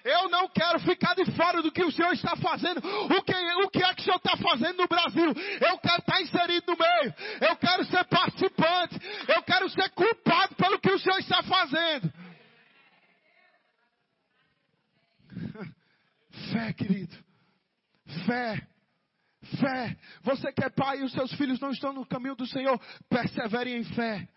Eu 0.03 0.29
não 0.29 0.47
quero 0.49 0.79
ficar 0.79 1.13
de 1.15 1.25
fora 1.31 1.61
do 1.61 1.71
que 1.71 1.83
o 1.83 1.91
Senhor 1.91 2.11
está 2.13 2.35
fazendo. 2.35 2.79
O 2.79 3.23
que, 3.23 3.35
o 3.63 3.69
que 3.69 3.83
é 3.83 3.93
que 3.93 4.01
o 4.01 4.03
Senhor 4.05 4.17
está 4.17 4.35
fazendo 4.37 4.77
no 4.77 4.87
Brasil? 4.87 5.33
Eu 5.61 5.77
quero 5.77 5.99
estar 5.99 6.21
inserido 6.21 6.65
no 6.67 6.77
meio. 6.77 7.13
Eu 7.41 7.55
quero 7.55 7.85
ser 7.85 8.03
participante. 8.05 8.99
Eu 9.27 9.43
quero 9.43 9.69
ser 9.69 9.89
culpado 9.91 10.55
pelo 10.55 10.79
que 10.79 10.91
o 10.91 10.99
Senhor 10.99 11.19
está 11.19 11.43
fazendo. 11.43 12.11
Fé, 16.51 16.73
querido. 16.73 17.15
Fé. 18.25 18.74
Fé. 19.59 19.95
Você 20.23 20.51
que 20.51 20.63
é 20.63 20.69
pai 20.69 20.99
e 20.99 21.03
os 21.03 21.11
seus 21.11 21.31
filhos 21.33 21.59
não 21.59 21.71
estão 21.71 21.93
no 21.93 22.05
caminho 22.05 22.35
do 22.35 22.47
Senhor, 22.47 22.79
persevere 23.09 23.71
em 23.71 23.83
fé. 23.83 24.27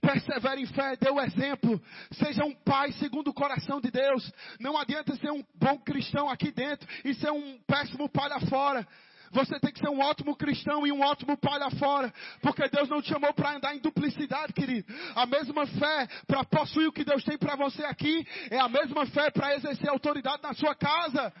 Persevere 0.00 0.60
em 0.60 0.66
fé, 0.66 0.96
dê 0.96 1.10
o 1.10 1.20
exemplo. 1.20 1.80
Seja 2.12 2.44
um 2.44 2.54
pai 2.54 2.92
segundo 2.92 3.28
o 3.28 3.34
coração 3.34 3.80
de 3.80 3.90
Deus. 3.90 4.30
Não 4.60 4.76
adianta 4.76 5.16
ser 5.16 5.30
um 5.30 5.44
bom 5.54 5.78
cristão 5.78 6.28
aqui 6.28 6.50
dentro 6.50 6.86
e 7.04 7.14
ser 7.14 7.30
um 7.30 7.58
péssimo 7.66 8.08
pai 8.08 8.28
lá 8.28 8.40
fora. 8.40 8.86
Você 9.32 9.58
tem 9.58 9.72
que 9.72 9.80
ser 9.80 9.88
um 9.88 10.00
ótimo 10.00 10.36
cristão 10.36 10.86
e 10.86 10.92
um 10.92 11.02
ótimo 11.02 11.36
pai 11.36 11.58
lá 11.58 11.70
fora. 11.72 12.12
Porque 12.40 12.68
Deus 12.68 12.88
não 12.88 13.02
te 13.02 13.08
chamou 13.08 13.32
para 13.34 13.56
andar 13.56 13.74
em 13.74 13.80
duplicidade, 13.80 14.52
querido. 14.52 14.92
A 15.14 15.26
mesma 15.26 15.66
fé 15.66 16.08
para 16.26 16.44
possuir 16.44 16.88
o 16.88 16.92
que 16.92 17.04
Deus 17.04 17.24
tem 17.24 17.36
para 17.36 17.56
você 17.56 17.84
aqui 17.84 18.26
é 18.50 18.58
a 18.58 18.68
mesma 18.68 19.06
fé 19.06 19.30
para 19.30 19.54
exercer 19.54 19.88
autoridade 19.88 20.42
na 20.42 20.54
sua 20.54 20.74
casa. 20.74 21.32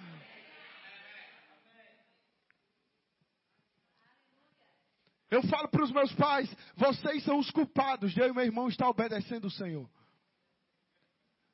Eu 5.30 5.42
falo 5.44 5.68
para 5.68 5.84
os 5.84 5.90
meus 5.90 6.12
pais: 6.14 6.54
vocês 6.76 7.24
são 7.24 7.38
os 7.38 7.50
culpados 7.50 8.12
de 8.12 8.20
eu 8.20 8.28
e 8.28 8.32
meu 8.32 8.44
irmão 8.44 8.68
estar 8.68 8.88
obedecendo 8.88 9.46
o 9.46 9.50
Senhor. 9.50 9.88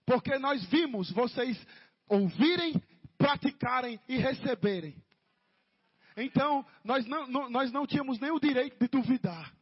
Porque 0.05 0.39
nós 0.39 0.65
vimos 0.67 1.11
vocês 1.11 1.59
ouvirem, 2.09 2.75
praticarem 3.17 3.99
e 4.09 4.17
receberem. 4.17 4.95
Então, 6.17 6.67
nós 6.85 7.07
não, 7.07 7.27
não, 7.27 7.51
nós 7.51 7.73
não 7.73 7.87
tínhamos 7.87 8.19
nem 8.19 8.31
o 8.31 8.41
direito 8.41 8.79
de 8.79 8.89
duvidar. 8.89 9.55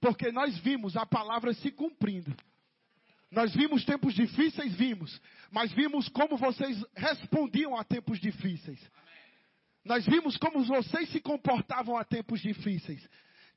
Porque 0.00 0.30
nós 0.30 0.58
vimos 0.58 0.96
a 0.96 1.06
palavra 1.06 1.54
se 1.54 1.70
cumprindo. 1.70 2.34
Nós 3.30 3.54
vimos 3.54 3.84
tempos 3.84 4.14
difíceis, 4.14 4.74
vimos. 4.74 5.20
Mas 5.50 5.72
vimos 5.72 6.08
como 6.10 6.36
vocês 6.36 6.84
respondiam 6.94 7.76
a 7.76 7.82
tempos 7.82 8.20
difíceis. 8.20 8.78
Nós 9.84 10.04
vimos 10.06 10.36
como 10.38 10.64
vocês 10.64 11.10
se 11.10 11.20
comportavam 11.20 11.96
a 11.96 12.04
tempos 12.04 12.40
difíceis. 12.40 13.06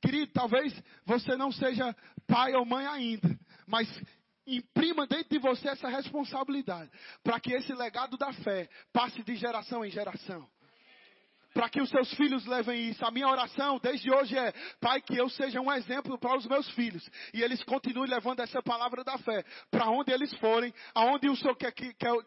Querido, 0.02 0.32
talvez 0.34 0.74
você 1.06 1.36
não 1.36 1.52
seja 1.52 1.96
pai 2.28 2.54
ou 2.54 2.66
mãe 2.66 2.86
ainda, 2.86 3.40
mas 3.66 3.88
imprima 4.46 5.08
dentro 5.08 5.30
de 5.30 5.40
você 5.40 5.70
essa 5.70 5.90
responsabilidade, 5.90 6.90
para 7.24 7.40
que 7.40 7.54
esse 7.54 7.74
legado 7.74 8.18
da 8.18 8.32
fé 8.34 8.70
passe 8.94 9.24
de 9.24 9.36
geração 9.36 9.84
em 9.84 9.90
geração. 9.90 10.48
Para 11.54 11.70
que 11.70 11.82
os 11.82 11.90
seus 11.90 12.14
filhos 12.14 12.46
levem 12.46 12.90
isso. 12.90 13.04
A 13.04 13.10
minha 13.10 13.28
oração 13.28 13.80
desde 13.82 14.12
hoje 14.12 14.38
é, 14.38 14.54
Pai, 14.80 15.02
que 15.02 15.18
eu 15.18 15.28
seja 15.28 15.60
um 15.60 15.72
exemplo 15.72 16.16
para 16.20 16.38
os 16.38 16.46
meus 16.46 16.70
filhos. 16.72 17.10
E 17.34 17.42
eles 17.42 17.64
continuem 17.64 18.08
levando 18.08 18.42
essa 18.42 18.62
palavra 18.62 19.04
da 19.04 19.18
fé. 19.18 19.44
Para 19.72 19.90
onde 19.90 20.12
eles 20.12 20.32
forem, 20.36 20.72
aonde 20.94 21.28
o 21.28 21.36
Senhor 21.36 21.58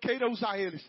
queira 0.01 0.29
usar 0.29 0.59
eles. 0.59 0.85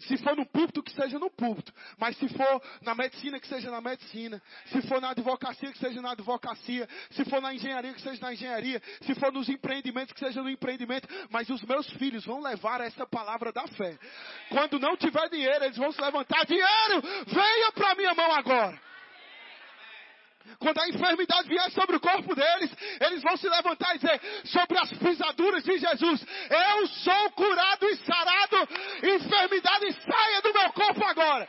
Se 0.00 0.16
for 0.18 0.36
no 0.36 0.46
púlpito, 0.46 0.82
que 0.82 0.92
seja 0.92 1.18
no 1.18 1.30
púlpito. 1.30 1.72
Mas 1.98 2.16
se 2.16 2.28
for 2.28 2.62
na 2.82 2.94
medicina, 2.94 3.38
que 3.38 3.46
seja 3.46 3.70
na 3.70 3.80
medicina. 3.80 4.40
Se 4.66 4.82
for 4.82 5.00
na 5.00 5.10
advocacia, 5.10 5.72
que 5.72 5.78
seja 5.78 6.00
na 6.00 6.12
advocacia. 6.12 6.88
Se 7.10 7.24
for 7.24 7.40
na 7.40 7.54
engenharia, 7.54 7.92
que 7.92 8.00
seja 8.00 8.20
na 8.20 8.32
engenharia. 8.32 8.80
Se 9.02 9.14
for 9.14 9.32
nos 9.32 9.48
empreendimentos, 9.48 10.12
que 10.12 10.20
seja 10.20 10.42
no 10.42 10.50
empreendimento. 10.50 11.08
Mas 11.30 11.48
os 11.50 11.62
meus 11.62 11.88
filhos 11.94 12.24
vão 12.24 12.40
levar 12.40 12.80
essa 12.80 13.06
palavra 13.06 13.52
da 13.52 13.66
fé. 13.68 13.98
Quando 14.48 14.78
não 14.78 14.96
tiver 14.96 15.28
dinheiro, 15.28 15.64
eles 15.64 15.76
vão 15.76 15.92
se 15.92 16.00
levantar. 16.00 16.44
Dinheiro, 16.46 17.02
venha 17.26 17.72
para 17.72 17.94
minha 17.94 18.14
mão 18.14 18.32
agora. 18.32 18.89
Quando 20.58 20.78
a 20.78 20.88
enfermidade 20.88 21.48
vier 21.48 21.70
sobre 21.70 21.96
o 21.96 22.00
corpo 22.00 22.34
deles, 22.34 22.70
eles 23.00 23.22
vão 23.22 23.36
se 23.36 23.48
levantar 23.48 23.94
e 23.94 23.98
dizer: 23.98 24.20
sobre 24.46 24.78
as 24.78 24.92
pisaduras 24.92 25.62
de 25.62 25.78
Jesus, 25.78 26.26
eu 26.50 26.86
sou 26.88 27.30
curado 27.32 27.86
e 27.86 27.96
sarado, 27.96 28.68
enfermidade 29.02 29.92
saia 29.92 30.42
do 30.42 30.52
meu 30.52 30.72
corpo 30.72 31.04
agora. 31.04 31.48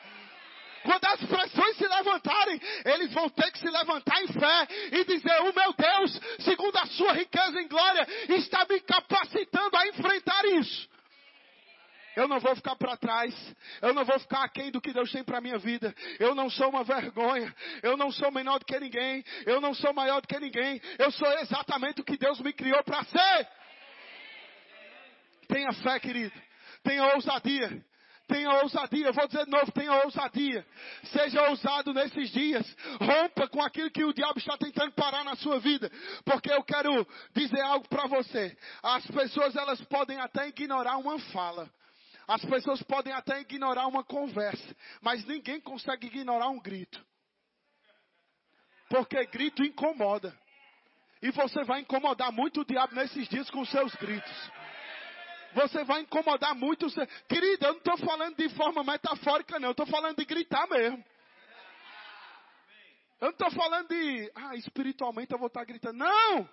Quando 0.84 1.06
as 1.06 1.24
pressões 1.24 1.78
se 1.78 1.88
levantarem, 1.88 2.60
eles 2.86 3.14
vão 3.14 3.30
ter 3.30 3.52
que 3.52 3.60
se 3.60 3.70
levantar 3.70 4.24
em 4.24 4.28
fé 4.28 4.68
e 4.92 5.06
dizer: 5.06 5.42
O 5.42 5.54
meu 5.54 5.74
Deus, 5.74 6.20
segundo 6.40 6.76
a 6.78 6.86
sua 6.88 7.14
riqueza 7.14 7.62
em 7.62 7.68
glória, 7.68 8.08
está 8.30 8.66
me 8.70 8.80
capacitando 8.82 9.78
a 9.78 9.88
enfrentar 9.88 10.46
isso. 10.46 10.90
Eu 12.16 12.28
não 12.28 12.40
vou 12.40 12.56
ficar 12.56 12.76
para 12.76 12.98
trás. 12.98 13.34
Eu 13.82 13.94
não 13.94 14.04
vou 14.04 14.20
ficar 14.20 14.44
aquém 14.44 14.72
do 14.72 14.82
que 14.82 14.94
Deus 14.94 15.12
tem 15.12 15.24
para 15.24 15.42
minha 15.42 15.58
vida. 15.58 15.94
Eu 16.20 16.36
não 16.36 16.50
sou 16.50 16.70
uma 16.70 16.84
vergonha. 16.84 17.54
Eu 17.82 17.96
não 17.96 18.12
sou 18.12 18.32
menor 18.32 18.60
do 18.60 18.66
que 18.66 18.80
ninguém. 18.80 19.24
Eu 19.46 19.62
não 19.62 19.74
sou 19.74 19.94
maior 19.94 20.22
do 20.22 20.28
que 20.28 20.40
ninguém. 20.40 20.82
Eu 20.98 21.12
sou 21.12 21.32
exatamente 21.40 22.02
o 22.02 22.04
que 22.04 22.18
Deus 22.18 22.40
me 22.42 22.54
criou 22.54 22.84
para 22.84 23.04
ser. 23.06 23.48
Tenha 25.48 25.72
fé, 25.74 26.00
querido. 26.00 26.34
Tenha 26.84 27.14
ousadia. 27.16 27.84
Tenha 28.28 28.62
ousadia, 28.62 29.08
eu 29.08 29.14
vou 29.14 29.28
dizer 29.28 29.44
de 29.44 29.52
novo, 29.52 29.70
tenha 29.74 30.06
ousadia. 30.06 30.66
Seja 31.04 31.50
ousado 31.50 31.94
nesses 31.94 32.32
dias. 32.32 32.66
Rompa 33.02 33.48
com 33.50 33.62
aquilo 33.62 33.92
que 33.92 34.06
o 34.06 34.14
diabo 34.14 34.40
está 34.40 34.58
tentando 34.58 34.94
parar 34.94 35.26
na 35.26 35.36
sua 35.36 35.60
vida. 35.60 35.92
Porque 36.24 36.50
eu 36.50 36.64
quero 36.64 37.06
dizer 37.36 37.60
algo 37.60 37.88
para 37.90 38.08
você. 38.08 38.58
As 38.82 39.06
pessoas, 39.08 39.54
elas 39.58 39.82
podem 39.82 40.18
até 40.20 40.48
ignorar 40.48 40.96
uma 40.98 41.20
fala. 41.34 41.70
As 42.32 42.46
pessoas 42.46 42.82
podem 42.84 43.12
até 43.12 43.42
ignorar 43.42 43.88
uma 43.88 44.06
conversa, 44.06 44.74
mas 45.02 45.26
ninguém 45.26 45.60
consegue 45.60 46.08
ignorar 46.08 46.48
um 46.48 46.62
grito. 46.62 47.06
Porque 48.88 49.26
grito 49.26 49.62
incomoda. 49.66 50.34
E 51.22 51.30
você 51.30 51.62
vai 51.66 51.82
incomodar 51.82 52.32
muito 52.32 52.62
o 52.62 52.66
diabo 52.66 52.96
nesses 52.96 53.28
dias 53.28 53.50
com 53.50 53.66
seus 53.66 53.94
gritos. 53.96 54.52
Você 55.56 55.84
vai 55.84 56.04
incomodar 56.04 56.56
muito. 56.56 56.90
Seu... 56.90 57.06
Querida, 57.28 57.68
eu 57.68 57.74
não 57.74 57.80
estou 57.80 57.98
falando 57.98 58.38
de 58.38 58.48
forma 58.56 58.82
metafórica, 58.82 59.60
não. 59.60 59.68
Eu 59.68 59.72
estou 59.72 59.88
falando 59.88 60.16
de 60.16 60.24
gritar 60.24 60.66
mesmo. 60.70 61.04
Eu 63.20 63.26
não 63.26 63.32
estou 63.32 63.52
falando 63.52 63.90
de, 63.90 64.32
ah, 64.36 64.56
espiritualmente 64.56 65.34
eu 65.34 65.38
vou 65.38 65.48
estar 65.48 65.66
gritando. 65.66 65.98
Não! 65.98 66.50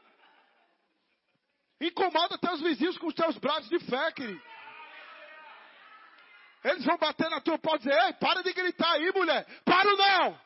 Incomoda 1.81 2.37
teus 2.37 2.61
vizinhos 2.62 2.99
com 2.99 3.07
os 3.07 3.14
teus 3.14 3.39
braços 3.39 3.68
de 3.68 3.79
fé, 3.79 4.11
querido. 4.11 4.57
Eles 6.64 6.84
vão 6.84 6.96
bater 6.98 7.30
na 7.30 7.40
tua 7.40 7.59
porta 7.59 7.86
e 7.86 7.88
dizer, 7.88 8.04
ei, 8.06 8.12
para 8.14 8.42
de 8.42 8.52
gritar 8.52 8.92
aí, 8.92 9.12
mulher. 9.12 9.46
Para 9.64 9.96
não. 9.96 10.40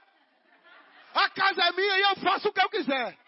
A 1.15 1.29
casa 1.31 1.63
é 1.65 1.73
minha 1.73 1.99
e 1.99 2.03
eu 2.03 2.17
faço 2.17 2.49
o 2.49 2.53
que 2.53 2.61
eu 2.61 2.71
quiser. 2.71 3.19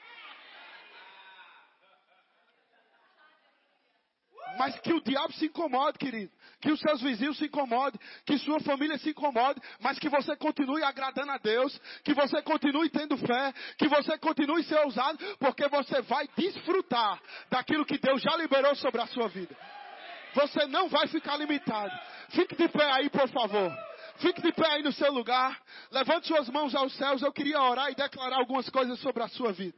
Mas 4.58 4.78
que 4.80 4.92
o 4.92 5.00
diabo 5.02 5.32
se 5.32 5.46
incomode, 5.46 5.98
querido. 5.98 6.32
Que 6.60 6.70
os 6.70 6.80
seus 6.80 7.02
vizinhos 7.02 7.36
se 7.36 7.46
incomodem. 7.46 8.00
Que 8.24 8.38
sua 8.38 8.60
família 8.60 8.96
se 8.98 9.10
incomode. 9.10 9.60
Mas 9.80 9.98
que 9.98 10.08
você 10.08 10.36
continue 10.36 10.82
agradando 10.82 11.32
a 11.32 11.38
Deus. 11.38 11.78
Que 12.04 12.14
você 12.14 12.40
continue 12.42 12.88
tendo 12.88 13.16
fé. 13.16 13.52
Que 13.76 13.88
você 13.88 14.16
continue 14.18 14.62
ser 14.64 14.78
ousado. 14.84 15.18
Porque 15.38 15.66
você 15.68 16.00
vai 16.02 16.28
desfrutar 16.36 17.20
daquilo 17.50 17.84
que 17.84 17.98
Deus 17.98 18.22
já 18.22 18.36
liberou 18.36 18.74
sobre 18.76 19.00
a 19.00 19.06
sua 19.08 19.28
vida. 19.28 19.56
Você 20.34 20.66
não 20.66 20.88
vai 20.88 21.06
ficar 21.08 21.36
limitado. 21.36 21.92
Fique 22.30 22.56
de 22.56 22.68
pé 22.68 22.84
aí, 22.92 23.10
por 23.10 23.28
favor. 23.28 23.72
Fique 24.18 24.40
de 24.40 24.52
pé 24.52 24.66
aí 24.66 24.82
no 24.82 24.92
seu 24.92 25.12
lugar. 25.12 25.60
Levante 25.90 26.26
suas 26.26 26.48
mãos 26.48 26.74
aos 26.74 26.94
céus. 26.96 27.22
Eu 27.22 27.32
queria 27.32 27.60
orar 27.60 27.90
e 27.90 27.94
declarar 27.94 28.36
algumas 28.36 28.68
coisas 28.68 28.98
sobre 29.00 29.22
a 29.22 29.28
sua 29.28 29.52
vida. 29.52 29.76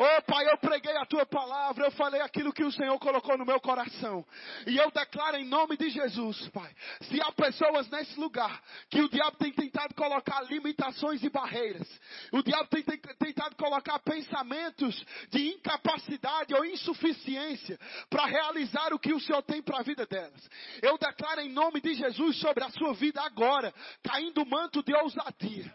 Oh 0.00 0.22
Pai, 0.22 0.48
eu 0.48 0.56
preguei 0.58 0.96
a 0.96 1.04
tua 1.04 1.26
palavra, 1.26 1.86
eu 1.86 1.90
falei 1.90 2.20
aquilo 2.20 2.52
que 2.52 2.62
o 2.62 2.70
Senhor 2.70 2.96
colocou 3.00 3.36
no 3.36 3.44
meu 3.44 3.60
coração. 3.60 4.24
E 4.64 4.76
eu 4.76 4.92
declaro 4.92 5.36
em 5.38 5.44
nome 5.44 5.76
de 5.76 5.90
Jesus, 5.90 6.48
Pai. 6.50 6.72
Se 7.02 7.20
há 7.20 7.32
pessoas 7.32 7.90
nesse 7.90 8.18
lugar 8.18 8.62
que 8.88 9.00
o 9.00 9.08
diabo 9.08 9.36
tem 9.38 9.52
tentado 9.52 9.92
colocar 9.96 10.42
limitações 10.42 11.20
e 11.24 11.28
barreiras, 11.28 11.88
o 12.30 12.44
diabo 12.44 12.68
tem 12.68 12.84
tentado 12.84 13.56
colocar 13.56 13.98
pensamentos 13.98 15.04
de 15.30 15.48
incapacidade 15.48 16.54
ou 16.54 16.64
insuficiência 16.64 17.76
para 18.08 18.26
realizar 18.26 18.94
o 18.94 19.00
que 19.00 19.12
o 19.12 19.20
Senhor 19.20 19.42
tem 19.42 19.60
para 19.60 19.80
a 19.80 19.82
vida 19.82 20.06
delas. 20.06 20.48
Eu 20.80 20.96
declaro 20.96 21.40
em 21.40 21.50
nome 21.50 21.80
de 21.80 21.94
Jesus 21.94 22.38
sobre 22.38 22.62
a 22.62 22.70
sua 22.70 22.94
vida 22.94 23.20
agora, 23.20 23.74
caindo 24.04 24.42
o 24.42 24.48
manto 24.48 24.80
de 24.80 24.94
ousadia 24.94 25.74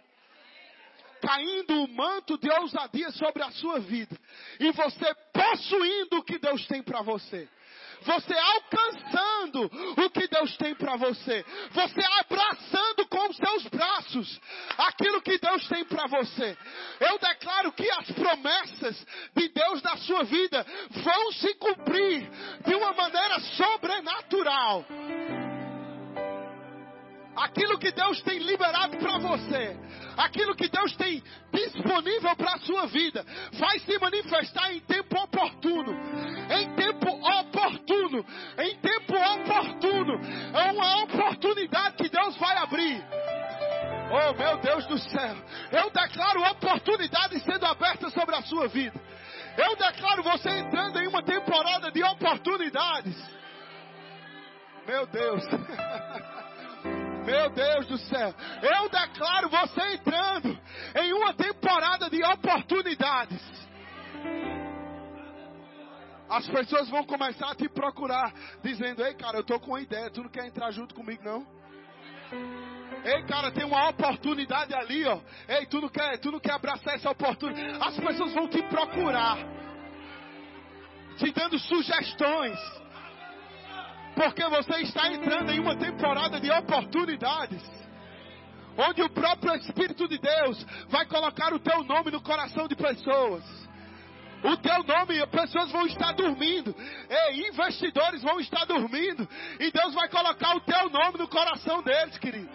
caindo 1.23 1.83
o 1.83 1.87
manto 1.87 2.37
de 2.37 2.51
ousadia 2.51 3.09
sobre 3.11 3.41
a 3.41 3.51
sua 3.51 3.79
vida. 3.79 4.15
E 4.59 4.71
você 4.71 5.15
possuindo 5.31 6.17
o 6.17 6.23
que 6.23 6.37
Deus 6.37 6.67
tem 6.67 6.83
para 6.83 7.01
você. 7.01 7.47
Você 8.01 8.33
alcançando 8.33 9.71
o 10.05 10.09
que 10.09 10.27
Deus 10.27 10.57
tem 10.57 10.75
para 10.75 10.97
você. 10.97 11.45
Você 11.71 12.01
abraçando 12.19 13.07
com 13.07 13.29
os 13.29 13.37
seus 13.37 13.67
braços 13.67 14.41
aquilo 14.77 15.21
que 15.21 15.37
Deus 15.37 15.65
tem 15.69 15.85
para 15.85 16.05
você. 16.07 16.57
Eu 16.99 17.17
declaro 17.17 17.71
que 17.71 17.89
as 17.89 18.11
promessas 18.11 19.07
de 19.33 19.47
Deus 19.47 19.81
na 19.81 19.95
sua 19.97 20.23
vida 20.25 20.65
vão 20.89 21.31
se 21.31 21.53
cumprir 21.55 22.29
de 22.65 22.75
uma 22.75 22.91
maneira 22.91 23.39
sobrenatural 23.39 24.85
aquilo 27.35 27.77
que 27.77 27.91
Deus 27.91 28.21
tem 28.21 28.39
liberado 28.39 28.97
para 28.97 29.17
você, 29.17 29.77
aquilo 30.17 30.55
que 30.55 30.67
Deus 30.67 30.95
tem 30.95 31.23
disponível 31.51 32.35
para 32.35 32.55
a 32.55 32.59
sua 32.59 32.85
vida, 32.87 33.25
vai 33.53 33.79
se 33.79 33.97
manifestar 33.99 34.73
em 34.73 34.79
tempo 34.81 35.17
oportuno. 35.19 35.93
Em 36.49 36.75
tempo 36.75 37.09
oportuno. 37.39 38.25
Em 38.57 38.77
tempo 38.77 39.13
oportuno. 39.15 40.19
É 40.53 40.71
uma 40.71 41.03
oportunidade 41.03 41.97
que 41.97 42.09
Deus 42.09 42.35
vai 42.37 42.57
abrir. 42.57 43.03
Oh 44.11 44.33
meu 44.33 44.57
Deus 44.57 44.85
do 44.85 44.97
céu. 44.99 45.35
Eu 45.71 45.89
declaro 45.89 46.43
oportunidades 46.51 47.43
sendo 47.43 47.65
abertas 47.65 48.13
sobre 48.13 48.35
a 48.35 48.41
sua 48.43 48.67
vida. 48.67 48.99
Eu 49.57 49.75
declaro 49.75 50.23
você 50.23 50.49
entrando 50.49 50.99
em 50.99 51.07
uma 51.07 51.23
temporada 51.23 51.91
de 51.91 52.03
oportunidades. 52.03 53.15
Meu 54.85 55.07
Deus. 55.07 55.43
Meu 57.25 57.49
Deus 57.49 57.87
do 57.87 57.97
céu. 57.97 58.33
Eu 58.61 58.89
declaro 58.89 59.49
você 59.49 59.93
entrando 59.93 60.59
em 60.95 61.13
uma 61.13 61.33
temporada 61.33 62.09
de 62.09 62.23
oportunidades. 62.23 63.41
As 66.29 66.47
pessoas 66.47 66.89
vão 66.89 67.03
começar 67.05 67.51
a 67.51 67.55
te 67.55 67.69
procurar, 67.69 68.33
dizendo: 68.63 69.03
Ei, 69.03 69.13
cara, 69.13 69.37
eu 69.37 69.43
tô 69.43 69.59
com 69.59 69.71
uma 69.71 69.81
ideia, 69.81 70.09
tu 70.09 70.23
não 70.23 70.29
quer 70.29 70.45
entrar 70.47 70.71
junto 70.71 70.95
comigo, 70.95 71.23
não? 71.23 71.45
Ei, 73.05 73.23
cara, 73.23 73.51
tem 73.51 73.65
uma 73.65 73.89
oportunidade 73.89 74.73
ali, 74.73 75.05
ó. 75.05 75.19
Ei, 75.47 75.65
tu 75.65 75.79
não 75.81 75.89
quer, 75.89 76.17
tu 76.19 76.31
não 76.31 76.39
quer 76.39 76.53
abraçar 76.53 76.95
essa 76.95 77.09
oportunidade? 77.09 77.77
As 77.81 77.97
pessoas 77.97 78.33
vão 78.33 78.47
te 78.47 78.61
procurar, 78.63 79.37
te 81.17 81.31
dando 81.31 81.59
sugestões. 81.59 82.82
Porque 84.15 84.43
você 84.47 84.81
está 84.81 85.11
entrando 85.11 85.51
em 85.51 85.59
uma 85.59 85.75
temporada 85.75 86.39
de 86.39 86.51
oportunidades. 86.51 87.61
Onde 88.77 89.01
o 89.03 89.09
próprio 89.09 89.55
Espírito 89.55 90.07
de 90.07 90.17
Deus 90.17 90.65
vai 90.89 91.05
colocar 91.05 91.53
o 91.53 91.59
teu 91.59 91.83
nome 91.83 92.11
no 92.11 92.21
coração 92.21 92.67
de 92.67 92.75
pessoas. 92.75 93.43
O 94.43 94.57
teu 94.57 94.83
nome, 94.83 95.25
pessoas 95.27 95.71
vão 95.71 95.85
estar 95.85 96.11
dormindo. 96.13 96.75
E 97.09 97.47
investidores 97.47 98.21
vão 98.21 98.39
estar 98.39 98.65
dormindo. 98.65 99.27
E 99.59 99.71
Deus 99.71 99.93
vai 99.93 100.09
colocar 100.09 100.55
o 100.55 100.61
teu 100.61 100.89
nome 100.89 101.17
no 101.17 101.27
coração 101.27 101.81
deles, 101.81 102.17
querido. 102.17 102.49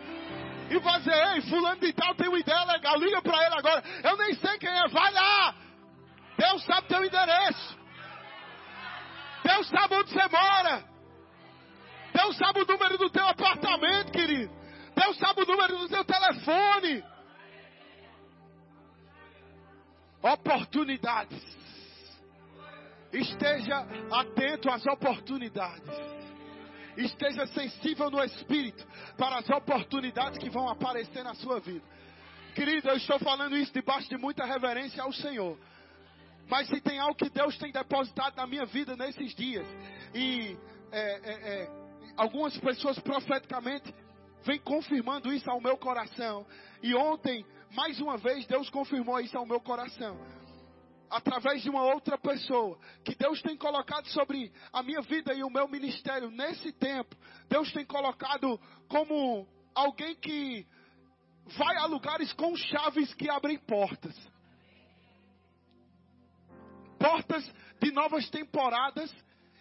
E 0.70 0.78
vai 0.80 0.98
dizer, 0.98 1.34
ei, 1.34 1.40
fulano 1.42 1.80
de 1.80 1.92
tal 1.94 2.14
tem 2.14 2.28
uma 2.28 2.38
ideia 2.38 2.64
legal, 2.64 2.98
liga 2.98 3.22
para 3.22 3.46
ele 3.46 3.54
agora. 3.58 3.82
Eu 4.04 4.16
nem 4.18 4.34
sei 4.34 4.58
quem 4.58 4.68
é, 4.68 4.88
vai 4.88 5.12
lá. 5.12 5.54
Deus 6.36 6.62
sabe 6.64 6.88
teu 6.88 7.04
endereço. 7.04 7.78
Deus 9.44 9.66
sabe 9.68 9.94
onde 9.94 10.10
você 10.10 10.28
mora. 10.28 10.97
Deus 12.18 12.36
sabe 12.36 12.62
o 12.62 12.66
número 12.66 12.98
do 12.98 13.08
teu 13.10 13.24
apartamento, 13.28 14.10
querido. 14.10 14.52
Deus 14.92 15.16
sabe 15.18 15.42
o 15.42 15.46
número 15.46 15.78
do 15.78 15.88
teu 15.88 16.04
telefone. 16.04 17.04
Oportunidades. 20.20 21.40
Esteja 23.12 23.86
atento 24.10 24.68
às 24.68 24.84
oportunidades. 24.86 25.94
Esteja 26.96 27.46
sensível 27.46 28.10
no 28.10 28.22
espírito 28.24 28.84
para 29.16 29.38
as 29.38 29.48
oportunidades 29.50 30.38
que 30.38 30.50
vão 30.50 30.68
aparecer 30.68 31.22
na 31.22 31.34
sua 31.34 31.60
vida. 31.60 31.84
Querido, 32.52 32.88
eu 32.88 32.96
estou 32.96 33.20
falando 33.20 33.56
isso 33.56 33.72
debaixo 33.72 34.08
de 34.08 34.16
muita 34.16 34.44
reverência 34.44 35.04
ao 35.04 35.12
Senhor. 35.12 35.56
Mas 36.48 36.66
se 36.66 36.80
tem 36.80 36.98
algo 36.98 37.14
que 37.14 37.30
Deus 37.30 37.56
tem 37.58 37.70
depositado 37.70 38.34
na 38.34 38.46
minha 38.46 38.66
vida 38.66 38.96
nesses 38.96 39.36
dias, 39.36 39.66
e 40.12 40.58
é, 40.90 41.00
é, 41.00 41.62
é, 41.62 41.77
algumas 42.18 42.56
pessoas 42.58 42.98
profeticamente 42.98 43.94
vêm 44.42 44.58
confirmando 44.60 45.32
isso 45.32 45.50
ao 45.50 45.60
meu 45.60 45.76
coração, 45.78 46.46
e 46.82 46.94
ontem, 46.94 47.44
mais 47.74 48.00
uma 48.00 48.16
vez, 48.18 48.46
Deus 48.46 48.68
confirmou 48.70 49.18
isso 49.20 49.36
ao 49.38 49.46
meu 49.46 49.60
coração 49.60 50.18
através 51.10 51.62
de 51.62 51.70
uma 51.70 51.82
outra 51.82 52.18
pessoa, 52.18 52.78
que 53.04 53.14
Deus 53.14 53.40
tem 53.42 53.56
colocado 53.56 54.06
sobre 54.08 54.52
a 54.72 54.82
minha 54.82 55.00
vida 55.00 55.32
e 55.32 55.42
o 55.42 55.50
meu 55.50 55.66
ministério 55.68 56.30
nesse 56.30 56.72
tempo, 56.72 57.16
Deus 57.48 57.72
tem 57.72 57.84
colocado 57.84 58.60
como 58.88 59.48
alguém 59.74 60.14
que 60.16 60.66
vai 61.56 61.76
a 61.76 61.86
lugares 61.86 62.32
com 62.34 62.54
chaves 62.56 63.14
que 63.14 63.28
abrem 63.30 63.58
portas. 63.58 64.14
Portas 66.98 67.50
de 67.80 67.92
novas 67.92 68.28
temporadas 68.28 69.10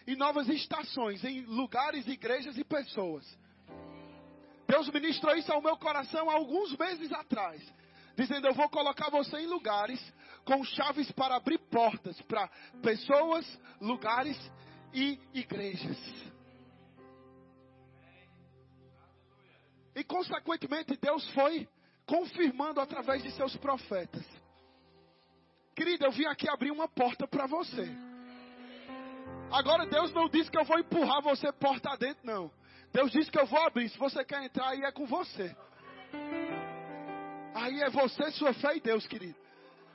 e 0.07 0.15
novas 0.15 0.47
estações 0.47 1.21
em 1.25 1.41
lugares, 1.41 2.07
igrejas 2.07 2.57
e 2.57 2.63
pessoas. 2.63 3.25
Deus 4.65 4.89
ministrou 4.89 5.35
isso 5.35 5.51
ao 5.51 5.61
meu 5.61 5.77
coração 5.77 6.29
alguns 6.29 6.75
meses 6.77 7.11
atrás, 7.11 7.61
dizendo: 8.15 8.47
Eu 8.47 8.53
vou 8.53 8.69
colocar 8.69 9.09
você 9.09 9.37
em 9.39 9.45
lugares 9.45 10.01
com 10.45 10.63
chaves 10.63 11.11
para 11.11 11.35
abrir 11.35 11.59
portas 11.69 12.19
para 12.21 12.49
pessoas, 12.81 13.45
lugares 13.81 14.37
e 14.93 15.19
igrejas. 15.33 15.97
E 19.93 20.03
consequentemente 20.03 20.97
Deus 21.01 21.29
foi 21.31 21.67
confirmando 22.05 22.79
através 22.79 23.23
de 23.23 23.31
seus 23.31 23.55
profetas. 23.57 24.25
Querida, 25.75 26.05
eu 26.05 26.11
vim 26.11 26.25
aqui 26.25 26.49
abrir 26.49 26.71
uma 26.71 26.87
porta 26.87 27.27
para 27.27 27.45
você. 27.45 28.06
Agora 29.51 29.85
Deus 29.85 30.13
não 30.13 30.27
disse 30.27 30.51
que 30.51 30.57
eu 30.57 30.65
vou 30.65 30.79
empurrar 30.79 31.21
você 31.21 31.51
porta 31.53 31.95
dentro, 31.97 32.25
não. 32.25 32.51
Deus 32.91 33.11
disse 33.11 33.31
que 33.31 33.39
eu 33.39 33.45
vou 33.45 33.61
abrir. 33.61 33.89
Se 33.89 33.97
você 33.97 34.23
quer 34.23 34.43
entrar, 34.43 34.69
aí 34.69 34.83
é 34.83 34.91
com 34.91 35.05
você. 35.05 35.55
Aí 37.53 37.81
é 37.81 37.89
você, 37.89 38.31
sua 38.31 38.53
fé 38.53 38.75
e 38.77 38.79
Deus, 38.79 39.07
querido. 39.07 39.35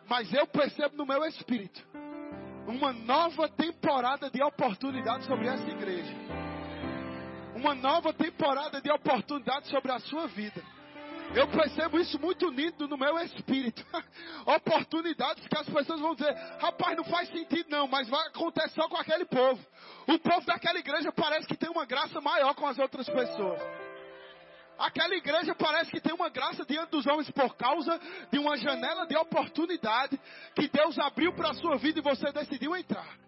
Mas 0.09 0.33
eu 0.33 0.47
percebo 0.47 0.97
no 0.97 1.07
meu 1.07 1.25
espírito 1.25 1.81
uma 2.67 2.93
nova 2.93 3.49
temporada 3.49 4.31
de 4.31 4.43
oportunidade 4.43 5.25
sobre 5.25 5.47
essa 5.49 5.69
igreja. 5.69 6.13
Uma 7.55 7.75
nova 7.75 8.13
temporada 8.13 8.81
de 8.81 8.91
oportunidade 8.91 9.69
sobre 9.69 9.93
a 9.93 9.99
sua 10.01 10.27
vida. 10.29 10.63
Eu 11.35 11.49
percebo 11.49 11.99
isso 11.99 12.19
muito 12.21 12.51
nítido 12.51 12.87
no 12.87 12.99
meu 12.99 13.19
espírito. 13.21 13.85
Oportunidades 14.45 15.47
que 15.47 15.59
as 15.59 15.67
pessoas 15.67 16.01
vão 16.01 16.15
dizer, 16.15 16.33
rapaz, 16.61 16.95
não 16.97 17.05
faz 17.05 17.29
sentido 17.31 17.71
não, 17.71 17.89
mas 17.89 18.09
vai 18.09 18.27
acontecer 18.29 18.69
só 18.71 18.87
com 18.89 18.97
aquele 18.97 19.25
povo. 19.25 19.65
O 20.07 20.19
povo 20.19 20.45
daquela 20.45 20.79
igreja 20.79 21.11
parece 21.11 21.47
que 21.47 21.57
tem 21.57 21.71
uma 21.71 21.87
graça 21.87 22.21
maior 22.21 22.55
com 22.55 22.67
as 22.67 22.79
outras 22.79 23.09
pessoas. 23.09 23.61
Aquela 24.79 25.15
igreja 25.15 25.55
parece 25.55 25.91
que 25.91 26.01
tem 26.01 26.13
uma 26.13 26.29
graça 26.29 26.67
diante 26.67 26.91
dos 26.91 27.07
homens 27.07 27.31
por 27.31 27.57
causa 27.57 27.99
de 28.31 28.39
uma 28.39 28.57
janela 28.59 29.07
de 29.07 29.17
oportunidade 29.17 30.21
que 30.55 30.69
Deus 30.69 30.99
abriu 30.99 31.33
para 31.33 31.51
a 31.51 31.55
sua 31.55 31.77
vida 31.77 32.01
e 32.01 32.03
você 32.03 32.31
decidiu 32.31 32.77
entrar. 32.77 33.19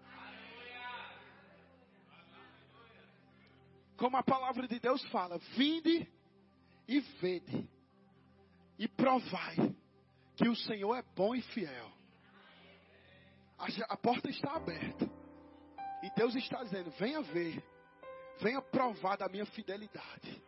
Como 3.97 4.15
a 4.17 4.23
palavra 4.23 4.67
de 4.67 4.79
Deus 4.79 5.01
fala, 5.05 5.39
vinde 5.55 6.07
e 6.87 6.99
vede 6.99 7.74
e 8.77 8.87
provai 8.87 9.55
que 10.35 10.47
o 10.47 10.55
Senhor 10.55 10.95
é 10.95 11.01
bom 11.15 11.33
e 11.35 11.41
fiel. 11.41 11.91
A, 13.57 13.93
a 13.93 13.97
porta 13.97 14.29
está 14.29 14.55
aberta. 14.55 15.09
E 16.03 16.09
Deus 16.15 16.35
está 16.35 16.63
dizendo: 16.63 16.91
venha 16.91 17.21
ver, 17.21 17.63
venha 18.39 18.61
provar 18.61 19.17
da 19.17 19.29
minha 19.29 19.45
fidelidade. 19.45 20.43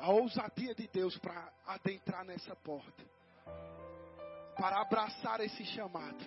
a 0.00 0.10
ousadia 0.10 0.74
de 0.74 0.86
Deus 0.88 1.16
para 1.18 1.52
adentrar 1.66 2.24
nessa 2.24 2.54
porta, 2.56 3.04
para 4.56 4.80
abraçar 4.80 5.40
esse 5.40 5.64
chamado, 5.66 6.24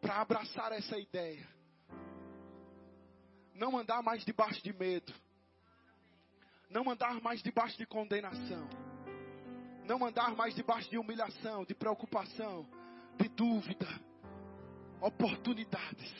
para 0.00 0.20
abraçar 0.20 0.72
essa 0.72 0.98
ideia, 0.98 1.46
não 3.54 3.78
andar 3.78 4.02
mais 4.02 4.24
debaixo 4.24 4.62
de 4.62 4.72
medo, 4.72 5.12
não 6.70 6.88
andar 6.88 7.20
mais 7.20 7.42
debaixo 7.42 7.76
de 7.76 7.84
condenação, 7.84 8.68
não 9.84 10.06
andar 10.06 10.36
mais 10.36 10.54
debaixo 10.54 10.88
de 10.88 10.96
humilhação, 10.96 11.64
de 11.64 11.74
preocupação, 11.74 12.66
de 13.16 13.28
dúvida, 13.28 13.88
oportunidades. 15.00 16.14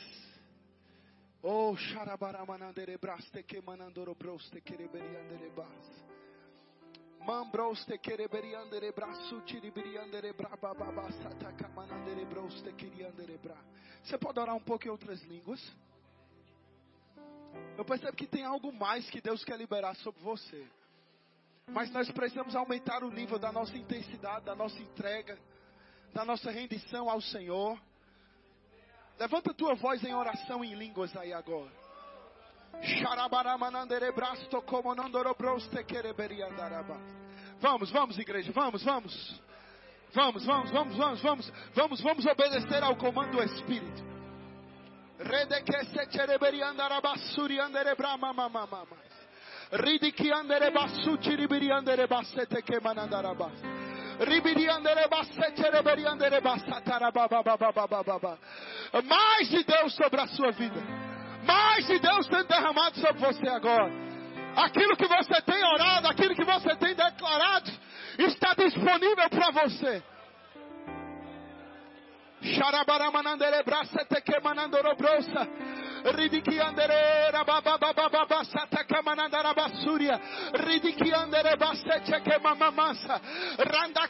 Oh, 1.41 1.75
xarabaramanandere 1.75 2.97
braste 2.97 3.41
que 3.43 3.61
manandoro 3.61 4.13
broste 4.13 4.61
quereberiandere 4.61 5.49
bas. 5.55 6.11
Mambroste 7.25 7.97
quereberiandere 7.99 8.91
braço 8.91 9.41
tiriberiandere 9.41 10.33
brabababasata 10.33 11.53
camanandere 11.53 12.25
broste 12.25 12.73
queriandere 12.73 13.37
bra. 13.37 13.57
Você 14.03 14.17
pode 14.17 14.39
orar 14.39 14.55
um 14.55 14.61
pouco 14.61 14.87
em 14.87 14.89
outras 14.89 15.21
línguas? 15.23 15.61
Eu 17.81 17.85
percebo 17.85 18.15
que 18.15 18.27
tem 18.27 18.45
algo 18.45 18.71
mais 18.71 19.09
que 19.09 19.19
Deus 19.19 19.43
quer 19.43 19.57
liberar 19.57 19.95
sobre 19.95 20.21
você. 20.21 20.67
Mas 21.67 21.89
nós 21.89 22.11
precisamos 22.11 22.55
aumentar 22.55 23.03
o 23.03 23.09
nível 23.09 23.39
da 23.39 23.51
nossa 23.51 23.75
intensidade, 23.75 24.45
da 24.45 24.55
nossa 24.55 24.79
entrega, 24.79 25.35
da 26.13 26.23
nossa 26.23 26.51
rendição 26.51 27.09
ao 27.09 27.19
Senhor. 27.19 27.81
Levanta 29.17 29.51
tua 29.51 29.73
voz 29.73 30.03
em 30.03 30.13
oração 30.13 30.63
em 30.63 30.75
línguas 30.75 31.17
aí 31.17 31.33
agora. 31.33 31.71
Vamos, 37.59 37.89
vamos, 37.89 38.15
igreja, 38.19 38.51
vamos, 38.51 38.83
vamos. 38.83 39.41
Vamos, 40.13 40.45
vamos, 40.45 40.69
vamos, 40.69 40.95
vamos, 40.95 41.21
vamos, 41.23 41.53
vamos, 41.73 42.01
vamos 42.01 42.25
obedecer 42.27 42.83
ao 42.83 42.95
comando 42.95 43.31
do 43.37 43.41
Espírito. 43.41 44.10
Mais 59.03 59.49
de 59.49 59.63
Deus 59.63 59.95
sobre 59.95 60.21
a 60.21 60.27
sua 60.27 60.51
vida. 60.51 60.79
Mais 61.43 61.87
de 61.87 61.97
Deus 61.99 62.27
tem 62.27 62.43
derramado 62.45 62.99
sobre 62.99 63.19
você 63.19 63.47
agora. 63.47 63.91
Aquilo 64.55 64.95
que 64.97 65.07
você 65.07 65.41
tem 65.41 65.63
orado, 65.63 66.07
aquilo 66.07 66.35
que 66.35 66.43
você 66.43 66.75
tem 66.75 66.93
declarado, 66.93 67.71
está 68.19 68.53
disponível 68.53 69.29
para 69.29 69.51
você. 69.63 70.03
Xarabaramanandere 72.41 73.63
braça 73.63 74.05
te 74.05 74.21
que 74.21 74.39
manandorobrosa. 74.41 75.47
Ridiki 76.03 76.59
andere 76.59 77.31
baba 77.31 77.61
baba 77.61 78.09
baba 78.09 78.43
sata 78.43 78.83
kamanandara 78.83 79.53
basuria. 79.53 80.19
Ridiki 80.53 81.13
andere 81.13 81.55
basete 81.57 82.21
que 82.23 82.37
mamamasa. 82.39 83.19
Randa 83.57 84.07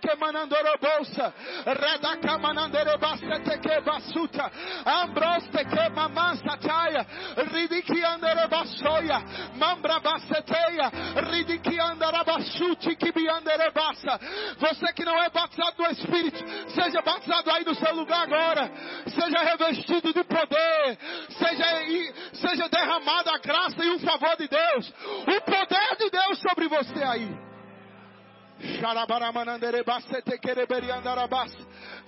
que 0.00 0.16
manandoro 0.16 0.76
bolsa. 0.80 1.32
Reda 1.64 2.16
kamanandere 2.20 2.98
basete 2.98 3.58
que 3.60 3.80
basuta. 3.80 4.50
Ambroste 4.84 5.64
que 5.64 5.88
mamasa 5.90 6.56
taya. 6.60 7.06
Ridiki 7.36 8.04
andere 8.04 8.46
basoya. 8.48 9.22
Mambra 9.56 10.00
baseteia. 10.00 10.90
Ridiki 11.30 11.78
andere 11.80 12.24
basuti 12.24 12.96
que 12.96 13.12
biandere 13.12 13.70
basa. 13.70 14.20
Você 14.58 14.92
que 14.92 15.04
não 15.04 15.22
é 15.22 15.30
batizado 15.30 15.74
no 15.78 15.90
Espírito, 15.90 16.44
seja 16.70 17.00
batizado 17.02 17.50
aí 17.50 17.64
no 17.64 17.74
seu 17.74 17.94
lugar 17.94 18.24
agora. 18.24 18.70
Seja 19.06 19.38
revestido 19.42 20.12
de 20.12 20.24
poder 20.24 20.98
seja, 21.30 22.12
seja 22.34 22.68
derramada 22.68 23.32
a 23.32 23.38
graça 23.38 23.84
e 23.84 23.90
o 23.90 23.98
favor 23.98 24.36
de 24.36 24.48
Deus, 24.48 24.88
o 24.88 25.40
poder 25.40 25.96
de 25.98 26.10
Deus 26.10 26.38
sobre 26.40 26.68
você 26.68 27.02
aí. 27.02 27.53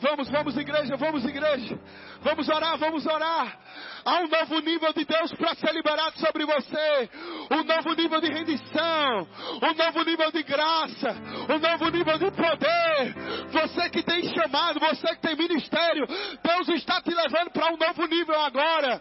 Vamos, 0.01 0.29
vamos, 0.31 0.57
igreja, 0.57 0.97
vamos, 0.97 1.25
igreja. 1.25 1.79
Vamos 2.23 2.49
orar, 2.49 2.79
vamos 2.79 3.07
orar. 3.07 3.59
Há 4.05 4.21
um 4.21 4.29
novo 4.29 4.61
nível 4.61 4.93
de 4.93 5.05
Deus 5.05 5.33
para 5.35 5.55
ser 5.55 5.73
liberado 5.73 6.19
sobre 6.19 6.45
você. 6.45 7.11
Um 7.51 7.65
novo 7.65 7.95
nível 7.95 8.21
de 8.21 8.29
rendição. 8.29 9.29
Um 9.63 9.75
novo 9.75 10.05
nível 10.05 10.33
de 10.33 10.43
graça. 10.43 11.11
Um 11.49 11.59
novo 11.59 11.91
nível 11.91 12.19
de 12.19 12.31
poder. 12.31 13.15
Você 13.51 13.91
que 13.91 14.03
tem 14.03 14.23
chamado, 14.35 14.81
você 14.81 15.15
que 15.15 15.23
tem 15.23 15.37
ministério. 15.37 16.07
Deus 16.43 16.69
está 16.71 17.01
te 17.01 17.15
levando 17.15 17.51
para 17.51 17.73
um 17.73 17.77
novo 17.77 18.07
nível 18.07 18.41
agora. 18.41 19.01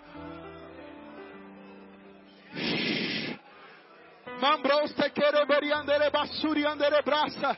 Mambroste 4.40 5.12
quereberi 5.12 5.72
andere 5.72 6.10
basuri 6.10 6.66
andere 6.66 7.02
braça. 7.02 7.56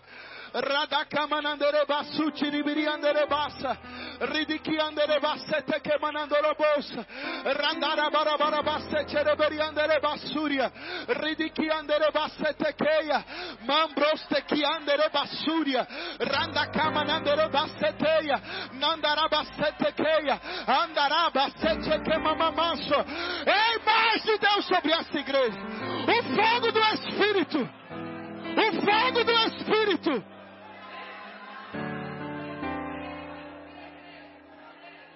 Radakamanandere 0.51 1.83
basuti 1.85 2.49
libiriandere 2.49 3.25
bassa. 3.27 3.77
Ridikiandere 4.19 5.19
bassete 5.19 5.81
que 5.81 5.97
manandoro 5.99 6.55
bolsa. 6.55 7.05
Randara 7.43 8.09
barabara 8.09 8.61
bassete 8.61 9.23
reberiandere 9.23 9.99
basuria. 9.99 10.71
Ridikiandere 11.07 12.09
bassete 12.11 12.73
queia. 12.75 13.23
Mambroste 13.65 14.43
kiandere 14.45 15.09
basuria. 15.11 15.85
Randakamanandere 16.17 17.49
basseteia. 17.49 18.41
Nandara 18.79 19.27
bassete 19.27 19.93
queia. 19.93 20.39
Andara 20.65 21.29
bassete 21.33 22.01
que 22.01 22.17
mamamanso. 22.17 23.05
Ei, 23.45 23.77
mais 23.85 24.23
de 24.23 24.37
Deus 24.37 24.65
sobre 24.65 24.91
essa 24.91 25.19
igreja. 25.19 25.96
O 26.07 26.23
fogo 26.35 26.71
do 26.71 26.79
Espírito. 26.79 27.69
O 28.57 28.81
fogo 28.81 29.23
do 29.23 29.31
Espírito. 29.31 30.23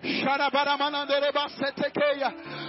Sharabaramanandere 0.04 1.32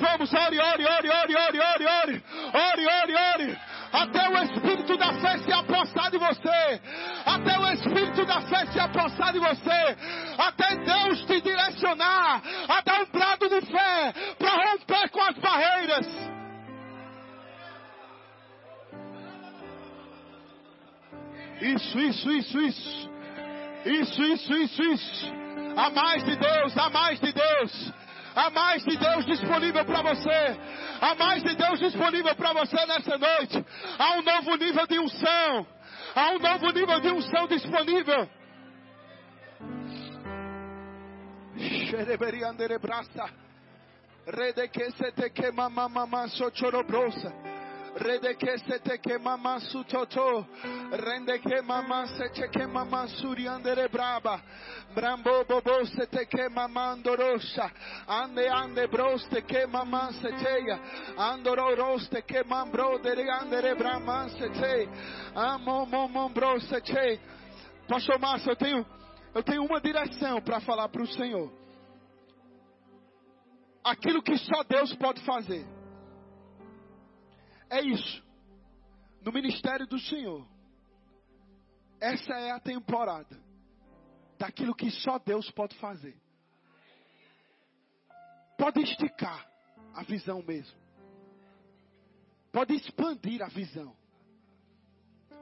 Vamos, 0.00 0.32
ore, 0.32 0.58
ore, 0.58 0.84
ore, 0.86 1.10
ore, 1.10 1.36
ore, 1.36 1.60
ore, 1.60 1.86
ore, 1.86 2.22
ore, 2.54 2.86
ore, 2.86 3.14
ore, 3.14 3.58
até 3.92 4.28
o 4.30 4.42
Espírito 4.44 4.96
da 4.96 5.12
fé 5.20 5.38
se 5.38 5.52
apossar 5.52 6.10
de 6.10 6.18
você, 6.18 6.80
até 7.26 7.58
o 7.58 7.72
Espírito 7.72 8.24
da 8.24 8.40
fé 8.40 8.64
se 8.66 8.80
apossar 8.80 9.32
de 9.32 9.40
você, 9.40 9.96
até 10.38 10.76
Deus 10.76 11.24
te 11.26 11.40
direcionar 11.42 12.42
a 12.68 12.80
dar 12.80 13.02
um 13.02 13.06
brado 13.12 13.48
de 13.48 13.60
fé 13.66 14.14
para 14.38 14.70
romper 14.70 15.10
com 15.10 15.20
as 15.20 15.36
barreiras. 15.36 16.06
Isso, 21.60 21.98
isso, 22.00 22.30
isso, 22.30 22.60
isso. 22.60 23.10
Isso, 23.84 24.22
isso, 24.22 24.54
isso, 24.54 24.82
isso. 24.82 25.32
Há 25.76 25.90
mais 25.90 26.24
de 26.24 26.36
Deus, 26.36 26.76
há 26.76 26.88
mais 26.88 27.20
de 27.20 27.32
Deus. 27.32 27.92
Há 28.34 28.50
mais 28.50 28.84
de 28.84 28.96
Deus 28.96 29.26
disponível 29.26 29.84
para 29.84 30.02
você. 30.02 30.56
Há 31.00 31.14
mais 31.14 31.42
de 31.42 31.54
Deus 31.54 31.78
disponível 31.80 32.34
para 32.36 32.52
você 32.52 32.86
nessa 32.86 33.18
noite. 33.18 33.64
Há 33.98 34.12
um 34.18 34.22
novo 34.22 34.56
nível 34.56 34.86
de 34.86 34.98
unção. 34.98 35.66
Há 36.14 36.30
um 36.30 36.38
novo 36.38 36.70
nível 36.72 37.00
de 37.00 37.08
unção 37.08 37.46
disponível. 37.48 38.28
Sochorobrosa. 41.90 43.30
Rede 44.26 44.68
que 44.68 44.90
se 44.92 45.12
te 45.12 45.30
que 49.02 49.18
mamá 49.18 49.60
su 49.60 49.84
toto. 49.84 50.46
Rende 50.90 51.40
que 51.40 51.62
mamá 51.62 52.06
se 52.06 52.28
te 52.30 52.48
que 52.48 52.66
mamá 52.66 53.06
suriandere 53.08 53.88
braba. 53.88 54.40
Brambo 54.94 55.44
bobo 55.44 55.84
se 55.86 56.06
te 56.06 56.26
que 56.26 56.48
mamá 56.48 56.92
andorosa. 56.92 57.70
Ande 58.06 58.48
ande 58.48 58.86
broste 58.86 59.42
que 59.42 59.66
mamá 59.66 60.12
se 60.12 60.30
teia. 60.32 60.80
Andoro 61.16 61.74
roste 61.76 62.22
que 62.22 62.44
mambro 62.44 62.98
de 62.98 63.30
andere 63.30 63.74
brama 63.74 64.28
se 64.28 64.48
te. 64.50 64.88
Amo 65.34 65.86
momom 65.86 66.32
bro 66.32 66.60
se 66.60 66.80
te. 66.80 67.20
Pastor 67.88 68.18
Márcio, 68.20 68.52
eu 68.52 68.56
tenho, 68.56 68.86
eu 69.34 69.42
tenho 69.42 69.64
uma 69.64 69.80
direção 69.80 70.40
para 70.40 70.60
falar 70.60 70.88
para 70.88 71.02
o 71.02 71.06
Senhor. 71.06 71.52
Aquilo 73.82 74.22
que 74.22 74.36
só 74.38 74.62
Deus 74.62 74.94
pode 74.94 75.20
fazer. 75.22 75.79
É 77.70 77.80
isso. 77.80 78.22
No 79.22 79.32
ministério 79.32 79.86
do 79.86 79.98
Senhor. 79.98 80.46
Essa 82.00 82.32
é 82.32 82.50
a 82.50 82.58
temporada 82.58 83.38
daquilo 84.38 84.74
que 84.74 84.90
só 84.90 85.18
Deus 85.18 85.50
pode 85.50 85.76
fazer. 85.76 86.16
Pode 88.58 88.80
esticar 88.82 89.46
a 89.94 90.02
visão 90.02 90.42
mesmo. 90.42 90.78
Pode 92.50 92.74
expandir 92.74 93.42
a 93.42 93.48
visão. 93.48 93.94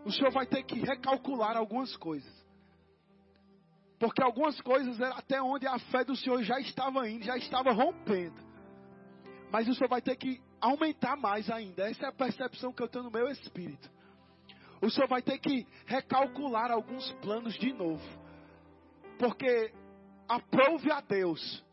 O 0.05 0.13
Senhor 0.13 0.31
vai 0.31 0.47
ter 0.47 0.63
que 0.65 0.79
recalcular 0.81 1.57
algumas 1.57 1.97
coisas. 1.97 2.33
Porque 3.99 4.23
algumas 4.23 4.61
coisas 4.61 5.01
era 5.01 5.15
até 5.17 5.43
onde 5.43 5.67
a 5.67 5.79
fé 5.79 6.05
do 6.05 6.15
Senhor 6.15 6.43
já 6.43 6.61
estava 6.61 7.09
indo, 7.09 7.25
já 7.25 7.37
estava 7.37 7.73
rompendo. 7.73 8.41
Mas 9.51 9.67
o 9.69 9.75
Senhor 9.75 9.89
vai 9.89 10.03
ter 10.03 10.17
que 10.17 10.41
aumentar 10.61 11.17
mais 11.17 11.51
ainda. 11.51 11.89
Essa 11.89 12.07
é 12.07 12.09
a 12.09 12.13
percepção 12.13 12.73
que 12.73 12.83
eu 12.83 12.89
tenho 12.89 13.05
no 13.05 13.11
meu 13.11 13.29
espírito. 13.29 13.91
O 14.81 14.91
Senhor 14.91 15.09
vai 15.09 15.23
ter 15.23 15.39
que 15.39 15.67
recalcular 15.87 16.71
alguns 16.71 17.11
planos 17.15 17.55
de 17.55 17.73
novo. 17.73 18.03
Porque 19.19 19.73
aprove 20.29 20.91
a 20.93 21.01
Deus 21.01 21.65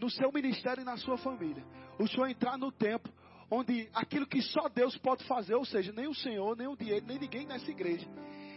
no 0.00 0.10
seu 0.10 0.32
ministério 0.32 0.82
e 0.82 0.84
na 0.84 0.96
sua 0.96 1.16
família. 1.16 1.64
O 1.98 2.08
Senhor 2.08 2.26
entrar 2.28 2.58
no 2.58 2.72
tempo 2.72 3.08
onde 3.50 3.88
aquilo 3.92 4.26
que 4.26 4.40
só 4.40 4.68
Deus 4.68 4.96
pode 4.96 5.24
fazer, 5.24 5.54
ou 5.54 5.64
seja, 5.64 5.92
nem 5.92 6.08
o 6.08 6.14
Senhor, 6.14 6.56
nem 6.56 6.66
o 6.66 6.74
dinheiro, 6.74 7.04
nem 7.06 7.18
ninguém 7.18 7.46
nessa 7.46 7.70
igreja, 7.70 8.08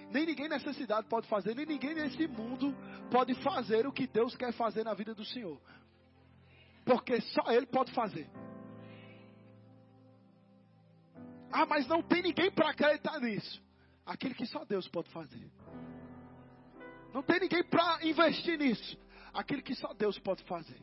nem 0.10 0.26
ninguém 0.26 0.48
nessa 0.48 0.72
cidade 0.72 1.06
pode 1.10 1.28
fazer, 1.28 1.54
nem 1.54 1.66
ninguém 1.66 1.94
nesse 1.94 2.26
mundo 2.28 2.74
pode 3.12 3.36
fazer 3.42 3.86
o 3.86 3.92
que 3.92 4.08
Deus 4.08 4.36
quer 4.38 4.54
fazer 4.54 4.86
na 4.86 4.94
vida 4.94 5.14
do 5.14 5.26
Senhor. 5.26 5.60
Porque 6.86 7.20
só 7.20 7.52
Ele 7.52 7.66
pode 7.66 7.92
fazer. 7.92 8.30
Ah, 11.52 11.66
mas 11.66 11.88
não 11.88 12.02
tem 12.02 12.22
ninguém 12.22 12.52
para 12.52 12.70
acreditar 12.70 13.20
nisso. 13.20 13.64
Aquele 14.06 14.36
que 14.36 14.46
só 14.46 14.64
Deus 14.66 14.88
pode 14.88 15.10
fazer. 15.10 15.50
Não 17.14 17.24
tem 17.24 17.40
ninguém 17.40 17.64
para 17.64 18.06
investir 18.06 18.58
nisso. 18.58 18.98
Aquele 19.34 19.62
que 19.62 19.76
só 19.76 19.94
Deus 19.94 20.20
pode 20.20 20.44
fazer. 20.44 20.80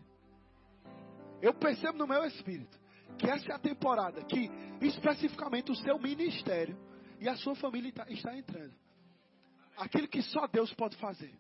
Eu 1.41 1.55
percebo 1.55 1.99
no 1.99 2.07
meu 2.07 2.25
espírito 2.25 2.81
que 3.19 3.29
essa 3.29 3.53
é 3.53 3.55
a 3.55 3.59
temporada 3.59 4.23
que 4.25 4.51
especificamente 4.81 5.71
o 5.71 5.77
seu 5.77 5.99
ministério 5.99 6.79
e 7.21 7.29
a 7.29 7.37
sua 7.37 7.55
família 7.55 7.93
está 8.09 8.37
entrando. 8.37 8.75
Aquilo 9.77 10.09
que 10.09 10.23
só 10.23 10.47
Deus 10.47 10.73
pode 10.75 10.97
fazer. 10.97 11.35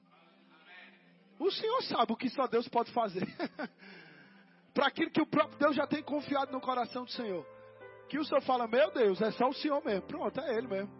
O 1.38 1.50
Senhor 1.50 1.82
sabe 1.82 2.12
o 2.12 2.16
que 2.16 2.28
só 2.30 2.46
Deus 2.46 2.68
pode 2.68 2.92
fazer. 2.92 3.26
para 4.72 4.86
aquilo 4.86 5.10
que 5.10 5.20
o 5.20 5.26
próprio 5.26 5.58
Deus 5.58 5.76
já 5.76 5.86
tem 5.86 6.02
confiado 6.02 6.52
no 6.52 6.60
coração 6.60 7.04
do 7.04 7.10
Senhor 7.10 7.46
que 8.12 8.18
o 8.18 8.24
Senhor 8.26 8.42
fala, 8.42 8.68
meu 8.68 8.90
Deus, 8.90 9.22
é 9.22 9.30
só 9.30 9.48
o 9.48 9.54
Senhor 9.54 9.82
mesmo. 9.82 10.02
Pronto, 10.02 10.38
é 10.38 10.54
Ele 10.54 10.68
mesmo. 10.68 10.92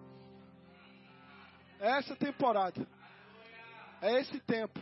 É 1.78 1.98
essa 1.98 2.16
temporada. 2.16 2.88
É 4.00 4.18
esse 4.18 4.40
tempo. 4.40 4.80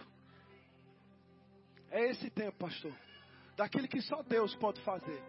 É 1.90 2.08
esse 2.08 2.30
tempo, 2.30 2.56
pastor. 2.56 2.94
Daquele 3.56 3.88
que 3.88 4.00
só 4.00 4.22
Deus 4.22 4.54
pode 4.54 4.80
fazer. 4.82 5.20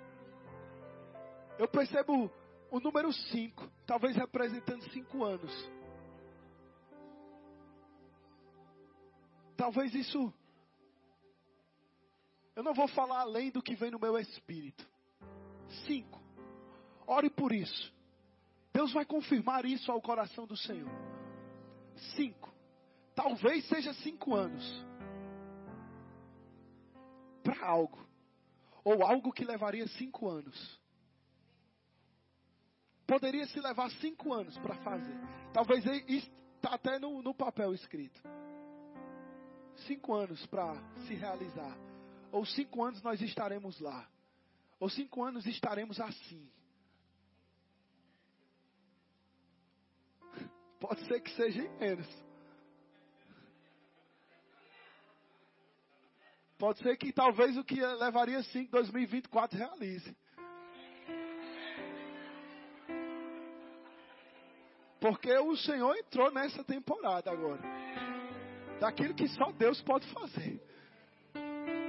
Eu 1.58 1.68
percebo 1.68 2.32
o 2.70 2.80
número 2.80 3.12
5, 3.12 3.68
talvez 3.88 4.16
representando 4.16 4.84
5 4.92 5.24
anos. 5.24 5.72
Talvez 9.58 9.96
isso. 9.96 10.32
Eu 12.56 12.62
não 12.62 12.76
vou 12.76 12.88
falar 12.90 13.22
além 13.22 13.50
do 13.50 13.64
que 13.64 13.74
vem 13.74 13.90
no 13.90 13.98
meu 13.98 14.20
espírito. 14.20 14.88
Cinco. 15.88 16.22
Ore 17.12 17.30
por 17.30 17.52
isso. 17.52 17.94
Deus 18.72 18.94
vai 18.94 19.06
confirmar 19.06 19.66
isso 19.66 19.92
ao 19.92 20.02
coração 20.02 20.48
do 20.48 20.56
Senhor. 20.56 20.90
cinco, 22.16 22.50
talvez 23.14 23.68
seja 23.68 23.94
cinco 23.96 24.34
anos 24.34 24.64
para 27.44 27.68
algo, 27.68 28.00
ou 28.82 29.04
algo 29.04 29.34
que 29.34 29.44
levaria 29.44 29.86
cinco 29.90 30.30
anos. 30.30 30.80
Poderia 33.06 33.46
se 33.48 33.60
levar 33.60 33.92
cinco 34.00 34.32
anos 34.34 34.58
para 34.60 34.76
fazer. 34.76 35.20
Talvez 35.52 35.86
está 35.86 36.76
até 36.76 36.98
no, 36.98 37.22
no 37.22 37.34
papel 37.34 37.74
escrito. 37.74 38.22
Cinco 39.86 40.14
anos 40.14 40.46
para 40.46 40.76
se 41.06 41.14
realizar. 41.14 41.78
Ou 42.32 42.46
cinco 42.46 42.82
anos 42.86 43.02
nós 43.04 43.20
estaremos 43.22 43.82
lá. 43.82 44.08
Ou 44.80 44.90
cinco 44.90 45.22
anos 45.26 45.46
estaremos 45.46 46.00
assim. 46.00 46.50
Pode 50.82 51.06
ser 51.06 51.22
que 51.22 51.30
seja 51.36 51.62
em 51.62 51.70
menos. 51.78 52.08
Pode 56.58 56.80
ser 56.80 56.98
que 56.98 57.14
talvez 57.14 57.56
o 57.56 57.64
que 57.64 57.80
levaria 57.80 58.42
5, 58.42 58.72
2024 58.72 59.58
realize. 59.58 60.18
Porque 65.00 65.32
o 65.38 65.56
Senhor 65.58 65.96
entrou 65.98 66.32
nessa 66.32 66.64
temporada 66.64 67.32
agora. 67.32 67.62
Daquilo 68.80 69.14
que 69.14 69.28
só 69.28 69.52
Deus 69.52 69.80
pode 69.84 70.12
fazer. 70.12 70.60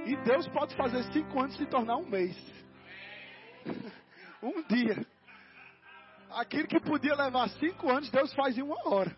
E 0.05 0.15
Deus 0.23 0.47
pode 0.49 0.75
fazer 0.75 1.03
cinco 1.11 1.39
anos 1.39 1.55
se 1.57 1.65
tornar 1.65 1.97
um 1.97 2.07
mês. 2.07 2.35
um 4.41 4.61
dia. 4.63 5.12
Aquilo 6.35 6.67
que 6.67 6.79
podia 6.79 7.15
levar 7.15 7.47
cinco 7.49 7.89
anos, 7.89 8.09
Deus 8.09 8.33
faz 8.33 8.57
em 8.57 8.63
uma 8.63 8.89
hora. 8.89 9.15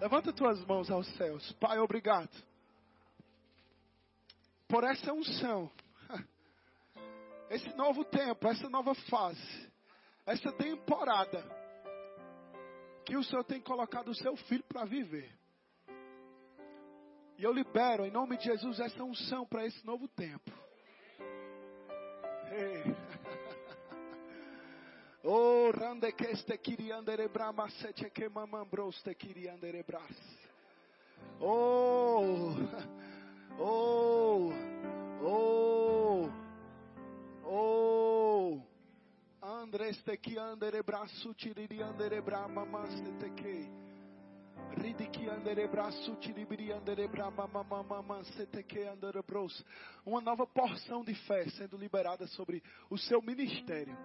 Levanta 0.00 0.32
tuas 0.32 0.62
mãos 0.66 0.90
aos 0.90 1.06
céus. 1.16 1.52
Pai, 1.52 1.78
obrigado. 1.78 2.30
Por 4.68 4.84
essa 4.84 5.12
unção. 5.12 5.70
Esse 7.48 7.74
novo 7.76 8.04
tempo, 8.04 8.46
essa 8.48 8.68
nova 8.68 8.94
fase. 8.94 9.72
Essa 10.26 10.52
temporada. 10.52 11.42
Que 13.06 13.16
o 13.16 13.24
Senhor 13.24 13.44
tem 13.44 13.60
colocado 13.60 14.08
o 14.08 14.14
seu 14.14 14.36
filho 14.36 14.64
para 14.64 14.84
viver. 14.84 15.30
E 17.38 17.42
eu 17.42 17.52
libero, 17.52 18.04
em 18.04 18.10
nome 18.10 18.36
de 18.36 18.44
Jesus, 18.44 18.78
essa 18.80 19.02
unção 19.02 19.46
para 19.46 19.66
esse 19.66 19.84
novo 19.86 20.06
tempo. 20.08 20.52
Hey. 22.50 23.03
Oh, 25.26 25.70
rande 25.72 26.12
que 26.12 26.32
este 26.32 26.58
kiriandere 26.58 27.28
brama 27.28 27.66
sete 27.80 28.10
que 28.10 28.28
mamambros 28.28 29.00
te 29.02 29.14
kiriandere 29.14 29.82
bras. 29.82 30.18
Oh, 31.40 32.54
oh, 33.58 34.52
oh, 35.22 36.30
oh. 37.42 38.60
Andres 39.40 40.02
te 40.02 40.18
ki 40.18 40.36
andere 40.38 40.82
braço 40.82 41.32
tiriri 41.34 41.82
andere 41.82 42.20
brama 42.20 42.66
maste 42.66 43.16
te 43.18 43.30
que. 43.34 43.84
Ridiki 44.76 45.28
andere 45.28 45.68
braço 45.68 46.16
tiribiri 46.20 46.70
andere 46.72 47.08
brama 47.08 47.46
mama 47.46 48.02
maste 48.02 48.46
te 48.46 48.62
que 48.62 48.86
andere 48.86 49.22
bros. 49.22 49.64
Uma 50.04 50.20
nova 50.20 50.46
porção 50.46 51.02
de 51.02 51.14
fé 51.26 51.48
sendo 51.50 51.78
liberada 51.78 52.26
sobre 52.26 52.62
o 52.90 52.98
seu 52.98 53.22
ministério. 53.22 53.96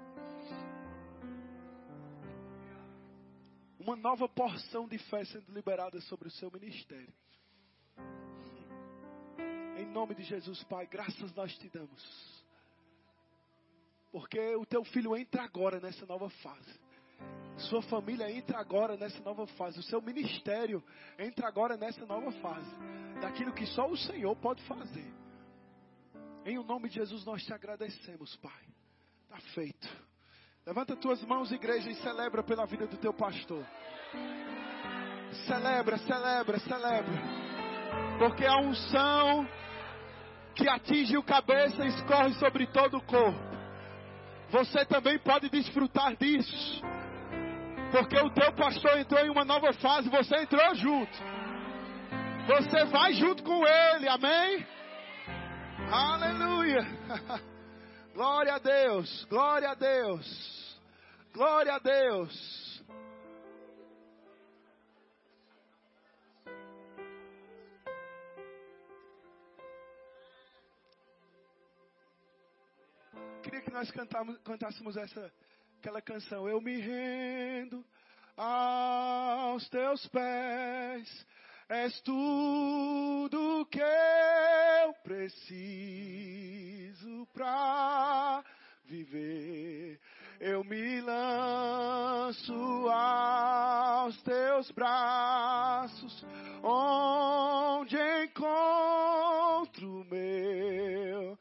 Uma 3.80 3.96
nova 3.96 4.28
porção 4.28 4.88
de 4.88 4.98
fé 4.98 5.24
sendo 5.26 5.52
liberada 5.52 6.00
sobre 6.02 6.28
o 6.28 6.32
seu 6.32 6.52
ministério. 6.52 7.14
Em 9.78 9.86
nome 9.86 10.14
de 10.14 10.24
Jesus, 10.24 10.62
Pai, 10.66 10.86
graças 10.86 11.34
nós 11.34 11.58
te 11.58 11.70
damos. 11.70 12.44
Porque 14.12 14.40
o 14.56 14.66
teu 14.66 14.84
filho 14.84 15.16
entra 15.16 15.44
agora 15.44 15.80
nessa 15.80 16.06
nova 16.06 16.30
fase. 16.30 16.80
Sua 17.70 17.82
família 17.84 18.30
entra 18.32 18.60
agora 18.60 18.98
nessa 18.98 19.22
nova 19.22 19.46
fase. 19.48 19.80
O 19.80 19.84
seu 19.84 20.02
ministério 20.02 20.84
entra 21.18 21.48
agora 21.48 21.78
nessa 21.78 22.06
nova 22.06 22.32
fase. 22.34 22.70
Daquilo 23.22 23.54
que 23.54 23.66
só 23.68 23.88
o 23.90 23.98
Senhor 23.98 24.36
pode 24.38 24.62
fazer. 24.64 25.14
Em 26.46 26.58
o 26.58 26.64
nome 26.64 26.90
de 26.90 26.96
Jesus 26.96 27.26
nós 27.26 27.44
te 27.44 27.54
agradecemos, 27.54 28.36
Pai. 28.38 28.66
Está 29.24 29.40
feito. 29.54 29.89
Levanta 30.70 30.96
tuas 30.96 31.20
mãos, 31.24 31.52
igreja, 31.52 31.90
e 31.90 31.96
celebra 31.96 32.44
pela 32.44 32.64
vida 32.64 32.86
do 32.86 32.96
teu 32.96 33.12
pastor. 33.12 33.66
Celebra, 35.48 35.98
celebra, 35.98 36.60
celebra. 36.60 37.24
Porque 38.20 38.46
a 38.46 38.56
unção 38.58 39.50
que 40.54 40.70
atinge 40.70 41.18
o 41.18 41.24
cabeça 41.24 41.84
escorre 41.88 42.36
sobre 42.36 42.68
todo 42.68 42.98
o 42.98 43.02
corpo. 43.02 43.40
Você 44.52 44.86
também 44.86 45.18
pode 45.18 45.50
desfrutar 45.50 46.16
disso. 46.16 46.84
Porque 47.92 48.20
o 48.20 48.30
teu 48.30 48.54
pastor 48.54 49.00
entrou 49.00 49.26
em 49.26 49.32
uma 49.32 49.44
nova 49.44 49.74
fase, 49.74 50.08
você 50.08 50.36
entrou 50.36 50.76
junto. 50.76 51.18
Você 52.46 52.86
vai 52.86 53.14
junto 53.14 53.42
com 53.42 53.66
ele, 53.66 54.08
amém? 54.08 54.68
Aleluia. 55.92 56.86
Glória 58.20 58.56
a 58.56 58.60
Deus, 58.60 59.26
glória 59.30 59.70
a 59.70 59.76
Deus, 59.76 60.59
glória 61.40 61.76
a 61.76 61.80
Deus. 61.80 62.84
Queria 73.42 73.62
que 73.62 73.72
nós 73.72 73.90
cantássemos 74.44 74.98
essa, 74.98 75.32
aquela 75.80 76.02
canção. 76.02 76.50
Eu 76.50 76.60
me 76.60 76.78
rendo 76.82 77.86
aos 78.36 79.70
teus 79.70 80.06
pés 80.08 81.26
És 81.70 82.02
tudo 82.02 83.66
que 83.68 83.80
eu 83.80 84.94
preciso 85.04 85.56
para 87.32 88.44
viver. 88.84 90.02
Eu 90.40 90.64
me 90.64 91.02
lanço 91.02 92.54
aos 92.90 94.22
teus 94.24 94.72
braços, 94.72 96.26
onde 96.64 97.98
encontro 98.24 100.06
meu. 100.06 101.38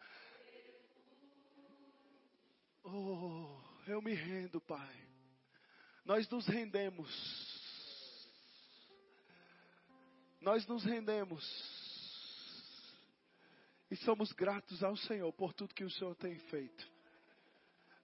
Oh, 2.83 3.61
eu 3.87 4.03
me 4.03 4.15
rendo, 4.15 4.61
Pai. 4.61 5.09
Nós 6.05 6.29
nos 6.29 6.47
rendemos 6.47 7.49
nós 10.41 10.67
nos 10.67 10.85
rendemos 10.85 11.45
e 13.91 13.97
somos 13.97 14.33
gratos 14.33 14.83
ao 14.83 14.97
Senhor 14.97 15.33
por 15.33 15.53
tudo 15.53 15.75
que 15.75 15.85
o 15.85 15.91
Senhor 15.91 16.15
tem 16.15 16.39
feito. 16.39 16.98